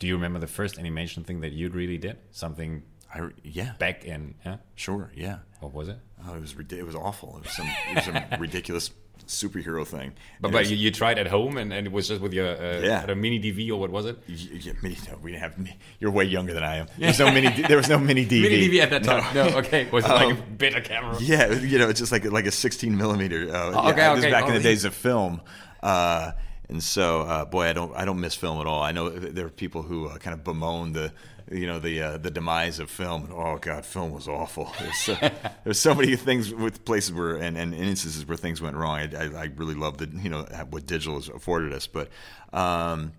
Do 0.00 0.08
you 0.08 0.14
remember 0.14 0.40
the 0.40 0.48
first 0.48 0.78
animation 0.78 1.22
thing 1.22 1.40
that 1.40 1.52
you 1.52 1.68
really 1.68 1.98
did? 1.98 2.18
Something 2.32 2.82
I 3.14 3.28
yeah. 3.44 3.74
back 3.78 4.04
in, 4.04 4.34
yeah? 4.44 4.56
Sure. 4.74 5.12
Yeah. 5.14 5.38
What 5.60 5.72
was 5.72 5.88
it? 5.88 5.98
Oh, 6.26 6.34
it 6.34 6.40
was 6.40 6.54
it 6.58 6.86
was 6.86 6.96
awful. 6.96 7.36
It 7.38 7.44
was 7.44 7.52
some 7.52 7.68
it 7.90 7.94
was 7.94 8.04
some 8.04 8.20
ridiculous 8.40 8.90
superhero 9.26 9.86
thing. 9.86 10.12
But, 10.40 10.48
And 10.48 10.52
but 10.52 10.58
was- 10.60 10.70
you, 10.70 10.76
you 10.76 10.90
tried 10.90 11.18
at 11.18 11.26
home 11.26 11.56
and, 11.56 11.72
and 11.72 11.86
it 11.86 11.92
was 11.92 12.08
just 12.08 12.20
with 12.20 12.32
your 12.34 12.46
uh, 12.46 12.80
Yeah. 12.80 13.04
a 13.10 13.14
mini 13.14 13.40
DV 13.40 13.70
or 13.70 13.76
what 13.76 13.90
was 13.90 14.04
it? 14.06 14.18
Y- 14.28 14.60
y- 14.66 14.96
no, 15.08 15.18
we 15.22 15.32
didn't 15.32 15.42
have. 15.42 15.54
You're 15.98 16.10
way 16.10 16.24
younger 16.24 16.52
than 16.52 16.62
I 16.62 16.76
am. 16.76 16.86
There's 16.98 17.18
no 17.18 17.30
mini. 17.36 17.48
There 17.62 17.76
was 17.78 17.88
no 17.88 17.98
mini 17.98 18.26
DV. 18.26 18.42
Mini 18.42 18.68
DV 18.68 18.80
at 18.82 18.90
that 18.90 19.04
time. 19.04 19.34
No, 19.34 19.44
okay. 19.58 19.88
Was 19.92 20.04
it 20.04 20.08
like 20.08 20.26
a 20.36 20.40
Um, 20.40 20.42
better 20.58 20.80
camera? 20.80 21.16
Yeah, 21.20 21.52
you 21.52 21.78
know, 21.78 21.88
it's 21.88 22.00
just 22.00 22.12
like 22.12 22.24
like 22.26 22.46
a 22.46 22.50
16 22.50 22.96
millimeter. 22.96 23.48
Uh, 23.54 23.72
Oh, 23.74 23.82
yeah, 23.86 23.90
okay, 23.90 24.08
this 24.14 24.18
is 24.18 24.24
okay. 24.24 24.30
back 24.32 24.44
in 24.44 24.50
Oh, 24.50 24.52
the 24.52 24.58
yeah. 24.58 24.62
days 24.70 24.84
of 24.84 24.94
film. 24.94 25.40
Uh, 25.82 26.32
and 26.68 26.82
so, 26.82 27.20
uh, 27.22 27.44
boy, 27.44 27.66
I 27.68 27.72
don't 27.72 27.94
I 27.96 28.04
don't 28.04 28.20
miss 28.20 28.34
film 28.34 28.60
at 28.60 28.66
all. 28.66 28.82
I 28.82 28.92
know 28.92 29.08
there 29.10 29.46
are 29.46 29.50
people 29.50 29.82
who 29.82 30.08
uh, 30.08 30.16
kind 30.18 30.34
of 30.34 30.44
bemoan 30.44 30.92
the 30.92 31.12
you 31.50 31.66
know 31.66 31.78
the 31.78 32.00
uh, 32.00 32.16
the 32.18 32.30
demise 32.30 32.78
of 32.78 32.90
film. 32.90 33.28
Oh 33.32 33.58
God, 33.58 33.84
film 33.84 34.12
was 34.12 34.28
awful. 34.28 34.72
There's 34.78 34.98
so, 34.98 35.16
there's 35.64 35.78
so 35.78 35.94
many 35.94 36.16
things 36.16 36.52
with 36.52 36.84
places 36.84 37.12
where 37.12 37.36
and, 37.36 37.56
and 37.56 37.74
instances 37.74 38.26
where 38.26 38.36
things 38.36 38.60
went 38.62 38.76
wrong. 38.76 38.98
I, 38.98 39.08
I, 39.16 39.42
I 39.42 39.44
really 39.56 39.74
love 39.74 39.98
the 39.98 40.06
you 40.06 40.30
know 40.30 40.42
what 40.70 40.86
digital 40.86 41.16
has 41.16 41.28
afforded 41.28 41.72
us, 41.72 41.86
but. 41.86 42.08
Um, 42.52 43.12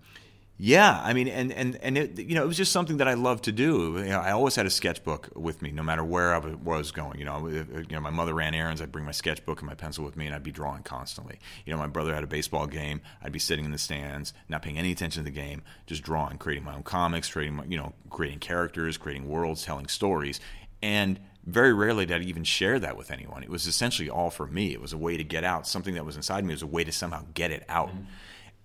yeah, 0.58 1.00
I 1.04 1.12
mean, 1.12 1.28
and 1.28 1.52
and 1.52 1.76
and 1.82 1.98
it, 1.98 2.18
you 2.18 2.34
know, 2.34 2.42
it 2.42 2.46
was 2.46 2.56
just 2.56 2.72
something 2.72 2.96
that 2.96 3.06
I 3.06 3.12
loved 3.12 3.44
to 3.44 3.52
do. 3.52 3.98
You 3.98 4.04
know, 4.08 4.20
I 4.20 4.30
always 4.30 4.56
had 4.56 4.64
a 4.64 4.70
sketchbook 4.70 5.28
with 5.36 5.60
me, 5.60 5.70
no 5.70 5.82
matter 5.82 6.02
where 6.02 6.34
I 6.34 6.38
was- 6.38 6.92
going. 6.92 7.18
You 7.18 7.26
know, 7.26 7.46
you 7.46 7.86
know, 7.90 8.00
my 8.00 8.10
mother 8.10 8.32
ran 8.32 8.54
errands. 8.54 8.80
I'd 8.80 8.90
bring 8.90 9.04
my 9.04 9.12
sketchbook 9.12 9.60
and 9.60 9.68
my 9.68 9.74
pencil 9.74 10.02
with 10.02 10.16
me, 10.16 10.24
and 10.26 10.34
I'd 10.34 10.42
be 10.42 10.52
drawing 10.52 10.82
constantly. 10.82 11.38
You 11.66 11.72
know, 11.72 11.78
my 11.78 11.88
brother 11.88 12.14
had 12.14 12.24
a 12.24 12.26
baseball 12.26 12.66
game. 12.66 13.02
I'd 13.22 13.32
be 13.32 13.38
sitting 13.38 13.66
in 13.66 13.70
the 13.70 13.78
stands, 13.78 14.32
not 14.48 14.62
paying 14.62 14.78
any 14.78 14.92
attention 14.92 15.24
to 15.24 15.30
the 15.30 15.34
game, 15.34 15.62
just 15.86 16.02
drawing, 16.02 16.38
creating 16.38 16.64
my 16.64 16.74
own 16.74 16.84
comics, 16.84 17.30
creating, 17.30 17.56
my, 17.56 17.64
you 17.64 17.76
know, 17.76 17.92
creating 18.08 18.38
characters, 18.38 18.96
creating 18.96 19.28
worlds, 19.28 19.62
telling 19.62 19.88
stories, 19.88 20.40
and 20.82 21.20
very 21.44 21.72
rarely 21.74 22.06
did 22.06 22.22
I 22.22 22.24
even 22.24 22.44
share 22.44 22.78
that 22.80 22.96
with 22.96 23.10
anyone. 23.10 23.42
It 23.42 23.50
was 23.50 23.66
essentially 23.66 24.08
all 24.08 24.30
for 24.30 24.46
me. 24.46 24.72
It 24.72 24.80
was 24.80 24.92
a 24.92 24.98
way 24.98 25.16
to 25.16 25.22
get 25.24 25.44
out 25.44 25.66
something 25.66 25.94
that 25.94 26.04
was 26.04 26.16
inside 26.16 26.44
me. 26.44 26.52
It 26.52 26.56
was 26.56 26.62
a 26.62 26.66
way 26.66 26.82
to 26.82 26.92
somehow 26.92 27.24
get 27.34 27.50
it 27.50 27.64
out, 27.68 27.90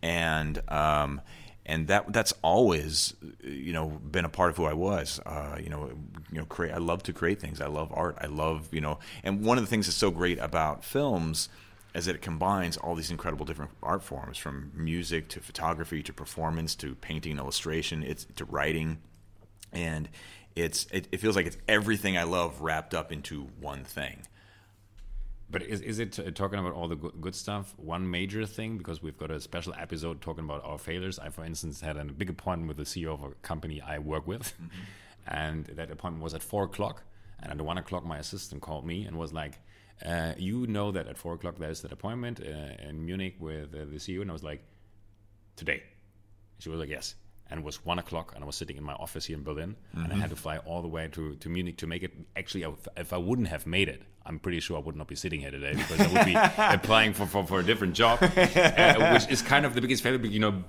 and 0.01 0.61
um, 0.67 1.21
and 1.65 1.87
that 1.87 2.11
that's 2.11 2.33
always 2.41 3.13
you 3.43 3.73
know 3.73 3.89
been 3.89 4.25
a 4.25 4.29
part 4.29 4.49
of 4.49 4.57
who 4.57 4.65
I 4.65 4.73
was. 4.73 5.19
Uh, 5.25 5.57
you 5.61 5.69
know, 5.69 5.91
you 6.31 6.39
know, 6.39 6.45
create. 6.45 6.73
I 6.73 6.77
love 6.77 7.03
to 7.03 7.13
create 7.13 7.39
things. 7.39 7.61
I 7.61 7.67
love 7.67 7.91
art. 7.93 8.17
I 8.19 8.27
love 8.27 8.69
you 8.71 8.81
know, 8.81 8.99
and 9.23 9.43
one 9.43 9.57
of 9.57 9.63
the 9.63 9.69
things 9.69 9.87
that's 9.87 9.97
so 9.97 10.11
great 10.11 10.39
about 10.39 10.83
films 10.83 11.49
is 11.93 12.05
that 12.05 12.15
it 12.15 12.21
combines 12.21 12.77
all 12.77 12.95
these 12.95 13.11
incredible 13.11 13.45
different 13.45 13.71
art 13.83 14.01
forms, 14.01 14.37
from 14.37 14.71
music 14.73 15.27
to 15.29 15.39
photography 15.39 16.01
to 16.03 16.13
performance 16.13 16.73
to 16.75 16.95
painting 16.95 17.33
and 17.33 17.39
illustration. 17.39 18.03
It's 18.03 18.25
to 18.35 18.45
writing, 18.45 18.99
and 19.71 20.09
it's 20.55 20.87
it, 20.91 21.07
it 21.11 21.19
feels 21.19 21.35
like 21.35 21.45
it's 21.45 21.57
everything 21.67 22.17
I 22.17 22.23
love 22.23 22.61
wrapped 22.61 22.93
up 22.93 23.11
into 23.11 23.47
one 23.59 23.83
thing. 23.83 24.23
But 25.51 25.63
is, 25.63 25.81
is 25.81 25.99
it 25.99 26.17
uh, 26.17 26.31
talking 26.31 26.59
about 26.59 26.73
all 26.73 26.87
the 26.87 26.95
good, 26.95 27.19
good 27.19 27.35
stuff? 27.35 27.73
One 27.77 28.09
major 28.09 28.45
thing, 28.45 28.77
because 28.77 29.01
we've 29.03 29.17
got 29.17 29.31
a 29.31 29.39
special 29.41 29.73
episode 29.77 30.21
talking 30.21 30.45
about 30.45 30.63
our 30.63 30.77
failures. 30.77 31.19
I, 31.19 31.29
for 31.29 31.43
instance, 31.43 31.81
had 31.81 31.97
a 31.97 32.05
big 32.05 32.29
appointment 32.29 32.69
with 32.69 32.77
the 32.77 32.83
CEO 32.83 33.13
of 33.13 33.23
a 33.23 33.31
company 33.41 33.81
I 33.81 33.99
work 33.99 34.25
with, 34.27 34.53
and 35.27 35.65
that 35.65 35.91
appointment 35.91 36.23
was 36.23 36.33
at 36.33 36.41
four 36.41 36.63
o'clock. 36.63 37.03
And 37.43 37.51
at 37.59 37.61
one 37.65 37.77
o'clock, 37.77 38.05
my 38.05 38.17
assistant 38.19 38.61
called 38.61 38.85
me 38.85 39.03
and 39.05 39.17
was 39.17 39.33
like, 39.33 39.59
uh, 40.05 40.33
"You 40.37 40.67
know 40.67 40.91
that 40.91 41.07
at 41.07 41.17
four 41.17 41.33
o'clock 41.33 41.57
there's 41.57 41.81
that 41.81 41.91
appointment 41.91 42.39
uh, 42.39 42.87
in 42.87 43.05
Munich 43.05 43.35
with 43.39 43.73
uh, 43.73 43.79
the 43.79 43.97
CEO?" 43.97 44.21
And 44.21 44.29
I 44.29 44.33
was 44.33 44.43
like, 44.43 44.63
"Today." 45.57 45.83
She 46.59 46.69
was 46.69 46.79
like, 46.79 46.89
"Yes." 46.89 47.15
And 47.49 47.59
it 47.59 47.65
was 47.65 47.83
one 47.83 47.99
o'clock, 47.99 48.31
and 48.35 48.43
I 48.43 48.47
was 48.47 48.55
sitting 48.55 48.77
in 48.77 48.83
my 48.83 48.93
office 48.93 49.25
here 49.25 49.35
in 49.35 49.43
Berlin, 49.43 49.75
and 49.93 50.13
I 50.13 50.15
had 50.15 50.29
to 50.29 50.37
fly 50.37 50.59
all 50.59 50.81
the 50.81 50.87
way 50.87 51.09
to, 51.11 51.35
to 51.35 51.49
Munich 51.49 51.75
to 51.79 51.87
make 51.87 52.01
it. 52.01 52.13
Actually, 52.37 52.65
if 52.95 53.11
I 53.11 53.17
wouldn't 53.17 53.49
have 53.49 53.65
made 53.65 53.89
it, 53.89 54.03
I'm 54.25 54.39
pretty 54.39 54.59
sure 54.59 54.77
I 54.77 54.81
would 54.81 54.95
not 54.95 55.07
be 55.07 55.15
sitting 55.15 55.39
here 55.39 55.51
today 55.51 55.73
because 55.73 55.99
I 55.99 56.07
would 56.13 56.25
be 56.25 56.35
applying 56.57 57.13
for, 57.13 57.25
for, 57.25 57.45
for 57.45 57.59
a 57.59 57.63
different 57.63 57.93
job, 57.95 58.19
uh, 58.21 59.11
which 59.13 59.27
is 59.29 59.41
kind 59.41 59.65
of 59.65 59.73
the 59.73 59.81
biggest 59.81 60.03
failure. 60.03 60.19
but, 60.19 60.29
You 60.31 60.39
know, 60.39 60.63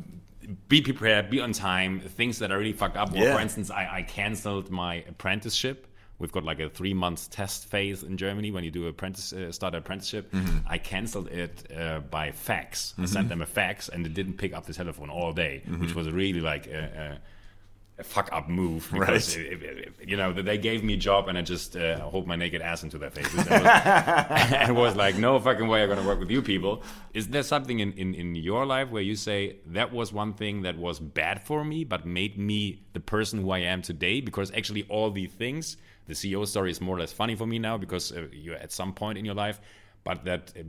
be 0.68 0.80
prepared, 0.82 1.30
be 1.30 1.40
on 1.40 1.52
time. 1.52 2.00
Things 2.00 2.38
that 2.40 2.50
are 2.50 2.58
really 2.58 2.72
fucked 2.72 2.96
up. 2.96 3.12
Or 3.12 3.16
Yeah. 3.18 3.34
for 3.34 3.40
instance, 3.40 3.70
I, 3.70 3.88
I 3.98 4.02
canceled 4.02 4.70
my 4.70 4.96
apprenticeship. 5.08 5.86
We've 6.18 6.32
got 6.32 6.44
like 6.44 6.60
a 6.60 6.68
three 6.70 6.94
months 6.94 7.26
test 7.26 7.66
phase 7.66 8.04
in 8.04 8.16
Germany 8.16 8.52
when 8.52 8.62
you 8.64 8.70
do 8.70 8.86
apprentice 8.86 9.32
uh, 9.32 9.50
start 9.50 9.74
an 9.74 9.78
apprenticeship. 9.80 10.32
I 10.68 10.78
canceled 10.78 11.28
it 11.28 11.66
uh, 11.76 12.00
by 12.00 12.30
fax. 12.30 12.94
I 12.98 13.06
sent 13.06 13.28
them 13.28 13.42
a 13.42 13.46
fax 13.46 13.88
and 13.88 14.06
it 14.06 14.14
didn't 14.14 14.34
pick 14.34 14.54
up 14.54 14.64
the 14.66 14.72
telephone 14.74 15.10
all 15.10 15.32
day, 15.32 15.62
which 15.78 15.94
was 15.94 16.08
really 16.10 16.40
like 16.40 16.68
a, 16.68 16.78
a, 16.78 17.02
a 17.14 17.18
fuck 18.02 18.28
up 18.32 18.48
move 18.48 18.88
because 18.92 19.36
Right. 19.36 19.46
it- 19.46 19.62
it- 19.62 19.78
it- 20.00 20.08
you 20.08 20.16
know 20.16 20.32
that 20.32 20.44
they 20.44 20.58
gave 20.58 20.82
me 20.84 20.94
a 20.94 20.96
job 20.96 21.28
and 21.28 21.36
I 21.38 21.42
just 21.42 21.76
uh, 21.76 21.98
hold 22.00 22.26
my 22.26 22.36
naked 22.36 22.60
ass 22.62 22.82
into 22.82 22.98
their 22.98 23.10
faces. 23.10 23.46
and 23.46 23.62
was, 23.64 24.52
it 24.68 24.74
was 24.74 24.96
like 24.96 25.16
no 25.16 25.38
fucking 25.38 25.66
way 25.68 25.82
I'm 25.82 25.88
gonna 25.88 26.06
work 26.06 26.18
with 26.20 26.30
you 26.30 26.42
people. 26.42 26.82
Is 27.14 27.28
there 27.28 27.42
something 27.42 27.80
in, 27.80 27.92
in, 27.92 28.14
in 28.14 28.34
your 28.34 28.66
life 28.66 28.90
where 28.90 29.02
you 29.02 29.16
say 29.16 29.56
that 29.66 29.92
was 29.92 30.12
one 30.12 30.32
thing 30.34 30.62
that 30.62 30.76
was 30.78 30.98
bad 31.00 31.42
for 31.42 31.64
me 31.64 31.84
but 31.84 32.04
made 32.06 32.38
me 32.38 32.82
the 32.92 33.00
person 33.00 33.40
who 33.42 33.50
I 33.50 33.58
am 33.60 33.82
today? 33.82 34.20
Because 34.20 34.50
actually 34.52 34.84
all 34.88 35.10
the 35.10 35.26
things, 35.26 35.76
the 36.06 36.14
CEO 36.14 36.46
story 36.46 36.70
is 36.70 36.80
more 36.80 36.96
or 36.96 37.00
less 37.00 37.12
funny 37.12 37.34
for 37.34 37.46
me 37.46 37.58
now 37.58 37.76
because 37.78 38.12
uh, 38.12 38.26
you're 38.32 38.56
at 38.56 38.72
some 38.72 38.92
point 38.92 39.18
in 39.18 39.24
your 39.24 39.34
life, 39.36 39.60
but 40.04 40.24
that 40.24 40.52
uh, 40.58 40.62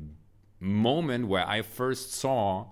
moment 0.60 1.28
where 1.28 1.48
I 1.48 1.62
first 1.63 2.13
saw 2.13 2.67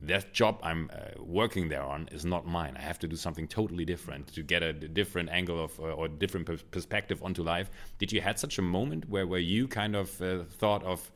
that 0.00 0.32
job 0.32 0.60
I'm 0.62 0.90
uh, 0.92 1.22
working 1.22 1.68
there 1.68 1.82
on 1.82 2.08
is 2.12 2.24
not 2.24 2.46
mine. 2.46 2.76
I 2.76 2.82
have 2.82 2.98
to 3.00 3.08
do 3.08 3.16
something 3.16 3.48
totally 3.48 3.84
different 3.84 4.28
to 4.34 4.42
get 4.42 4.62
a 4.62 4.72
different 4.72 5.30
angle 5.30 5.62
of 5.62 5.78
uh, 5.80 5.84
or 5.84 6.08
different 6.08 6.46
pers- 6.46 6.62
perspective 6.62 7.22
onto 7.22 7.42
life. 7.42 7.70
Did 7.98 8.12
you 8.12 8.20
had 8.20 8.38
such 8.38 8.58
a 8.58 8.62
moment 8.62 9.08
where 9.08 9.26
where 9.26 9.40
you 9.40 9.68
kind 9.68 9.96
of 9.96 10.20
uh, 10.20 10.44
thought 10.44 10.82
of 10.84 11.10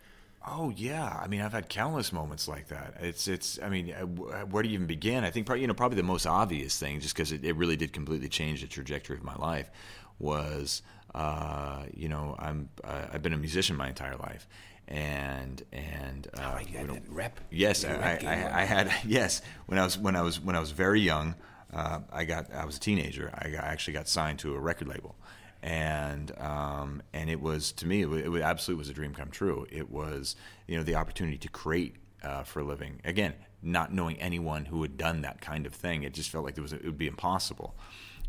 Oh 0.47 0.73
yeah, 0.75 1.21
I 1.23 1.27
mean 1.27 1.43
I've 1.43 1.53
had 1.53 1.69
countless 1.69 2.13
moments 2.15 2.49
like 2.49 2.69
that. 2.69 2.95
It's 3.01 3.29
it's 3.29 3.59
I 3.63 3.69
mean 3.69 3.93
uh, 3.93 4.07
where 4.47 4.63
do 4.63 4.71
you 4.71 4.75
even 4.75 4.87
begin? 4.87 5.23
I 5.23 5.31
think 5.31 5.45
probably 5.45 5.61
you 5.61 5.67
know 5.67 5.75
probably 5.75 5.97
the 5.97 6.03
most 6.03 6.27
obvious 6.27 6.79
thing, 6.79 7.01
just 7.01 7.15
because 7.15 7.31
it, 7.31 7.45
it 7.45 7.57
really 7.57 7.77
did 7.77 7.93
completely 7.93 8.29
change 8.29 8.63
the 8.63 8.67
trajectory 8.67 9.19
of 9.19 9.23
my 9.23 9.37
life, 9.37 9.71
was 10.19 10.81
uh, 11.15 11.85
you 11.93 12.09
know 12.09 12.37
I'm 12.39 12.71
uh, 12.83 13.09
I've 13.13 13.23
been 13.23 13.35
a 13.35 13.39
musician 13.39 13.77
my 13.77 13.89
entire 13.89 14.17
life, 14.17 14.49
and 14.91 15.63
and 15.73 16.29
uh, 16.35 16.59
we 16.59 16.73
don't- 16.87 17.03
rap? 17.09 17.41
Yes, 17.51 17.83
The 17.83 17.93
I, 17.93 18.19
I. 18.27 18.63
I 18.63 18.65
had 18.65 18.93
yes 19.07 19.41
when 19.67 19.79
I 19.79 19.85
was 19.85 19.97
when 19.97 20.17
I 20.17 20.23
was 20.23 20.41
when 20.41 20.57
I 20.57 20.61
was 20.61 20.73
very 20.73 21.01
young. 21.01 21.35
Uh, 21.73 22.01
I 22.13 22.25
got 22.25 22.53
I 22.53 22.65
was 22.65 22.77
a 22.77 22.81
teenager. 22.81 23.31
I, 23.33 23.49
got, 23.51 23.63
I 23.65 23.69
actually 23.69 23.95
got 23.95 24.09
signed 24.09 24.41
to 24.41 24.55
a 24.57 24.59
record 24.59 24.89
label, 24.89 25.15
and 25.63 26.33
um, 26.39 27.03
and 27.13 27.31
it 27.31 27.41
was 27.41 27.71
to 27.73 27.87
me 27.87 28.03
it, 28.03 28.09
it 28.11 28.43
absolutely 28.43 28.81
was 28.81 28.89
a 28.89 28.95
dream 28.95 29.15
come 29.15 29.31
true. 29.31 29.67
It 29.71 29.89
was 29.91 30.35
you 30.67 30.77
know 30.77 30.83
the 30.83 30.97
opportunity 30.97 31.39
to 31.39 31.49
create 31.49 31.95
uh, 32.25 32.43
for 32.43 32.59
a 32.61 32.65
living. 32.65 33.01
Again, 33.05 33.35
not 33.63 33.93
knowing 33.95 34.21
anyone 34.21 34.65
who 34.65 34.83
had 34.83 34.97
done 34.97 35.23
that 35.23 35.41
kind 35.41 35.65
of 35.65 35.73
thing, 35.73 36.03
it 36.03 36.13
just 36.13 36.31
felt 36.31 36.45
like 36.45 36.59
it 36.59 36.61
was 36.61 36.73
it 36.73 36.85
would 36.85 36.99
be 36.99 37.07
impossible. 37.07 37.77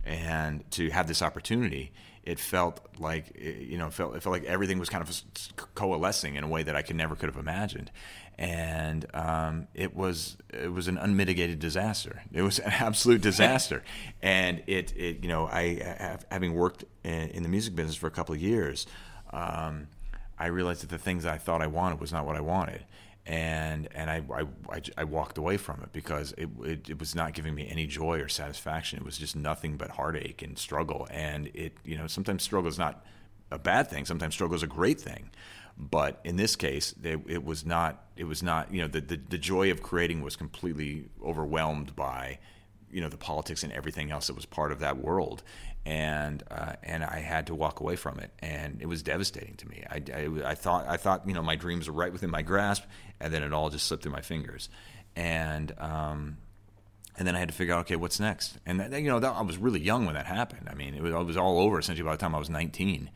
And 0.05 0.69
to 0.71 0.89
have 0.89 1.07
this 1.07 1.21
opportunity, 1.21 1.91
it 2.23 2.39
felt 2.39 2.81
like 2.99 3.35
you 3.39 3.77
know 3.77 3.89
felt 3.89 4.15
it 4.15 4.23
felt 4.23 4.33
like 4.33 4.45
everything 4.45 4.79
was 4.79 4.89
kind 4.89 5.07
of 5.07 5.23
coalescing 5.75 6.35
in 6.35 6.43
a 6.43 6.47
way 6.47 6.63
that 6.63 6.75
I 6.75 6.81
could 6.81 6.95
never 6.95 7.15
could 7.15 7.29
have 7.29 7.37
imagined. 7.37 7.91
And 8.37 9.05
um, 9.13 9.67
it 9.73 9.95
was 9.95 10.37
it 10.49 10.71
was 10.71 10.87
an 10.87 10.97
unmitigated 10.97 11.59
disaster. 11.59 12.21
It 12.31 12.41
was 12.41 12.59
an 12.59 12.71
absolute 12.71 13.21
disaster, 13.21 13.83
and 14.21 14.63
it, 14.67 14.95
it 14.95 15.23
you 15.23 15.27
know 15.27 15.47
I 15.47 16.17
having 16.31 16.53
worked 16.53 16.85
in, 17.03 17.29
in 17.29 17.43
the 17.43 17.49
music 17.49 17.75
business 17.75 17.95
for 17.95 18.07
a 18.07 18.11
couple 18.11 18.35
of 18.35 18.41
years, 18.41 18.87
um, 19.31 19.87
I 20.37 20.47
realized 20.47 20.81
that 20.83 20.89
the 20.89 20.97
things 20.97 21.25
I 21.25 21.37
thought 21.37 21.61
I 21.61 21.67
wanted 21.67 21.99
was 21.99 22.11
not 22.11 22.25
what 22.25 22.35
I 22.35 22.41
wanted, 22.41 22.83
and 23.25 23.87
and 23.93 24.09
I 24.09 24.23
I, 24.33 24.41
I, 24.69 24.81
I 24.97 25.03
walked 25.03 25.37
away 25.37 25.57
from 25.57 25.81
it 25.83 25.93
because 25.93 26.33
it, 26.37 26.49
it 26.63 26.89
it 26.89 26.99
was 26.99 27.15
not 27.15 27.33
giving 27.33 27.55
me 27.55 27.67
any 27.69 27.87
joy 27.87 28.19
or 28.19 28.27
satisfaction. 28.27 28.99
It 28.99 29.05
was 29.05 29.17
just 29.17 29.35
nothing 29.35 29.77
but 29.77 29.91
heartache 29.91 30.41
and 30.41 30.57
struggle, 30.57 31.07
and 31.11 31.49
it 31.53 31.73
you 31.83 31.97
know 31.97 32.07
sometimes 32.07 32.43
struggle 32.43 32.69
is 32.69 32.79
not 32.79 33.05
a 33.51 33.59
bad 33.59 33.89
thing. 33.89 34.05
Sometimes 34.05 34.33
struggle 34.33 34.55
is 34.55 34.63
a 34.63 34.67
great 34.67 34.99
thing 34.99 35.29
but 35.77 36.19
in 36.23 36.35
this 36.35 36.55
case 36.55 36.93
it, 37.01 37.19
it 37.27 37.43
was 37.43 37.65
not 37.65 38.05
it 38.15 38.25
was 38.25 38.43
not 38.43 38.71
you 38.73 38.81
know 38.81 38.87
the, 38.87 39.01
the 39.01 39.19
the 39.29 39.37
joy 39.37 39.71
of 39.71 39.81
creating 39.81 40.21
was 40.21 40.35
completely 40.35 41.09
overwhelmed 41.23 41.95
by 41.95 42.37
you 42.91 43.01
know 43.01 43.09
the 43.09 43.17
politics 43.17 43.63
and 43.63 43.71
everything 43.73 44.11
else 44.11 44.27
that 44.27 44.35
was 44.35 44.45
part 44.45 44.71
of 44.71 44.79
that 44.79 44.97
world 44.97 45.43
and 45.85 46.43
uh, 46.51 46.73
and 46.83 47.03
I 47.03 47.19
had 47.19 47.47
to 47.47 47.55
walk 47.55 47.79
away 47.79 47.95
from 47.95 48.19
it 48.19 48.31
and 48.39 48.81
it 48.81 48.85
was 48.85 49.01
devastating 49.01 49.55
to 49.55 49.67
me 49.67 49.83
I, 49.89 50.01
I, 50.13 50.51
I 50.51 50.55
thought 50.55 50.85
I 50.87 50.97
thought 50.97 51.27
you 51.27 51.33
know 51.33 51.41
my 51.41 51.55
dreams 51.55 51.87
were 51.87 51.93
right 51.93 52.11
within 52.11 52.29
my 52.29 52.43
grasp 52.43 52.83
and 53.19 53.33
then 53.33 53.41
it 53.41 53.51
all 53.51 53.69
just 53.69 53.87
slipped 53.87 54.03
through 54.03 54.11
my 54.11 54.21
fingers 54.21 54.69
and 55.15 55.73
um, 55.79 56.37
and 57.17 57.27
then 57.27 57.35
I 57.35 57.39
had 57.39 57.49
to 57.49 57.53
figure 57.53 57.73
out, 57.73 57.81
okay, 57.81 57.97
what's 57.97 58.19
next? 58.19 58.57
And 58.65 58.79
that, 58.79 58.93
you 58.93 59.09
know, 59.09 59.19
that, 59.19 59.33
I 59.33 59.41
was 59.41 59.57
really 59.57 59.81
young 59.81 60.05
when 60.05 60.15
that 60.15 60.25
happened. 60.25 60.69
I 60.71 60.75
mean, 60.75 60.93
it 60.93 61.01
was, 61.01 61.13
it 61.13 61.25
was 61.25 61.37
all 61.37 61.59
over 61.59 61.77
essentially 61.77 62.05
by 62.05 62.13
the 62.13 62.17
time 62.17 62.33
I 62.33 62.39
was 62.39 62.49
19. 62.49 63.09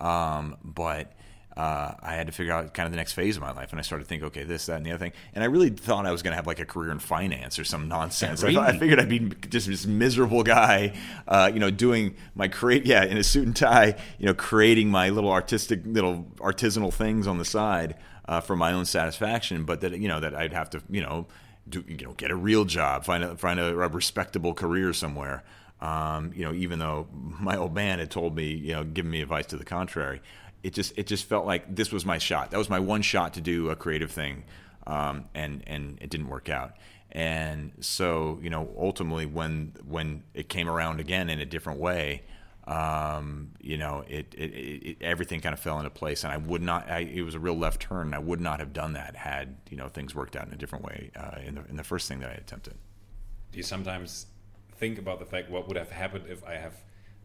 Um, 0.00 0.56
but 0.64 1.12
uh, 1.56 1.94
I 2.00 2.14
had 2.14 2.28
to 2.28 2.32
figure 2.32 2.52
out 2.52 2.72
kind 2.72 2.86
of 2.86 2.92
the 2.92 2.96
next 2.96 3.12
phase 3.12 3.36
of 3.36 3.42
my 3.42 3.52
life, 3.52 3.72
and 3.72 3.78
I 3.78 3.82
started 3.82 4.04
to 4.04 4.08
think, 4.08 4.22
okay, 4.22 4.44
this, 4.44 4.66
that, 4.66 4.76
and 4.76 4.86
the 4.86 4.90
other 4.90 4.98
thing. 4.98 5.12
And 5.34 5.44
I 5.44 5.48
really 5.48 5.68
thought 5.68 6.06
I 6.06 6.12
was 6.12 6.22
going 6.22 6.32
to 6.32 6.36
have 6.36 6.46
like 6.46 6.60
a 6.60 6.64
career 6.64 6.90
in 6.90 6.98
finance 6.98 7.58
or 7.58 7.64
some 7.64 7.88
nonsense. 7.88 8.42
Really? 8.42 8.56
I, 8.56 8.60
thought, 8.60 8.74
I 8.74 8.78
figured 8.78 9.00
I'd 9.00 9.08
be 9.08 9.30
just 9.48 9.66
this 9.66 9.84
miserable 9.84 10.42
guy, 10.42 10.94
uh, 11.28 11.50
you 11.52 11.60
know, 11.60 11.70
doing 11.70 12.16
my 12.34 12.48
create, 12.48 12.86
yeah, 12.86 13.04
in 13.04 13.18
a 13.18 13.22
suit 13.22 13.46
and 13.46 13.54
tie, 13.54 13.96
you 14.18 14.26
know, 14.26 14.34
creating 14.34 14.88
my 14.90 15.10
little 15.10 15.30
artistic, 15.30 15.82
little 15.84 16.26
artisanal 16.36 16.92
things 16.92 17.26
on 17.26 17.36
the 17.36 17.44
side 17.44 17.96
uh, 18.26 18.40
for 18.40 18.56
my 18.56 18.72
own 18.72 18.86
satisfaction. 18.86 19.64
But 19.64 19.82
that, 19.82 19.92
you 19.98 20.08
know, 20.08 20.20
that 20.20 20.34
I'd 20.34 20.54
have 20.54 20.70
to, 20.70 20.82
you 20.88 21.02
know, 21.02 21.26
do, 21.68 21.84
you 21.86 22.06
know, 22.06 22.12
get 22.12 22.30
a 22.30 22.36
real 22.36 22.64
job, 22.64 23.04
find 23.04 23.22
a 23.22 23.36
find 23.36 23.60
a, 23.60 23.66
a 23.66 23.88
respectable 23.88 24.54
career 24.54 24.94
somewhere. 24.94 25.44
Um, 25.82 26.32
you 26.34 26.44
know, 26.44 26.52
even 26.52 26.78
though 26.78 27.08
my 27.12 27.56
old 27.56 27.74
man 27.74 27.98
had 27.98 28.10
told 28.10 28.36
me, 28.36 28.52
you 28.52 28.72
know, 28.72 28.84
given 28.84 29.10
me 29.10 29.20
advice 29.20 29.46
to 29.46 29.56
the 29.56 29.64
contrary 29.64 30.22
it 30.62 30.74
just 30.74 30.96
it 30.96 31.06
just 31.06 31.24
felt 31.24 31.46
like 31.46 31.74
this 31.74 31.92
was 31.92 32.04
my 32.04 32.18
shot. 32.18 32.50
That 32.50 32.58
was 32.58 32.70
my 32.70 32.80
one 32.80 33.02
shot 33.02 33.34
to 33.34 33.40
do 33.40 33.70
a 33.70 33.76
creative 33.76 34.10
thing, 34.10 34.44
um, 34.86 35.24
and 35.34 35.62
and 35.66 35.98
it 36.00 36.10
didn't 36.10 36.28
work 36.28 36.48
out. 36.48 36.76
And 37.10 37.72
so 37.80 38.38
you 38.42 38.50
know, 38.50 38.70
ultimately, 38.78 39.26
when 39.26 39.72
when 39.86 40.22
it 40.34 40.48
came 40.48 40.68
around 40.68 41.00
again 41.00 41.28
in 41.28 41.40
a 41.40 41.46
different 41.46 41.80
way, 41.80 42.22
um, 42.66 43.50
you 43.60 43.76
know, 43.76 44.04
it, 44.08 44.34
it, 44.36 44.44
it, 44.44 44.96
everything 45.02 45.40
kind 45.40 45.52
of 45.52 45.58
fell 45.58 45.78
into 45.78 45.90
place. 45.90 46.22
And 46.22 46.32
I 46.32 46.36
would 46.36 46.62
not. 46.62 46.88
I, 46.88 47.00
it 47.00 47.22
was 47.22 47.34
a 47.34 47.40
real 47.40 47.58
left 47.58 47.82
turn. 47.82 48.14
I 48.14 48.18
would 48.18 48.40
not 48.40 48.60
have 48.60 48.72
done 48.72 48.92
that 48.92 49.16
had 49.16 49.56
you 49.68 49.76
know 49.76 49.88
things 49.88 50.14
worked 50.14 50.36
out 50.36 50.46
in 50.46 50.52
a 50.52 50.56
different 50.56 50.84
way 50.84 51.10
uh, 51.16 51.38
in 51.44 51.56
the 51.56 51.64
in 51.68 51.76
the 51.76 51.84
first 51.84 52.08
thing 52.08 52.20
that 52.20 52.30
I 52.30 52.34
attempted. 52.34 52.74
Do 53.50 53.58
you 53.58 53.64
sometimes 53.64 54.26
think 54.76 54.98
about 54.98 55.18
the 55.18 55.26
fact 55.26 55.50
what 55.50 55.68
would 55.68 55.76
have 55.76 55.90
happened 55.90 56.24
if 56.28 56.44
I 56.44 56.54
have 56.54 56.74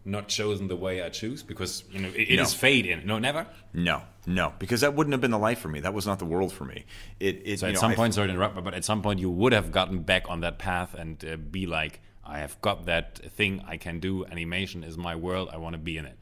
not 0.08 0.28
chosen 0.28 0.68
the 0.68 0.76
way 0.76 1.02
I 1.04 1.10
choose 1.10 1.44
because 1.44 1.84
you 1.92 2.00
know 2.00 2.08
it, 2.10 2.30
it 2.32 2.36
No. 2.38 2.44
is 2.44 2.54
fate 2.54 2.86
in 2.86 3.06
no 3.06 3.20
never. 3.20 3.46
No, 3.74 4.02
no, 4.26 4.54
because 4.58 4.82
that 4.82 4.94
wouldn't 4.96 5.14
have 5.14 5.22
been 5.22 5.32
the 5.32 5.38
life 5.38 5.60
for 5.60 5.68
me. 5.68 5.80
That 5.82 5.94
was 5.94 6.08
not 6.08 6.18
the 6.20 6.26
world 6.26 6.52
for 6.54 6.66
me. 6.66 6.86
It, 7.20 7.42
it 7.46 7.60
So 7.60 7.68
at 7.68 7.74
know, 7.74 7.80
some 7.80 7.92
I- 7.92 7.96
point, 7.96 8.14
sorry 8.16 8.28
to 8.28 8.34
interrupt, 8.34 8.64
but 8.64 8.74
at 8.74 8.86
some 8.86 9.02
point 9.02 9.20
you 9.20 9.30
would 9.30 9.54
have 9.54 9.72
gotten 9.72 10.00
back 10.02 10.30
on 10.30 10.40
that 10.42 10.58
path 10.58 10.94
and 10.94 11.24
uh, 11.26 11.36
be 11.38 11.68
like, 11.68 12.00
I 12.26 12.40
have 12.40 12.60
got 12.62 12.86
that 12.86 13.20
thing 13.34 13.64
I 13.68 13.78
can 13.78 14.00
do. 14.00 14.26
Animation 14.26 14.84
is 14.84 14.98
my 14.98 15.16
world. 15.16 15.50
I 15.54 15.58
want 15.58 15.74
to 15.74 15.78
be 15.78 15.98
in 15.98 16.06
it. 16.06 16.18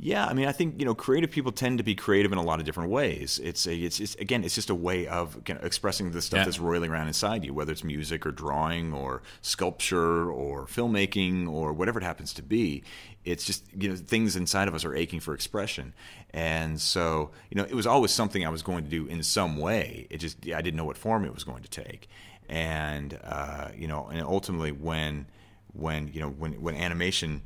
Yeah, 0.00 0.26
I 0.26 0.32
mean, 0.32 0.46
I 0.46 0.52
think 0.52 0.78
you 0.78 0.84
know, 0.84 0.94
creative 0.94 1.30
people 1.30 1.50
tend 1.50 1.78
to 1.78 1.84
be 1.84 1.96
creative 1.96 2.30
in 2.30 2.38
a 2.38 2.42
lot 2.42 2.60
of 2.60 2.66
different 2.66 2.90
ways. 2.90 3.40
It's 3.42 3.66
a, 3.66 3.74
it's, 3.74 3.98
it's 3.98 4.14
again, 4.16 4.44
it's 4.44 4.54
just 4.54 4.70
a 4.70 4.74
way 4.74 5.08
of 5.08 5.36
you 5.48 5.54
know, 5.54 5.60
expressing 5.62 6.12
the 6.12 6.22
stuff 6.22 6.38
Yeah. 6.38 6.44
that's 6.44 6.60
roiling 6.60 6.92
around 6.92 7.08
inside 7.08 7.44
you, 7.44 7.52
whether 7.52 7.72
it's 7.72 7.82
music 7.82 8.24
or 8.24 8.30
drawing 8.30 8.92
or 8.92 9.22
sculpture 9.42 10.30
or 10.30 10.66
filmmaking 10.66 11.48
or 11.50 11.72
whatever 11.72 11.98
it 11.98 12.04
happens 12.04 12.32
to 12.34 12.42
be. 12.42 12.84
It's 13.24 13.44
just 13.44 13.64
you 13.76 13.88
know, 13.88 13.96
things 13.96 14.36
inside 14.36 14.68
of 14.68 14.74
us 14.74 14.84
are 14.84 14.94
aching 14.94 15.18
for 15.18 15.34
expression, 15.34 15.92
and 16.30 16.80
so 16.80 17.32
you 17.50 17.56
know, 17.56 17.64
it 17.64 17.74
was 17.74 17.86
always 17.86 18.12
something 18.12 18.46
I 18.46 18.50
was 18.50 18.62
going 18.62 18.84
to 18.84 18.90
do 18.90 19.06
in 19.06 19.22
some 19.24 19.58
way. 19.58 20.06
It 20.10 20.18
just 20.18 20.38
I 20.46 20.62
didn't 20.62 20.76
know 20.76 20.84
what 20.84 20.96
form 20.96 21.24
it 21.24 21.34
was 21.34 21.42
going 21.42 21.62
to 21.64 21.68
take, 21.68 22.08
and 22.48 23.18
uh, 23.24 23.68
you 23.76 23.88
know, 23.88 24.06
and 24.06 24.22
ultimately 24.22 24.70
when 24.70 25.26
when 25.72 26.06
you 26.08 26.20
know 26.20 26.28
when 26.30 26.52
when 26.62 26.76
animation 26.76 27.42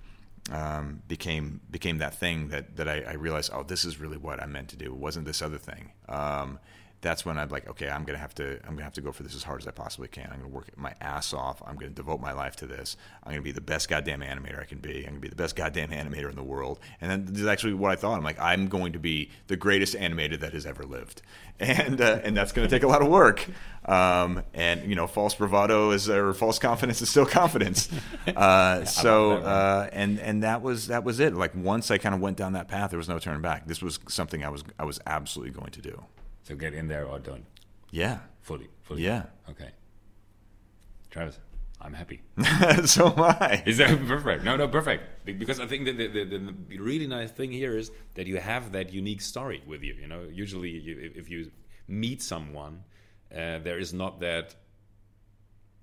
um, 0.51 1.03
became 1.09 1.61
became 1.71 1.99
that 1.99 2.15
thing 2.15 2.49
that 2.49 2.77
that 2.77 2.89
I, 2.89 3.03
I 3.03 3.13
realized 3.15 3.51
oh 3.55 3.63
this 3.63 3.85
is 3.85 4.01
really 4.01 4.17
what 4.17 4.43
I 4.43 4.47
meant 4.47 4.69
to 4.71 4.77
do. 4.77 4.87
It 4.87 4.97
wasn't 4.97 5.27
this 5.27 5.43
other 5.43 5.59
thing. 5.59 5.93
Um, 6.09 6.59
that's 7.03 7.27
when 7.27 7.37
I'm 7.37 7.49
like 7.51 7.69
okay 7.69 7.91
I'm 7.91 8.05
gonna 8.05 8.19
have 8.19 8.35
to 8.37 8.59
I'm 8.65 8.75
gonna 8.75 8.85
have 8.85 8.95
to 8.95 9.01
go 9.01 9.13
for 9.13 9.25
this 9.25 9.35
as 9.35 9.43
hard 9.43 9.61
as 9.61 9.69
I 9.69 9.73
possibly 9.73 10.09
can. 10.09 10.31
I'm 10.33 10.39
gonna 10.39 10.49
work 10.49 10.77
my 10.79 10.95
ass 11.01 11.35
off. 11.35 11.61
I'm 11.67 11.77
gonna 11.77 11.91
devote 11.91 12.21
my 12.21 12.33
life 12.33 12.57
to 12.57 12.67
this. 12.67 12.97
I'm 13.23 13.33
gonna 13.33 13.43
be 13.43 13.53
the 13.53 13.61
best 13.61 13.89
goddamn 13.89 14.21
animator 14.21 14.61
I 14.61 14.65
can 14.65 14.79
be. 14.79 15.01
I'm 15.01 15.11
gonna 15.11 15.21
be 15.21 15.29
the 15.29 15.37
best 15.37 15.57
goddamn 15.57 15.91
animator 15.91 16.31
in 16.31 16.37
the 16.37 16.43
world. 16.43 16.79
And 17.01 17.11
then 17.11 17.25
this 17.27 17.43
is 17.43 17.47
actually 17.47 17.75
what 17.75 17.91
I 17.91 17.97
thought. 17.97 18.17
I'm 18.17 18.25
like 18.25 18.41
I'm 18.41 18.69
going 18.69 18.93
to 18.93 18.99
be 18.99 19.31
the 19.49 19.57
greatest 19.57 19.95
animator 19.95 20.39
that 20.41 20.55
has 20.55 20.65
ever 20.65 20.85
lived. 20.85 21.21
And 21.61 22.01
uh, 22.01 22.19
and 22.25 22.37
that's 22.37 22.51
gonna 22.51 22.67
take 22.67 22.83
a 22.83 22.89
lot 22.89 23.03
of 23.03 23.09
work. 23.09 23.47
Um, 23.85 24.43
and 24.55 24.89
you 24.89 24.97
know 24.97 25.07
false 25.07 25.35
bravado 25.35 25.91
is 25.91 26.09
or 26.09 26.33
false 26.35 26.59
confidence 26.59 27.03
is 27.03 27.11
still 27.11 27.27
confidence. 27.41 27.89
Uh, 28.37 28.85
so 28.85 29.33
uh, 29.33 29.89
and 29.93 30.19
and 30.19 30.43
that 30.43 30.63
was 30.63 30.89
that 30.89 31.05
was 31.05 31.21
it. 31.21 31.35
Like 31.35 31.55
once 31.55 31.91
I 31.91 31.99
kind 31.99 32.15
of 32.15 32.21
went 32.21 32.37
down 32.37 32.55
that 32.55 32.67
path, 32.67 32.91
there 32.91 32.99
was 32.99 33.09
no 33.09 33.19
turning 33.19 33.43
back. 33.43 33.67
This 33.67 33.83
was 33.83 34.01
something 34.09 34.45
I 34.45 34.49
was 34.49 34.65
I 34.79 34.85
was 34.85 34.99
absolutely 35.07 35.53
going 35.53 35.71
to 35.73 35.83
do. 35.83 36.05
So 36.43 36.55
get 36.57 36.75
in 36.75 36.89
there 36.89 37.07
or 37.07 37.19
don't 37.19 37.45
Yeah, 37.91 38.19
fully. 38.41 38.69
Fully. 38.83 39.05
yeah. 39.05 39.25
Okay. 39.51 39.71
Travis, 41.11 41.39
I'm 41.81 41.93
happy. 41.93 42.23
so 42.85 43.09
am 43.09 43.21
I. 43.21 43.63
Is 43.67 43.79
that 43.79 44.07
perfect? 44.07 44.45
No, 44.45 44.57
no, 44.57 44.67
perfect. 44.69 45.25
Because 45.25 45.61
I 45.61 45.67
think 45.67 45.85
that 45.85 45.97
the, 45.99 46.07
the, 46.09 46.25
the, 46.25 46.79
really 46.79 47.07
nice 47.07 47.31
thing 47.31 47.53
here 47.53 47.77
is 47.77 47.91
that 48.15 48.27
you 48.27 48.39
have 48.39 48.73
that 48.73 48.93
unique 48.93 49.21
story 49.21 49.63
with 49.67 49.83
you. 49.83 49.95
You 49.95 50.07
know, 50.09 50.23
usually 50.33 50.71
you, 50.71 50.99
if- 50.99 51.17
if 51.17 51.31
you 51.31 51.51
meet 51.89 52.23
someone, 52.23 52.85
uh, 53.33 53.59
there 53.59 53.79
is 53.79 53.93
not 53.93 54.21
that. 54.21 54.55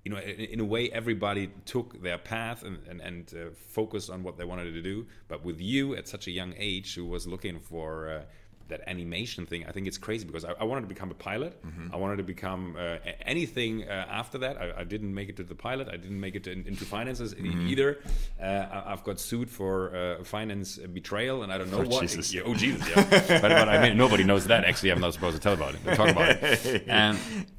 You 0.04 0.12
know, 0.12 0.18
in, 0.18 0.40
in 0.54 0.60
a 0.60 0.64
way, 0.64 0.90
everybody 0.90 1.50
took 1.66 2.02
their 2.02 2.16
path 2.18 2.64
and 2.64 2.78
and, 2.88 3.00
and 3.02 3.34
uh, 3.34 3.50
focused 3.54 4.08
on 4.10 4.22
what 4.22 4.38
they 4.38 4.44
wanted 4.46 4.72
to 4.72 4.82
do. 4.82 5.06
But 5.28 5.44
with 5.44 5.60
you, 5.60 5.94
at 5.94 6.08
such 6.08 6.26
a 6.26 6.30
young 6.30 6.54
age, 6.56 6.94
who 6.94 7.04
was 7.04 7.26
looking 7.26 7.60
for 7.60 8.08
uh, 8.10 8.22
that 8.70 8.80
animation 8.86 9.46
thing, 9.46 9.64
I 9.68 9.72
think 9.72 9.86
it's 9.86 9.98
crazy 9.98 10.24
because 10.24 10.44
I, 10.44 10.52
I 10.60 10.64
wanted 10.64 10.82
to 10.82 10.86
become 10.86 11.10
a 11.10 11.14
pilot. 11.14 11.52
I 11.92 11.96
wanted 11.96 12.16
to 12.16 12.22
become 12.22 12.76
uh, 12.78 12.96
anything 13.26 13.84
uh, 13.88 14.06
after 14.10 14.38
that. 14.38 14.56
I, 14.56 14.80
I 14.80 14.84
didn't 14.84 15.14
make 15.14 15.28
it 15.28 15.36
to 15.36 15.44
the 15.44 15.54
pilot. 15.54 15.88
I 15.88 15.96
didn't 15.96 16.20
make 16.20 16.34
it 16.34 16.46
in, 16.46 16.66
into 16.66 16.84
finances 16.84 17.34
e- 17.34 17.48
either. 17.70 17.98
Uh, 18.40 18.44
I, 18.44 18.92
I've 18.92 19.04
got 19.04 19.20
sued 19.20 19.50
for 19.50 19.94
uh, 19.94 20.24
finance 20.24 20.78
betrayal, 20.78 21.42
and 21.42 21.52
I 21.52 21.58
don't 21.58 21.70
know 21.70 21.82
Oh, 21.82 21.88
what. 21.88 22.00
Jesus. 22.02 22.32
Yeah, 22.34 22.42
oh 22.44 22.54
Jesus! 22.54 22.88
Yeah. 22.88 23.04
but, 23.10 23.42
but 23.42 23.68
I 23.68 23.80
mean, 23.88 23.96
nobody 23.96 24.24
knows 24.24 24.46
that. 24.46 24.64
Actually, 24.64 24.90
I'm 24.92 25.00
not 25.00 25.14
supposed 25.14 25.36
to 25.36 25.42
tell 25.42 25.54
about 25.54 25.74
it. 25.74 25.84
Talk 25.94 26.08
about 26.08 26.30
it. 26.30 26.84
And, 26.88 27.18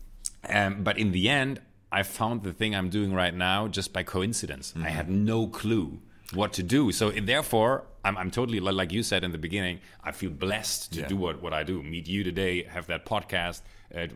um, 0.50 0.84
but 0.84 0.98
in 0.98 1.12
the 1.12 1.30
end, 1.30 1.62
I 1.92 2.04
found 2.04 2.44
the 2.44 2.54
thing 2.54 2.74
I'm 2.76 2.90
doing 2.90 3.14
right 3.14 3.34
now 3.34 3.68
just 3.68 3.92
by 3.94 4.04
coincidence. 4.04 4.74
I 4.78 4.90
had 4.90 5.10
no 5.10 5.48
clue 5.48 6.00
what 6.34 6.54
to 6.54 6.64
do. 6.64 6.92
So 6.92 7.12
therefore, 7.12 7.84
I'm, 8.06 8.18
I'm 8.18 8.32
totally 8.32 8.60
like 8.60 8.92
you 8.92 9.04
said 9.04 9.24
in 9.24 9.32
the 9.32 9.38
beginning. 9.38 9.80
I 10.04 10.12
feel 10.12 10.30
blessed 10.32 10.94
to 10.94 11.02
Yeah. 11.02 11.08
do 11.08 11.18
what, 11.18 11.42
what 11.42 11.54
I 11.54 11.64
do. 11.64 11.82
Meet 11.84 12.08
you 12.08 12.24
today, 12.24 12.64
have 12.64 12.88
that 12.88 13.06
podcast. 13.06 13.62
Uh, 13.94 14.08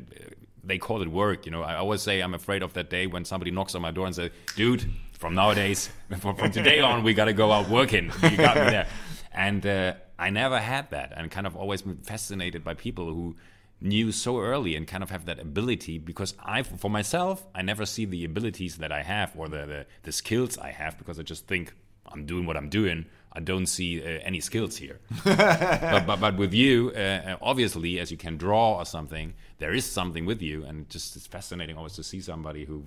they 0.63 0.78
call 0.78 1.01
it 1.01 1.08
work. 1.10 1.45
You 1.45 1.51
know, 1.51 1.62
I 1.62 1.75
always 1.75 2.01
say 2.01 2.21
I'm 2.21 2.34
afraid 2.34 2.63
of 2.63 2.73
that 2.73 2.89
day 2.89 3.06
when 3.08 3.25
somebody 3.25 3.51
knocks 3.51 3.75
on 3.75 3.82
my 3.82 3.91
door 3.91 4.06
and 4.08 4.15
says, 4.15 4.32
"Dude, 4.56 4.84
from 5.13 5.36
nowadays, 5.36 5.89
from, 6.19 6.36
from 6.36 6.51
today 6.51 6.80
on, 6.80 7.04
we 7.04 7.13
got 7.13 7.25
to 7.25 7.34
go 7.34 7.51
out 7.51 7.69
working." 7.69 8.06
You 8.23 8.38
got 8.38 8.56
me 8.56 8.63
there. 8.63 8.88
And 9.32 9.65
uh, 9.67 9.93
I 10.17 10.30
never 10.30 10.60
had 10.60 10.89
that, 10.91 11.13
and 11.15 11.30
kind 11.30 11.45
of 11.45 11.56
always 11.56 11.82
been 11.84 11.97
fascinated 11.97 12.63
by 12.63 12.73
people 12.73 13.06
who 13.13 13.36
knew 13.82 14.12
so 14.12 14.39
early 14.39 14.75
and 14.75 14.88
kind 14.88 15.04
of 15.04 15.12
have 15.12 15.25
that 15.25 15.38
ability 15.38 15.99
because 15.99 16.34
I, 16.43 16.63
for 16.63 16.89
myself, 16.89 17.45
I 17.54 17.62
never 17.62 17.86
see 17.86 18.06
the 18.06 18.23
abilities 18.23 18.78
that 18.78 18.91
I 18.91 19.04
have 19.04 19.34
or 19.36 19.49
the, 19.49 19.65
the, 19.65 19.86
the 20.04 20.12
skills 20.13 20.58
I 20.58 20.71
have 20.71 20.97
because 20.97 21.19
I 21.19 21.23
just 21.23 21.45
think 21.45 21.73
I'm 22.07 22.25
doing 22.25 22.45
what 22.45 22.57
I'm 22.57 22.69
doing. 22.69 23.05
I 23.31 23.41
don't 23.41 23.65
see 23.65 24.01
uh, 24.01 24.21
any 24.23 24.39
skills 24.39 24.77
here. 24.77 24.99
but, 25.25 26.05
but, 26.07 26.19
but 26.21 26.37
with 26.37 26.53
you, 26.53 26.91
uh, 26.91 27.35
obviously, 27.41 27.99
as 27.99 28.09
you 28.09 28.17
can 28.17 28.37
draw 28.37 28.77
or 28.77 28.85
something, 28.85 29.33
there 29.57 29.73
is 29.73 29.85
something 29.85 30.25
with 30.25 30.41
you, 30.41 30.63
and 30.63 30.89
just 30.89 31.15
it's 31.17 31.27
fascinating 31.27 31.77
always 31.77 31.93
to 31.93 32.03
see 32.03 32.21
somebody 32.21 32.63
who 32.63 32.85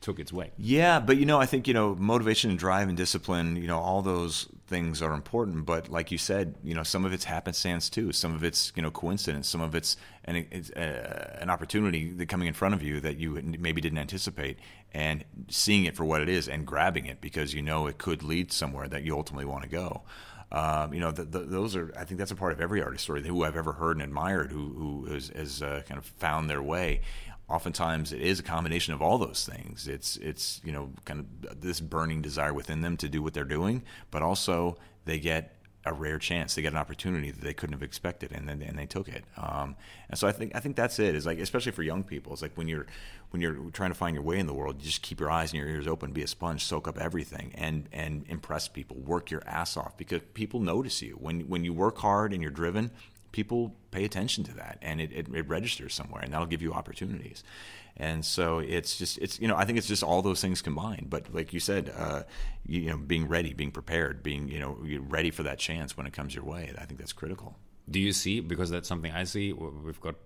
took 0.00 0.18
its 0.18 0.32
way. 0.32 0.52
Yeah, 0.56 1.00
but 1.00 1.16
you 1.16 1.26
know, 1.26 1.40
I 1.40 1.46
think 1.46 1.66
you 1.66 1.74
know, 1.74 1.94
motivation 1.96 2.50
and 2.50 2.58
drive 2.58 2.88
and 2.88 2.96
discipline. 2.96 3.56
You 3.56 3.66
know, 3.66 3.78
all 3.78 4.00
those 4.00 4.46
things 4.66 5.02
are 5.02 5.12
important. 5.12 5.66
But 5.66 5.90
like 5.90 6.10
you 6.10 6.18
said, 6.18 6.54
you 6.62 6.74
know, 6.74 6.82
some 6.82 7.04
of 7.04 7.12
it's 7.12 7.24
happenstance 7.24 7.90
too. 7.90 8.12
Some 8.12 8.34
of 8.34 8.44
it's 8.44 8.72
you 8.76 8.82
know 8.82 8.90
coincidence. 8.90 9.48
Some 9.48 9.60
of 9.60 9.74
it's 9.74 9.96
an 10.24 10.46
it's, 10.50 10.70
uh, 10.70 11.38
an 11.40 11.50
opportunity 11.50 12.10
that 12.12 12.28
coming 12.28 12.48
in 12.48 12.54
front 12.54 12.74
of 12.74 12.82
you 12.82 13.00
that 13.00 13.18
you 13.18 13.40
maybe 13.58 13.80
didn't 13.80 13.98
anticipate, 13.98 14.58
and 14.92 15.24
seeing 15.48 15.84
it 15.84 15.96
for 15.96 16.04
what 16.04 16.22
it 16.22 16.28
is 16.28 16.48
and 16.48 16.66
grabbing 16.66 17.06
it 17.06 17.20
because 17.20 17.54
you 17.54 17.62
know 17.62 17.86
it 17.86 17.98
could 17.98 18.22
lead 18.22 18.52
somewhere 18.52 18.88
that 18.88 19.02
you 19.02 19.16
ultimately 19.16 19.44
want 19.44 19.62
to 19.62 19.68
go. 19.68 20.02
Um, 20.50 20.94
you 20.94 21.00
know, 21.00 21.10
the, 21.10 21.24
the, 21.24 21.40
those 21.40 21.76
are. 21.76 21.92
I 21.96 22.04
think 22.04 22.18
that's 22.18 22.30
a 22.30 22.36
part 22.36 22.52
of 22.52 22.60
every 22.60 22.82
artist 22.82 23.04
story 23.04 23.26
who 23.26 23.44
I've 23.44 23.56
ever 23.56 23.72
heard 23.72 23.96
and 23.96 24.02
admired, 24.02 24.50
who 24.50 24.72
who 24.72 25.12
has, 25.12 25.28
has 25.28 25.62
uh, 25.62 25.82
kind 25.86 25.98
of 25.98 26.06
found 26.06 26.48
their 26.48 26.62
way 26.62 27.02
oftentimes 27.48 28.12
it 28.12 28.20
is 28.20 28.38
a 28.38 28.42
combination 28.42 28.94
of 28.94 29.02
all 29.02 29.18
those 29.18 29.48
things. 29.50 29.88
It's 29.88 30.16
it's 30.18 30.60
you 30.64 30.72
know 30.72 30.92
kind 31.04 31.20
of 31.20 31.60
this 31.60 31.80
burning 31.80 32.22
desire 32.22 32.52
within 32.52 32.82
them 32.82 32.96
to 32.98 33.08
do 33.08 33.22
what 33.22 33.34
they're 33.34 33.44
doing, 33.44 33.82
but 34.10 34.22
also 34.22 34.76
they 35.04 35.18
get 35.18 35.56
a 35.88 35.92
rare 35.92 36.18
chance. 36.18 36.54
They 36.54 36.62
get 36.62 36.72
an 36.72 36.78
opportunity 36.78 37.30
that 37.30 37.40
they 37.40 37.54
couldn't 37.54 37.74
have 37.74 37.82
expected, 37.82 38.32
and 38.32 38.48
then 38.48 38.62
and 38.62 38.78
they 38.78 38.86
took 38.86 39.08
it. 39.08 39.24
Um, 39.36 39.76
and 40.08 40.18
so 40.18 40.28
I 40.28 40.32
think 40.32 40.54
I 40.54 40.60
think 40.60 40.76
that's 40.76 40.98
it. 40.98 41.14
Is 41.14 41.26
like 41.26 41.38
especially 41.38 41.72
for 41.72 41.82
young 41.82 42.04
people. 42.04 42.32
It's 42.32 42.42
like 42.42 42.56
when 42.56 42.68
you're 42.68 42.86
when 43.30 43.42
you're 43.42 43.70
trying 43.72 43.90
to 43.90 43.94
find 43.94 44.14
your 44.14 44.24
way 44.24 44.38
in 44.38 44.46
the 44.46 44.54
world, 44.54 44.76
you 44.78 44.86
just 44.86 45.02
keep 45.02 45.20
your 45.20 45.30
eyes 45.30 45.52
and 45.52 45.60
your 45.60 45.68
ears 45.68 45.86
open, 45.86 46.12
be 46.12 46.22
a 46.22 46.26
sponge, 46.26 46.64
soak 46.64 46.88
up 46.88 46.98
everything, 46.98 47.52
and 47.54 47.88
and 47.92 48.24
impress 48.28 48.68
people. 48.68 48.96
Work 48.96 49.30
your 49.30 49.42
ass 49.46 49.76
off 49.76 49.96
because 49.96 50.22
people 50.34 50.60
notice 50.60 51.02
you 51.02 51.12
when 51.12 51.42
when 51.42 51.64
you 51.64 51.72
work 51.72 51.98
hard 51.98 52.32
and 52.32 52.42
you're 52.42 52.50
driven 52.50 52.90
people 53.32 53.74
pay 53.90 54.04
attention 54.04 54.44
to 54.44 54.54
that 54.54 54.78
and 54.82 55.00
it, 55.00 55.12
it, 55.12 55.28
it 55.34 55.48
registers 55.48 55.94
somewhere 55.94 56.22
and 56.22 56.32
that'll 56.32 56.46
give 56.46 56.62
you 56.62 56.72
opportunities 56.72 57.42
and 57.96 58.24
so 58.24 58.58
it's 58.58 58.96
just 58.96 59.18
it's 59.18 59.40
you 59.40 59.48
know 59.48 59.56
i 59.56 59.64
think 59.64 59.76
it's 59.76 59.88
just 59.88 60.02
all 60.02 60.22
those 60.22 60.40
things 60.40 60.62
combined 60.62 61.06
but 61.08 61.32
like 61.34 61.52
you 61.52 61.60
said 61.60 61.92
uh, 61.96 62.22
you, 62.66 62.82
you 62.82 62.90
know 62.90 62.96
being 62.96 63.28
ready 63.28 63.52
being 63.52 63.70
prepared 63.70 64.22
being 64.22 64.48
you 64.48 64.58
know 64.58 64.78
ready 65.08 65.30
for 65.30 65.42
that 65.42 65.58
chance 65.58 65.96
when 65.96 66.06
it 66.06 66.12
comes 66.12 66.34
your 66.34 66.44
way 66.44 66.72
i 66.78 66.84
think 66.84 66.98
that's 66.98 67.12
critical 67.12 67.56
do 67.90 68.00
you 68.00 68.12
see 68.12 68.40
because 68.40 68.70
that's 68.70 68.88
something 68.88 69.12
I 69.12 69.24
see? 69.24 69.52
We've 69.52 70.00
got 70.00 70.16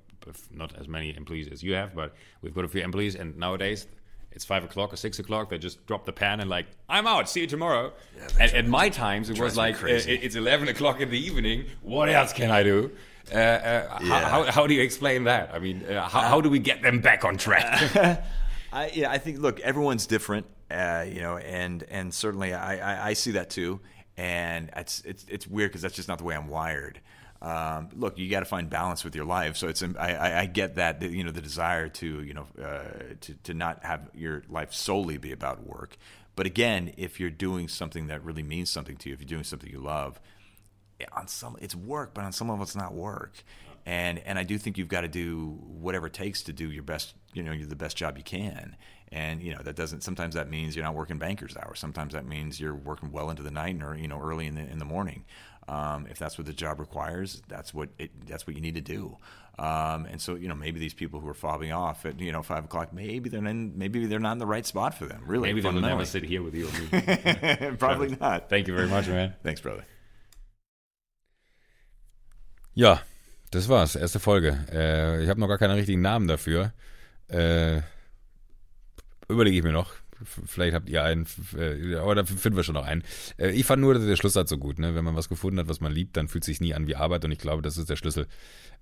not 0.50 0.74
as 0.78 0.88
many 0.88 1.16
employees 1.16 1.48
as 1.48 1.62
you 1.62 1.74
have, 1.74 1.94
but 1.94 2.14
we've 2.42 2.54
got 2.54 2.64
a 2.64 2.68
few 2.68 2.82
employees, 2.82 3.14
and 3.14 3.36
nowadays 3.36 3.86
it's 4.34 4.44
five 4.44 4.64
o'clock 4.64 4.92
or 4.92 4.96
six 4.96 5.18
o'clock. 5.18 5.50
They 5.50 5.58
just 5.58 5.86
drop 5.86 6.04
the 6.04 6.12
pen 6.12 6.40
and 6.40 6.48
like, 6.48 6.66
I'm 6.88 7.06
out. 7.06 7.28
See 7.28 7.40
you 7.40 7.46
tomorrow. 7.46 7.92
Yeah, 8.16 8.28
and 8.40 8.52
at 8.52 8.66
my 8.66 8.88
times, 8.88 9.30
it 9.30 9.38
was 9.40 9.56
like 9.56 9.82
uh, 9.82 9.86
it's 9.88 10.34
eleven 10.34 10.68
o'clock 10.68 11.00
in 11.00 11.10
the 11.10 11.18
evening. 11.18 11.66
What 11.82 12.08
else 12.08 12.32
can 12.32 12.50
I 12.50 12.62
do? 12.62 12.90
Uh, 13.30 13.36
uh, 13.36 13.98
yeah. 14.02 14.20
how, 14.20 14.44
how, 14.44 14.50
how, 14.50 14.66
do 14.66 14.74
you 14.74 14.82
explain 14.82 15.24
that? 15.24 15.54
I 15.54 15.60
mean, 15.60 15.84
uh, 15.86 16.08
how, 16.08 16.20
how, 16.20 16.40
do 16.40 16.50
we 16.50 16.58
get 16.58 16.82
them 16.82 17.00
back 17.00 17.24
on 17.24 17.36
track? 17.36 17.80
I, 18.72 18.90
yeah, 18.92 19.10
I 19.10 19.18
think 19.18 19.38
look, 19.38 19.60
everyone's 19.60 20.06
different, 20.06 20.46
uh, 20.70 21.04
you 21.06 21.20
know, 21.20 21.36
and 21.36 21.84
and 21.84 22.12
certainly 22.12 22.52
I, 22.52 22.78
I, 22.78 23.08
I, 23.10 23.12
see 23.12 23.32
that 23.32 23.50
too, 23.50 23.80
and 24.16 24.70
it's 24.76 25.02
it's 25.02 25.24
it's 25.28 25.46
weird 25.46 25.70
because 25.70 25.82
that's 25.82 25.94
just 25.94 26.08
not 26.08 26.18
the 26.18 26.24
way 26.24 26.34
I'm 26.34 26.48
wired. 26.48 27.00
Um, 27.42 27.88
look, 27.96 28.18
you 28.18 28.30
got 28.30 28.40
to 28.40 28.46
find 28.46 28.70
balance 28.70 29.02
with 29.02 29.16
your 29.16 29.24
life. 29.24 29.56
So 29.56 29.66
it's 29.66 29.82
I, 29.82 30.40
I 30.42 30.46
get 30.46 30.76
that 30.76 31.02
you 31.02 31.24
know 31.24 31.32
the 31.32 31.42
desire 31.42 31.88
to 31.88 32.22
you 32.22 32.34
know 32.34 32.46
uh, 32.62 33.14
to 33.20 33.34
to 33.34 33.54
not 33.54 33.84
have 33.84 34.08
your 34.14 34.44
life 34.48 34.72
solely 34.72 35.18
be 35.18 35.32
about 35.32 35.66
work. 35.66 35.96
But 36.36 36.46
again, 36.46 36.92
if 36.96 37.18
you're 37.18 37.30
doing 37.30 37.66
something 37.68 38.06
that 38.06 38.24
really 38.24 38.44
means 38.44 38.70
something 38.70 38.96
to 38.98 39.08
you, 39.08 39.14
if 39.14 39.20
you're 39.20 39.28
doing 39.28 39.44
something 39.44 39.70
you 39.70 39.80
love, 39.80 40.20
on 41.12 41.26
some 41.26 41.56
it's 41.60 41.74
work, 41.74 42.14
but 42.14 42.24
on 42.24 42.32
some 42.32 42.48
level 42.48 42.62
it's 42.62 42.76
not 42.76 42.94
work. 42.94 43.42
And 43.84 44.18
and 44.20 44.38
I 44.38 44.44
do 44.44 44.58
think 44.58 44.78
you've 44.78 44.88
got 44.88 45.00
to 45.00 45.08
do 45.08 45.58
whatever 45.66 46.06
it 46.06 46.12
takes 46.12 46.42
to 46.44 46.52
do 46.52 46.70
your 46.70 46.82
best, 46.82 47.14
you 47.32 47.42
know, 47.42 47.52
you're 47.52 47.66
the 47.66 47.76
best 47.76 47.96
job 47.96 48.16
you 48.16 48.24
can. 48.24 48.76
And 49.10 49.42
you 49.42 49.52
know 49.54 49.60
that 49.62 49.76
doesn't. 49.76 50.02
Sometimes 50.02 50.34
that 50.34 50.48
means 50.48 50.74
you're 50.74 50.84
not 50.84 50.94
working 50.94 51.18
banker's 51.18 51.56
hours. 51.56 51.78
Sometimes 51.78 52.14
that 52.14 52.24
means 52.26 52.58
you're 52.58 52.74
working 52.74 53.12
well 53.12 53.28
into 53.28 53.42
the 53.42 53.50
night 53.50 53.82
or 53.82 53.94
you 53.94 54.08
know 54.08 54.20
early 54.20 54.46
in 54.46 54.54
the 54.54 54.62
in 54.62 54.78
the 54.78 54.86
morning. 54.86 55.24
Um, 55.68 56.06
if 56.10 56.18
that's 56.18 56.38
what 56.38 56.46
the 56.46 56.52
job 56.52 56.80
requires, 56.80 57.42
that's 57.46 57.72
what 57.72 57.90
it, 57.98 58.10
that's 58.26 58.46
what 58.46 58.56
you 58.56 58.62
need 58.62 58.74
to 58.74 58.80
do. 58.80 59.18
Um, 59.58 60.06
and 60.06 60.20
so, 60.20 60.34
you 60.34 60.48
know, 60.48 60.54
maybe 60.54 60.80
these 60.80 60.94
people 60.94 61.20
who 61.20 61.28
are 61.28 61.34
fobbing 61.34 61.76
off 61.76 62.06
at 62.06 62.18
you 62.18 62.32
know 62.32 62.42
five 62.42 62.64
o'clock, 62.64 62.92
maybe 62.92 63.28
they're 63.28 63.46
in, 63.46 63.76
maybe 63.76 64.06
they're 64.06 64.18
not 64.18 64.32
in 64.32 64.38
the 64.38 64.46
right 64.46 64.66
spot 64.66 64.94
for 64.94 65.06
them. 65.06 65.22
Really, 65.26 65.48
maybe 65.48 65.60
they'll 65.60 65.72
never 65.72 66.04
sit 66.04 66.24
here 66.24 66.42
with 66.42 66.54
you. 66.54 66.68
Probably 67.78 68.16
not. 68.20 68.48
Thank 68.48 68.66
you 68.66 68.74
very 68.74 68.88
much, 68.88 69.08
man. 69.08 69.34
Thanks, 69.42 69.60
brother. 69.60 69.84
Ja, 72.74 73.00
das 73.52 73.68
war's. 73.68 73.96
Erste 73.96 74.18
Folge. 74.18 74.58
Äh, 74.72 75.22
ich 75.22 75.28
habe 75.28 75.38
noch 75.38 75.48
gar 75.48 75.58
keinen 75.58 75.76
richtigen 75.76 76.00
Namen 76.00 76.26
dafür. 76.26 76.72
Äh, 77.28 77.82
überlege 79.28 79.58
ich 79.58 79.62
mir 79.62 79.72
noch. 79.72 79.92
Vielleicht 80.24 80.74
habt 80.74 80.88
ihr 80.88 81.02
einen, 81.02 81.26
äh, 81.58 81.96
aber 81.96 82.14
da 82.14 82.24
finden 82.24 82.56
wir 82.56 82.62
schon 82.62 82.74
noch 82.74 82.86
einen. 82.86 83.02
Äh, 83.38 83.50
ich 83.50 83.66
fand 83.66 83.82
nur 83.82 83.98
der 83.98 84.16
Schlusssatz 84.16 84.50
so 84.50 84.58
gut, 84.58 84.78
ne? 84.78 84.94
Wenn 84.94 85.04
man 85.04 85.16
was 85.16 85.28
gefunden 85.28 85.58
hat, 85.58 85.68
was 85.68 85.80
man 85.80 85.92
liebt, 85.92 86.16
dann 86.16 86.28
fühlt 86.28 86.44
sich 86.44 86.60
nie 86.60 86.74
an 86.74 86.86
wie 86.86 86.96
Arbeit 86.96 87.24
und 87.24 87.32
ich 87.32 87.38
glaube, 87.38 87.60
das 87.60 87.76
ist 87.76 87.90
der 87.90 87.96
Schlüssel 87.96 88.26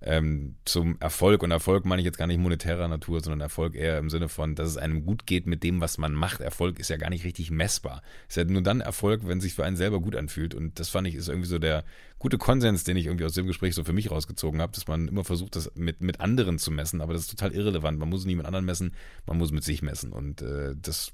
ähm, 0.01 0.55
zum 0.65 0.97
Erfolg. 0.99 1.43
Und 1.43 1.51
Erfolg 1.51 1.85
meine 1.85 2.01
ich 2.01 2.05
jetzt 2.05 2.17
gar 2.17 2.27
nicht 2.27 2.39
monetärer 2.39 2.87
Natur, 2.87 3.21
sondern 3.21 3.41
Erfolg 3.41 3.75
eher 3.75 3.97
im 3.97 4.09
Sinne 4.09 4.29
von, 4.29 4.55
dass 4.55 4.69
es 4.69 4.77
einem 4.77 5.05
gut 5.05 5.25
geht 5.25 5.47
mit 5.47 5.63
dem, 5.63 5.81
was 5.81 5.97
man 5.97 6.13
macht. 6.13 6.41
Erfolg 6.41 6.79
ist 6.79 6.89
ja 6.89 6.97
gar 6.97 7.09
nicht 7.09 7.25
richtig 7.25 7.51
messbar. 7.51 8.01
Es 8.27 8.37
ist 8.37 8.43
ja 8.43 8.51
nur 8.51 8.61
dann 8.63 8.81
Erfolg, 8.81 9.27
wenn 9.27 9.39
es 9.39 9.43
sich 9.43 9.53
für 9.53 9.65
einen 9.65 9.77
selber 9.77 9.99
gut 9.99 10.15
anfühlt. 10.15 10.53
Und 10.53 10.79
das 10.79 10.89
fand 10.89 11.07
ich 11.07 11.15
ist 11.15 11.27
irgendwie 11.27 11.49
so 11.49 11.59
der 11.59 11.83
gute 12.21 12.37
Konsens, 12.37 12.83
den 12.83 12.97
ich 12.97 13.07
irgendwie 13.07 13.25
aus 13.25 13.33
dem 13.33 13.47
Gespräch 13.47 13.73
so 13.73 13.83
für 13.83 13.93
mich 13.93 14.11
rausgezogen 14.11 14.61
habe, 14.61 14.73
dass 14.73 14.87
man 14.87 15.07
immer 15.07 15.23
versucht, 15.23 15.55
das 15.55 15.71
mit, 15.73 16.01
mit 16.01 16.19
anderen 16.19 16.59
zu 16.59 16.69
messen. 16.69 17.01
Aber 17.01 17.13
das 17.13 17.23
ist 17.23 17.31
total 17.31 17.51
irrelevant. 17.51 17.97
Man 17.97 18.09
muss 18.09 18.25
nie 18.25 18.35
mit 18.35 18.45
anderen 18.45 18.63
messen, 18.63 18.93
man 19.25 19.39
muss 19.39 19.51
mit 19.51 19.63
sich 19.63 19.81
messen. 19.81 20.13
Und 20.13 20.43
äh, 20.43 20.75
das 20.79 21.13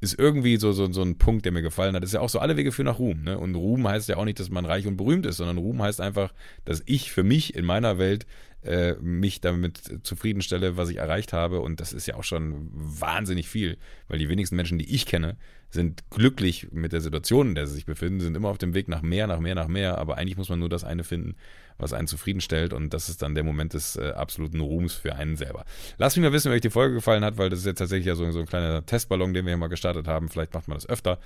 ist 0.00 0.18
irgendwie 0.18 0.56
so, 0.56 0.72
so, 0.72 0.92
so 0.92 1.02
ein 1.02 1.16
Punkt, 1.16 1.44
der 1.44 1.52
mir 1.52 1.62
gefallen 1.62 1.94
hat. 1.94 2.02
Ist 2.02 2.12
ja 2.12 2.20
auch 2.20 2.28
so, 2.28 2.40
alle 2.40 2.56
Wege 2.56 2.72
führen 2.72 2.86
nach 2.86 2.98
Ruhm. 2.98 3.22
Ne? 3.22 3.38
Und 3.38 3.54
Ruhm 3.54 3.86
heißt 3.86 4.08
ja 4.08 4.16
auch 4.16 4.24
nicht, 4.24 4.40
dass 4.40 4.50
man 4.50 4.66
reich 4.66 4.88
und 4.88 4.96
berühmt 4.96 5.26
ist, 5.26 5.36
sondern 5.36 5.58
Ruhm 5.58 5.80
heißt 5.80 6.00
einfach, 6.00 6.34
dass 6.64 6.82
ich 6.86 7.12
für 7.12 7.22
mich 7.22 7.54
in 7.54 7.64
meiner 7.64 7.96
Welt 7.98 8.26
äh, 8.64 8.94
mich 8.94 9.40
damit 9.40 10.00
zufriedenstelle, 10.02 10.76
was 10.76 10.88
ich 10.88 10.96
erreicht 10.96 11.32
habe. 11.34 11.60
Und 11.60 11.78
das 11.78 11.92
ist 11.92 12.06
ja 12.06 12.16
auch 12.16 12.24
schon 12.24 12.68
wahnsinnig 12.72 13.48
viel, 13.48 13.78
weil 14.08 14.18
die 14.18 14.28
wenigsten 14.28 14.56
Menschen, 14.56 14.78
die 14.78 14.92
ich 14.92 15.06
kenne, 15.06 15.36
sind 15.76 16.10
glücklich 16.10 16.68
mit 16.72 16.92
der 16.92 17.00
Situation, 17.00 17.48
in 17.48 17.54
der 17.54 17.66
sie 17.66 17.74
sich 17.74 17.86
befinden, 17.86 18.20
sind 18.20 18.36
immer 18.36 18.48
auf 18.48 18.58
dem 18.58 18.74
Weg 18.74 18.88
nach 18.88 19.02
mehr, 19.02 19.26
nach 19.26 19.38
mehr, 19.38 19.54
nach 19.54 19.68
mehr. 19.68 19.98
Aber 19.98 20.16
eigentlich 20.16 20.36
muss 20.36 20.48
man 20.48 20.58
nur 20.58 20.68
das 20.68 20.82
eine 20.82 21.04
finden, 21.04 21.36
was 21.78 21.92
einen 21.92 22.08
zufriedenstellt. 22.08 22.72
Und 22.72 22.94
das 22.94 23.08
ist 23.08 23.22
dann 23.22 23.34
der 23.34 23.44
Moment 23.44 23.74
des 23.74 23.96
äh, 23.96 24.12
absoluten 24.16 24.60
Ruhms 24.60 24.94
für 24.94 25.14
einen 25.14 25.36
selber. 25.36 25.64
Lasst 25.98 26.16
mich 26.16 26.24
mal 26.24 26.32
wissen, 26.32 26.50
wenn 26.50 26.56
euch 26.56 26.62
die 26.62 26.70
Folge 26.70 26.94
gefallen 26.94 27.24
hat, 27.24 27.36
weil 27.38 27.50
das 27.50 27.60
ist 27.60 27.66
jetzt 27.66 27.78
tatsächlich 27.78 28.06
ja 28.06 28.14
so, 28.14 28.28
so 28.32 28.40
ein 28.40 28.46
kleiner 28.46 28.84
Testballon, 28.84 29.34
den 29.34 29.44
wir 29.44 29.50
hier 29.50 29.58
mal 29.58 29.68
gestartet 29.68 30.08
haben. 30.08 30.28
Vielleicht 30.28 30.54
macht 30.54 30.66
man 30.66 30.76
das 30.76 30.88
öfter. 30.88 31.18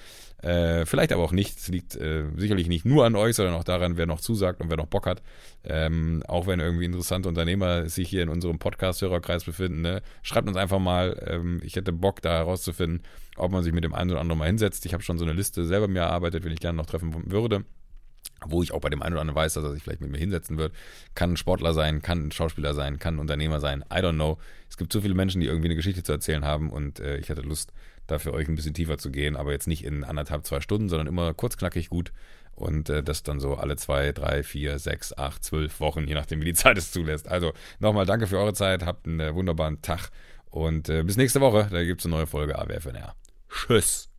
Äh, 0.42 0.84
vielleicht 0.84 1.12
aber 1.12 1.22
auch 1.22 1.32
nicht. 1.32 1.56
Es 1.58 1.68
liegt 1.68 1.94
äh, 1.96 2.24
sicherlich 2.36 2.68
nicht 2.68 2.84
nur 2.84 3.06
an 3.06 3.14
euch, 3.14 3.36
sondern 3.36 3.54
auch 3.54 3.64
daran, 3.64 3.96
wer 3.96 4.06
noch 4.06 4.20
zusagt 4.20 4.60
und 4.60 4.68
wer 4.68 4.76
noch 4.76 4.86
Bock 4.86 5.06
hat. 5.06 5.22
Ähm, 5.62 6.22
auch 6.26 6.46
wenn 6.46 6.58
irgendwie 6.58 6.86
interessante 6.86 7.28
Unternehmer 7.28 7.88
sich 7.88 8.08
hier 8.08 8.22
in 8.24 8.28
unserem 8.28 8.58
Podcast-Hörerkreis 8.58 9.44
befinden. 9.44 9.82
Ne? 9.82 10.02
Schreibt 10.22 10.48
uns 10.48 10.56
einfach 10.56 10.80
mal. 10.80 11.22
Ähm, 11.26 11.60
ich 11.62 11.76
hätte 11.76 11.92
Bock, 11.92 12.20
da 12.22 12.38
herauszufinden, 12.38 13.02
ob 13.40 13.52
man 13.52 13.62
sich 13.62 13.72
mit 13.72 13.84
dem 13.84 13.94
einen 13.94 14.10
oder 14.10 14.20
anderen 14.20 14.38
mal 14.38 14.46
hinsetzt. 14.46 14.86
Ich 14.86 14.92
habe 14.92 15.02
schon 15.02 15.18
so 15.18 15.24
eine 15.24 15.34
Liste 15.34 15.64
selber 15.64 15.88
mir 15.88 16.00
erarbeitet, 16.00 16.44
wenn 16.44 16.52
ich 16.52 16.60
gerne 16.60 16.76
noch 16.76 16.86
treffen 16.86 17.30
würde 17.30 17.64
wo 18.46 18.62
ich 18.62 18.72
auch 18.72 18.80
bei 18.80 18.88
dem 18.88 19.02
einen 19.02 19.14
oder 19.14 19.20
anderen 19.20 19.36
weiß, 19.36 19.54
dass 19.54 19.64
er 19.64 19.72
sich 19.72 19.82
vielleicht 19.82 20.00
mit 20.00 20.10
mir 20.10 20.18
hinsetzen 20.18 20.56
wird. 20.56 20.72
Kann 21.14 21.32
ein 21.32 21.36
Sportler 21.36 21.74
sein, 21.74 22.02
kann 22.02 22.26
ein 22.26 22.32
Schauspieler 22.32 22.74
sein, 22.74 22.98
kann 22.98 23.16
ein 23.16 23.18
Unternehmer 23.18 23.60
sein. 23.60 23.84
I 23.92 23.98
don't 23.98 24.14
know. 24.14 24.38
Es 24.68 24.76
gibt 24.76 24.92
so 24.92 25.00
viele 25.00 25.14
Menschen, 25.14 25.40
die 25.40 25.46
irgendwie 25.46 25.68
eine 25.68 25.76
Geschichte 25.76 26.02
zu 26.02 26.12
erzählen 26.12 26.44
haben 26.44 26.70
und 26.70 27.00
äh, 27.00 27.18
ich 27.18 27.30
hatte 27.30 27.42
Lust, 27.42 27.72
da 28.06 28.18
für 28.18 28.32
euch 28.32 28.48
ein 28.48 28.56
bisschen 28.56 28.74
tiefer 28.74 28.98
zu 28.98 29.10
gehen, 29.10 29.36
aber 29.36 29.52
jetzt 29.52 29.68
nicht 29.68 29.84
in 29.84 30.04
anderthalb, 30.04 30.44
zwei 30.44 30.60
Stunden, 30.60 30.88
sondern 30.88 31.06
immer 31.06 31.32
kurz, 31.34 31.56
knackig, 31.56 31.90
gut 31.90 32.12
und 32.54 32.88
äh, 32.90 33.02
das 33.02 33.22
dann 33.22 33.40
so 33.40 33.54
alle 33.54 33.76
zwei, 33.76 34.12
drei, 34.12 34.42
vier, 34.42 34.78
sechs, 34.78 35.16
acht, 35.16 35.44
zwölf 35.44 35.80
Wochen, 35.80 36.06
je 36.08 36.14
nachdem, 36.14 36.40
wie 36.40 36.46
die 36.46 36.54
Zeit 36.54 36.78
es 36.78 36.92
zulässt. 36.92 37.28
Also 37.28 37.52
nochmal 37.78 38.06
danke 38.06 38.26
für 38.26 38.38
eure 38.38 38.54
Zeit, 38.54 38.84
habt 38.84 39.06
einen 39.06 39.20
äh, 39.20 39.34
wunderbaren 39.34 39.82
Tag 39.82 40.10
und 40.50 40.88
äh, 40.88 41.02
bis 41.04 41.16
nächste 41.16 41.40
Woche, 41.40 41.68
da 41.70 41.84
gibt 41.84 42.00
es 42.00 42.06
eine 42.06 42.16
neue 42.16 42.26
Folge 42.26 42.58
AWFNR. 42.58 43.14
Tschüss. 43.50 44.09